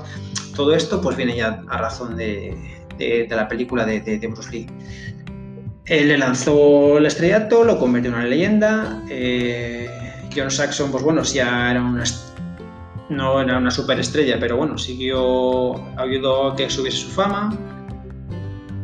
todo 0.55 0.75
esto 0.75 1.01
pues 1.01 1.15
viene 1.15 1.35
ya 1.35 1.63
a 1.69 1.77
razón 1.77 2.17
de, 2.17 2.55
la 3.29 3.47
película 3.47 3.85
de, 3.85 4.01
de 4.01 4.27
Bruce 4.27 4.51
Lee. 4.51 4.67
Le 5.85 6.17
lanzó 6.17 6.99
el 6.99 7.05
estrellato, 7.05 7.63
lo 7.63 7.79
convirtió 7.79 8.11
en 8.11 8.15
una 8.15 8.25
leyenda. 8.25 9.03
Eh, 9.09 9.89
John 10.33 10.49
Saxon, 10.49 10.91
pues 10.91 11.03
bueno, 11.03 11.23
ya 11.23 11.71
era 11.71 11.83
una, 11.83 12.03
no 13.11 13.41
era 13.41 13.57
una 13.57 13.69
superestrella, 13.69 14.39
pero 14.39 14.57
bueno, 14.57 14.77
siguió, 14.77 15.75
ayudó 15.97 16.51
a 16.51 16.55
que 16.55 16.69
subiese 16.69 16.97
su 16.97 17.09
fama. 17.09 17.55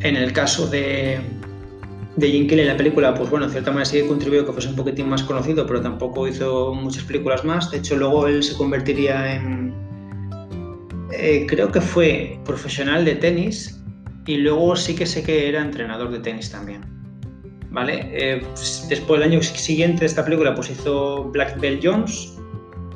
En 0.02 0.16
el 0.16 0.34
caso 0.34 0.68
de, 0.68 1.20
de 2.18 2.30
Jim 2.30 2.48
Kelly, 2.48 2.66
la 2.66 2.78
película, 2.78 3.16
pues 3.16 3.30
bueno, 3.30 3.46
en 3.46 3.52
cierta 3.52 3.72
manera 3.72 3.86
sí 3.86 4.02
contribuyó 4.06 4.42
a 4.42 4.46
que 4.46 4.52
fuese 4.52 4.68
un 4.68 4.76
poquitín 4.76 5.10
más 5.10 5.24
conocido, 5.24 5.66
pero 5.66 5.82
tampoco 5.82 6.28
hizo 6.28 6.74
muchas 6.74 7.04
películas 7.04 7.46
más. 7.46 7.72
De 7.72 7.78
hecho, 7.78 7.96
luego 7.96 8.28
él 8.28 8.44
se 8.44 8.56
convertiría 8.58 9.36
en. 9.36 9.74
Eh, 11.14 11.48
creo 11.48 11.72
que 11.72 11.80
fue 11.80 12.38
profesional 12.44 13.06
de 13.06 13.16
tenis 13.16 13.82
y 14.26 14.38
luego 14.38 14.76
sí 14.76 14.94
que 14.94 15.06
sé 15.06 15.24
que 15.24 15.48
era 15.48 15.62
entrenador 15.62 16.12
de 16.12 16.20
tenis 16.20 16.52
también. 16.52 16.82
¿Vale? 17.72 18.10
Eh, 18.12 18.42
pues, 18.42 18.86
después, 18.90 19.22
el 19.22 19.32
año 19.32 19.42
siguiente 19.42 20.02
de 20.02 20.06
esta 20.08 20.24
película, 20.24 20.54
pues 20.54 20.70
hizo 20.70 21.24
Black 21.32 21.60
Belt 21.60 21.82
Jones, 21.84 22.38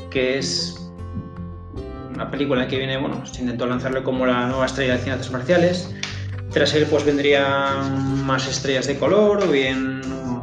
que 0.09 0.37
es 0.39 0.80
una 2.13 2.29
película 2.29 2.67
que 2.67 2.77
viene, 2.77 2.97
bueno, 2.97 3.25
se 3.25 3.41
intentó 3.41 3.65
lanzarle 3.65 4.03
como 4.03 4.25
la 4.25 4.47
nueva 4.47 4.65
estrella 4.65 4.97
de 4.97 4.99
cine 4.99 5.15
marciales. 5.31 5.93
Tras 6.51 6.73
él, 6.75 6.85
pues 6.89 7.05
vendrían 7.05 8.25
más 8.25 8.47
estrellas 8.47 8.87
de 8.87 8.97
color, 8.97 9.43
o 9.43 9.47
bien 9.47 10.01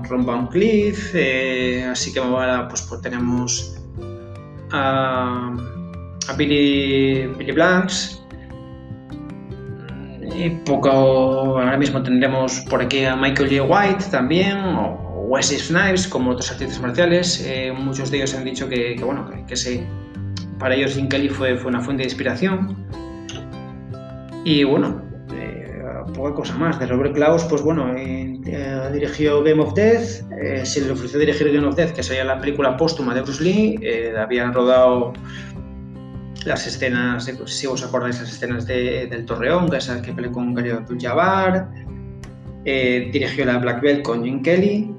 Ron 0.09 0.25
Van 0.25 0.47
Cleef, 0.47 1.15
eh, 1.15 1.85
así 1.85 2.13
que 2.13 2.21
ahora 2.21 2.67
pues, 2.69 2.83
pues 2.83 3.03
tenemos 3.03 3.77
a, 4.73 5.55
Billy, 6.37 7.27
Billy 7.27 7.53
Blanks. 7.53 8.23
Y 10.35 10.51
poco, 10.51 10.91
ahora 10.91 11.77
mismo 11.77 12.03
tendremos 12.03 12.61
por 12.71 12.83
aquí 12.83 13.05
a 13.05 13.17
Michael 13.17 13.59
J. 13.59 13.63
White 13.65 14.05
también, 14.11 14.57
o 14.59 15.27
Wesley 15.29 15.59
Snipes, 15.59 16.07
como 16.07 16.31
otros 16.31 16.51
artistas 16.51 16.81
marciales. 16.81 17.45
Eh, 17.45 17.73
muchos 17.73 18.11
de 18.11 18.19
ellos 18.19 18.35
han 18.35 18.45
dicho 18.45 18.69
que, 18.69 18.97
que 18.97 19.05
bueno, 19.05 19.29
que, 19.29 19.45
que 19.45 19.57
para 20.59 20.75
ellos 20.75 20.99
Kelly 21.09 21.29
fue, 21.29 21.57
fue 21.57 21.71
una 21.71 21.81
fuente 21.81 22.03
de 22.03 22.09
inspiración. 22.09 22.77
Y 24.45 24.65
bueno, 24.65 25.03
eh, 25.33 25.83
poca 26.15 26.35
cosa 26.35 26.57
más. 26.57 26.79
De 26.79 26.87
Robert 26.87 27.15
Klaus, 27.15 27.45
pues 27.45 27.63
bueno, 27.63 27.95
eh, 27.97 28.39
dirigió 28.93 29.43
Game 29.43 29.61
of 29.63 29.75
Death, 29.75 30.25
eh, 30.41 30.65
se 30.65 30.81
le 30.85 30.93
ofreció 30.93 31.19
dirigir 31.19 31.53
Game 31.53 31.67
of 31.67 31.77
Death, 31.77 31.93
que 31.93 32.03
sería 32.03 32.25
la 32.25 32.41
película 32.41 32.77
póstuma 32.77 33.15
de 33.15 33.23
Bruce 33.23 33.43
Lee, 33.43 33.79
eh, 33.83 34.15
habían 34.19 34.53
rodado 34.55 35.13
las 36.47 36.67
escenas, 36.67 37.31
si 37.47 37.67
os 37.67 37.85
acordáis, 37.85 38.21
las 38.21 38.33
escenas 38.33 38.67
de- 38.67 39.07
del 39.09 39.27
Torreón, 39.27 39.69
que 39.69 39.77
es 39.79 39.89
el 39.89 40.01
que 40.01 40.13
peleó 40.13 40.33
con 40.33 40.55
Gary 40.55 40.71
Abdul-Jabbar, 40.71 41.69
dirigió 42.65 43.45
la 43.45 43.59
Black 43.59 43.83
Belt 43.83 44.03
con 44.03 44.25
Jim 44.25 44.43
Kelly, 44.43 44.91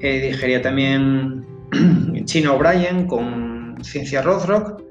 dirigiría 0.00 0.62
también 0.62 1.44
Chino 2.24 2.54
O'Brien 2.54 3.06
con 3.06 3.76
Ciencia 3.82 4.22
Rothrock, 4.22 4.82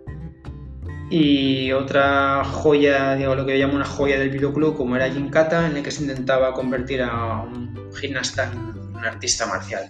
y 1.10 1.72
otra 1.72 2.44
joya, 2.44 3.16
digo, 3.16 3.34
lo 3.34 3.46
que 3.46 3.58
yo 3.58 3.66
llamo 3.66 3.78
una 3.78 3.86
joya 3.86 4.20
del 4.20 4.30
videoclub, 4.30 4.78
como 4.78 4.96
era 4.96 5.10
Jim 5.10 5.30
Kata, 5.30 5.68
en 5.68 5.78
el 5.78 5.84
que 5.84 5.92
se 5.92 6.04
intentaba 6.04 6.54
convertir 6.54 7.02
a 7.02 7.42
un 7.42 7.90
gimnasta 8.00 8.52
en 8.52 8.60
un 8.96 9.04
artista 9.04 9.48
marcial. 9.48 9.90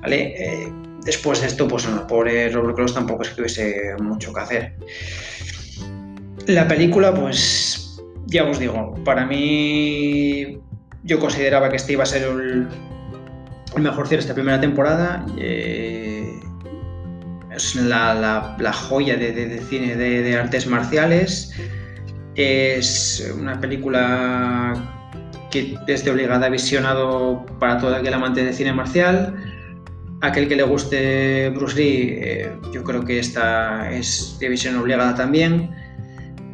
¿Vale? 0.00 0.34
Eh, 0.36 0.72
después 1.04 1.40
de 1.40 1.48
esto, 1.48 1.68
pues 1.68 1.86
bueno, 1.86 2.06
pobre 2.06 2.48
Robert 2.50 2.76
Close 2.76 2.94
tampoco 2.94 3.22
es 3.22 3.30
que 3.30 3.34
tuviese 3.34 3.94
mucho 4.02 4.32
que 4.32 4.40
hacer. 4.40 4.76
La 6.46 6.66
película, 6.66 7.14
pues 7.14 8.02
ya 8.26 8.44
os 8.44 8.58
digo, 8.58 8.94
para 9.04 9.26
mí 9.26 10.58
yo 11.02 11.18
consideraba 11.18 11.68
que 11.68 11.76
este 11.76 11.92
iba 11.92 12.02
a 12.02 12.06
ser 12.06 12.22
el, 12.22 12.68
el 13.76 13.82
mejor 13.82 14.08
cierre 14.08 14.22
de 14.22 14.28
esta 14.28 14.34
primera 14.34 14.60
temporada. 14.60 15.26
eh, 15.38 16.23
es 17.56 17.74
la, 17.76 18.14
la- 18.58 18.72
joya 18.72 19.16
de, 19.16 19.32
de- 19.32 19.46
de 19.46 19.58
cine 19.60 19.96
de, 19.96 20.22
de 20.22 20.36
artes 20.36 20.66
marciales. 20.66 21.52
Es 22.34 23.32
una 23.38 23.60
película 23.60 24.74
que 25.50 25.76
es 25.86 26.04
de 26.04 26.10
obligada 26.10 26.48
visionado 26.48 27.46
para 27.60 27.78
todo 27.78 27.94
aquel 27.94 28.14
amante 28.14 28.44
de 28.44 28.52
cine 28.52 28.72
marcial. 28.72 29.34
Aquel 30.20 30.48
que 30.48 30.56
le 30.56 30.62
guste 30.62 31.50
Bruce 31.50 31.76
Lee, 31.76 32.18
eh, 32.20 32.52
yo 32.72 32.82
creo 32.82 33.04
que 33.04 33.18
esta 33.18 33.90
es 33.92 34.36
de 34.40 34.48
visión 34.48 34.76
obligada 34.78 35.14
también. 35.14 35.70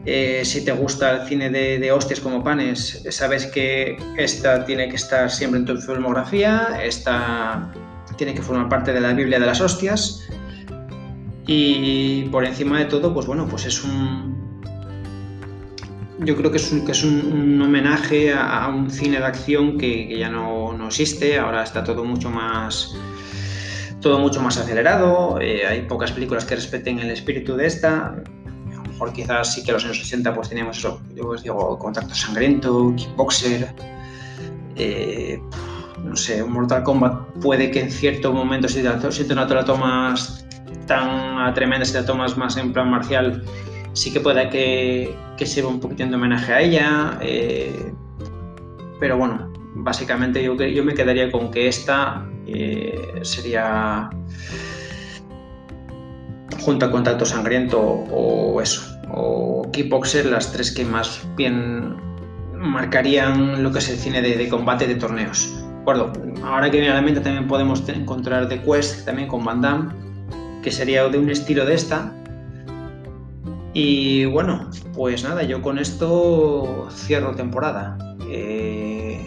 Eh, 0.07 0.43
si 0.45 0.65
te 0.65 0.73
gusta 0.73 1.13
el 1.23 1.29
cine 1.29 1.51
de, 1.51 1.79
de 1.79 1.93
hostias 1.93 2.21
como 2.21 2.43
panes, 2.43 3.03
sabes 3.11 3.47
que 3.47 3.97
esta 4.17 4.65
tiene 4.65 4.89
que 4.89 4.97
estar 4.97 5.31
siempre 5.31 5.61
en 5.61 5.67
tu 5.67 5.77
filmografía, 5.77 6.81
esta 6.83 7.71
tiene 8.17 8.35
que 8.35 8.43
formar 8.43 8.69
parte 8.69 8.93
de 8.93 9.01
la 9.01 9.13
Biblia 9.13 9.39
de 9.39 9.47
las 9.47 9.61
hostias. 9.61 10.27
Y 11.53 12.27
por 12.27 12.45
encima 12.45 12.79
de 12.79 12.85
todo, 12.85 13.13
pues 13.13 13.27
bueno, 13.27 13.45
pues 13.49 13.67
es 13.67 13.83
un. 13.83 14.63
Yo 16.21 16.37
creo 16.37 16.53
que 16.53 16.59
es 16.59 16.71
un, 16.71 16.85
que 16.85 16.93
es 16.93 17.03
un, 17.03 17.61
homenaje 17.61 18.33
a, 18.33 18.69
un 18.69 18.89
cine 18.89 19.19
de 19.19 19.25
acción 19.25 19.77
que, 19.77 20.17
ya 20.17 20.29
no, 20.29 20.73
no 20.75 20.87
existe. 20.87 21.41
Ahora 21.41 21.65
está 21.65 21.83
todo 21.83 22.05
mucho 22.05 22.31
más. 22.31 22.95
Todo 24.01 24.21
mucho 24.21 24.41
más 24.41 24.59
acelerado. 24.59 25.41
eh, 25.41 25.67
hay 25.67 25.83
pocas 25.89 26.13
películas 26.13 26.45
que 26.45 26.55
respeten 26.55 27.01
el 27.01 27.11
espíritu 27.11 27.57
de 27.57 27.67
esta. 27.67 28.07
A 28.07 28.73
lo 28.73 28.83
mejor 28.85 29.13
quizás 29.13 29.53
sí 29.53 29.65
que 29.65 29.73
los 29.73 29.85
años 29.85 29.99
80 29.99 30.33
pues 30.33 30.51
teníamos 30.51 30.79
eso. 30.79 31.03
Yo 31.17 31.31
os 31.31 31.43
digo, 31.43 31.77
Contacto 31.81 32.15
Sangriento, 32.15 32.95
Kickboxer. 32.97 33.75
eh, 34.77 35.43
no 36.05 36.15
sé, 36.15 36.45
Mortal 36.45 36.85
Kombat 36.85 37.41
puede 37.43 37.73
que 37.73 37.81
en 37.81 37.91
cierto 37.91 38.33
momento 38.33 38.69
si 38.69 38.83
te, 38.83 39.13
si 39.13 39.25
te 39.25 39.35
la 39.35 39.65
tomas 39.65 40.47
tan 40.91 41.55
tremenda, 41.55 41.85
si 41.85 41.95
la 41.95 42.05
tomas 42.05 42.37
más 42.37 42.57
en 42.57 42.73
plan 42.73 42.91
marcial, 42.91 43.45
sí 43.93 44.13
que 44.13 44.19
pueda 44.19 44.51
que, 44.51 45.17
que 45.37 45.47
sirva 45.47 45.69
un 45.69 45.79
poquitín 45.79 46.11
de 46.11 46.17
homenaje 46.17 46.53
a 46.53 46.61
ella. 46.61 47.19
eh, 47.23 47.93
pero 48.99 49.17
bueno, 49.17 49.53
básicamente 49.77 50.43
yo, 50.43 50.57
yo 50.57 50.85
me 50.85 50.95
quedaría 50.95 51.31
con 51.31 51.53
que 51.53 51.69
esta 51.69 52.27
eh, 52.47 53.21
sería 53.23 54.11
junto 56.61 56.87
a 56.87 56.91
Contacto 56.91 57.25
Sangriento 57.25 57.81
o 57.81 58.61
eso, 58.61 58.83
o 59.13 59.63
Kickboxer, 59.73 60.27
las 60.27 60.53
tres 60.53 60.73
que 60.73 60.85
más 60.85 61.25
bien 61.37 61.97
marcarían 62.53 63.63
lo 63.63 63.71
que 63.71 63.79
es 63.79 63.89
el 63.89 63.97
cine 63.97 64.21
de, 64.23 64.49
combate 64.49 64.89
de 64.89 64.97
torneos. 64.97 65.55
Ahora 66.45 66.71
que 66.71 66.79
viene 66.79 66.91
a 66.91 66.95
la 66.95 67.03
mente 67.03 67.21
también 67.21 67.47
podemos 67.47 67.89
encontrar 67.89 68.49
The 68.49 68.61
Quest 68.61 69.07
también 69.07 69.29
con 69.29 69.45
Van 69.45 69.61
Damme, 69.61 70.00
que 70.63 70.71
sería 70.71 71.09
de 71.09 71.19
un 71.19 71.31
estilo 71.31 71.65
de 71.65 71.75
esta. 71.75 72.13
Y 73.73 74.25
bueno, 74.27 74.69
pues 74.95 75.23
nada, 75.23 75.43
yo 75.43 75.63
con 75.63 75.79
esto 75.79 76.89
cierro 76.91 77.35
temporada. 77.35 77.97
Eh, 78.29 79.21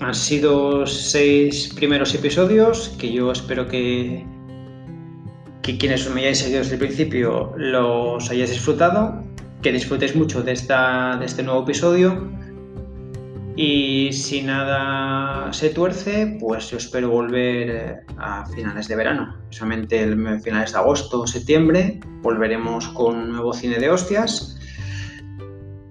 han 0.00 0.14
sido 0.14 0.86
seis 0.86 1.72
primeros 1.74 2.14
episodios 2.14 2.94
que 2.98 3.12
yo 3.12 3.32
espero 3.32 3.66
que, 3.66 4.26
que 5.62 5.78
quienes 5.78 6.08
me 6.10 6.20
hayáis 6.20 6.38
seguido 6.38 6.60
desde 6.60 6.74
el 6.74 6.80
principio 6.80 7.52
los 7.56 8.30
hayáis 8.30 8.50
disfrutado, 8.50 9.24
que 9.62 9.72
disfrutéis 9.72 10.14
mucho 10.14 10.42
de, 10.42 10.52
esta, 10.52 11.16
de 11.18 11.26
este 11.26 11.42
nuevo 11.42 11.62
episodio. 11.62 12.30
Y 13.56 14.12
si 14.12 14.42
nada 14.42 15.50
se 15.50 15.70
tuerce, 15.70 16.36
pues 16.38 16.70
yo 16.70 16.76
espero 16.76 17.08
volver 17.08 17.70
eh, 17.70 17.96
a 18.18 18.44
finales 18.44 18.86
de 18.86 18.96
verano. 18.96 19.34
Solamente 19.48 20.02
el 20.02 20.40
finales 20.42 20.72
de 20.72 20.78
agosto 20.78 21.22
o 21.22 21.26
septiembre 21.26 21.98
volveremos 22.20 22.88
con 22.88 23.32
nuevo 23.32 23.54
cine 23.54 23.78
de 23.78 23.88
hostias. 23.88 24.58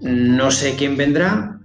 No 0.02 0.52
sé 0.52 0.76
quién 0.76 0.96
vendrá, 0.96 1.60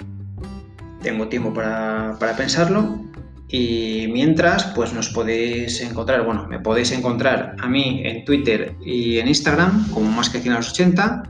tengo 1.03 1.29
tiempo 1.29 1.53
para, 1.53 2.17
para 2.19 2.35
pensarlo. 2.35 3.05
Y 3.49 4.07
mientras, 4.11 4.65
pues 4.75 4.95
nos 4.95 5.11
podéis 5.11 5.83
encontrar, 5.83 6.25
bueno, 6.25 6.47
me 6.49 6.61
podéis 6.61 6.93
encontrar 6.93 7.57
a 7.61 7.69
mí 7.69 8.01
en 8.05 8.25
Twitter 8.25 8.75
y 8.81 9.19
en 9.19 9.29
Instagram 9.29 9.91
como 9.91 10.11
más 10.11 10.31
que 10.31 10.39
cine 10.39 10.55
a 10.55 10.59
los 10.59 10.71
80 10.71 11.25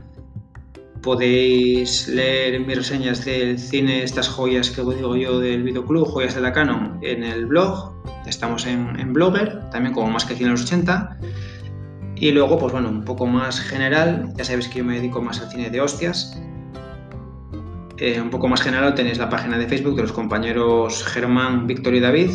podéis 1.01 2.07
leer 2.07 2.59
mis 2.59 2.77
reseñas 2.77 3.25
del 3.25 3.57
cine, 3.57 4.03
estas 4.03 4.29
joyas 4.29 4.69
que 4.69 4.81
digo 4.81 5.15
yo 5.15 5.39
del 5.39 5.63
videoclub, 5.63 6.07
joyas 6.07 6.35
de 6.35 6.41
la 6.41 6.53
Canon, 6.53 6.99
en 7.01 7.23
el 7.23 7.45
blog. 7.45 7.93
Estamos 8.25 8.65
en, 8.67 8.99
en 8.99 9.13
Blogger, 9.13 9.69
también 9.71 9.93
como 9.93 10.11
más 10.11 10.25
que 10.25 10.35
cine 10.35 10.49
a 10.49 10.51
los 10.51 10.63
80. 10.63 11.17
Y 12.15 12.31
luego, 12.31 12.59
pues 12.59 12.71
bueno, 12.71 12.89
un 12.89 13.03
poco 13.03 13.25
más 13.25 13.59
general, 13.59 14.31
ya 14.37 14.43
sabéis 14.43 14.67
que 14.67 14.79
yo 14.79 14.85
me 14.85 14.95
dedico 14.95 15.21
más 15.21 15.41
al 15.41 15.49
cine 15.49 15.69
de 15.69 15.81
hostias. 15.81 16.39
Eh, 17.97 18.21
un 18.21 18.29
poco 18.29 18.47
más 18.47 18.61
general 18.61 18.93
tenéis 18.93 19.17
la 19.17 19.29
página 19.29 19.57
de 19.57 19.67
Facebook 19.67 19.95
de 19.95 20.03
los 20.03 20.11
compañeros 20.11 21.03
Germán, 21.03 21.65
Víctor 21.65 21.95
y 21.95 21.99
David. 21.99 22.29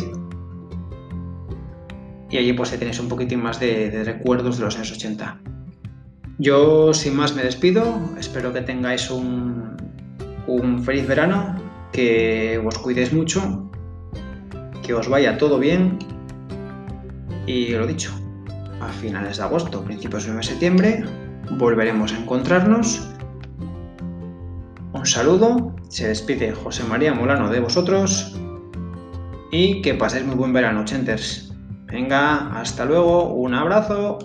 Y 2.29 2.37
allí 2.37 2.51
pues 2.51 2.77
tenéis 2.77 2.99
un 2.99 3.07
poquitín 3.07 3.41
más 3.41 3.59
de 3.61 4.03
recuerdos 4.03 4.57
de 4.57 4.65
los 4.65 4.75
años 4.75 4.91
80. 4.91 5.56
Yo 6.39 6.93
sin 6.93 7.15
más 7.15 7.33
me 7.35 7.41
despido, 7.41 7.99
espero 8.19 8.53
que 8.53 8.61
tengáis 8.61 9.09
un, 9.09 9.75
feliz 10.83 11.07
verano, 11.07 11.55
que 11.91 12.61
os 12.63 12.77
cuidéis 12.77 13.11
mucho, 13.11 13.71
que 14.83 14.93
os 14.93 15.09
vaya 15.09 15.39
todo 15.39 15.57
bien 15.57 15.97
y 17.47 17.69
lo 17.69 17.87
dicho, 17.87 18.11
a 18.81 18.89
finales 18.89 19.37
de 19.37 19.43
agosto, 19.43 19.83
principios 19.83 20.27
de 20.27 20.43
septiembre, 20.43 21.03
volveremos 21.57 22.13
a 22.13 22.19
encontrarnos. 22.19 23.09
Un 24.93 25.05
saludo, 25.07 25.75
se 25.89 26.09
despide 26.09 26.53
José 26.53 26.83
María 26.83 27.15
Molano 27.15 27.49
de 27.49 27.61
vosotros 27.61 28.39
y 29.51 29.81
que 29.81 29.95
paséis 29.95 30.23
muy 30.23 30.35
buen 30.35 30.53
verano, 30.53 30.85
chenters. 30.85 31.51
Venga, 31.87 32.59
hasta 32.59 32.85
luego, 32.85 33.33
un 33.33 33.55
abrazo. 33.55 34.19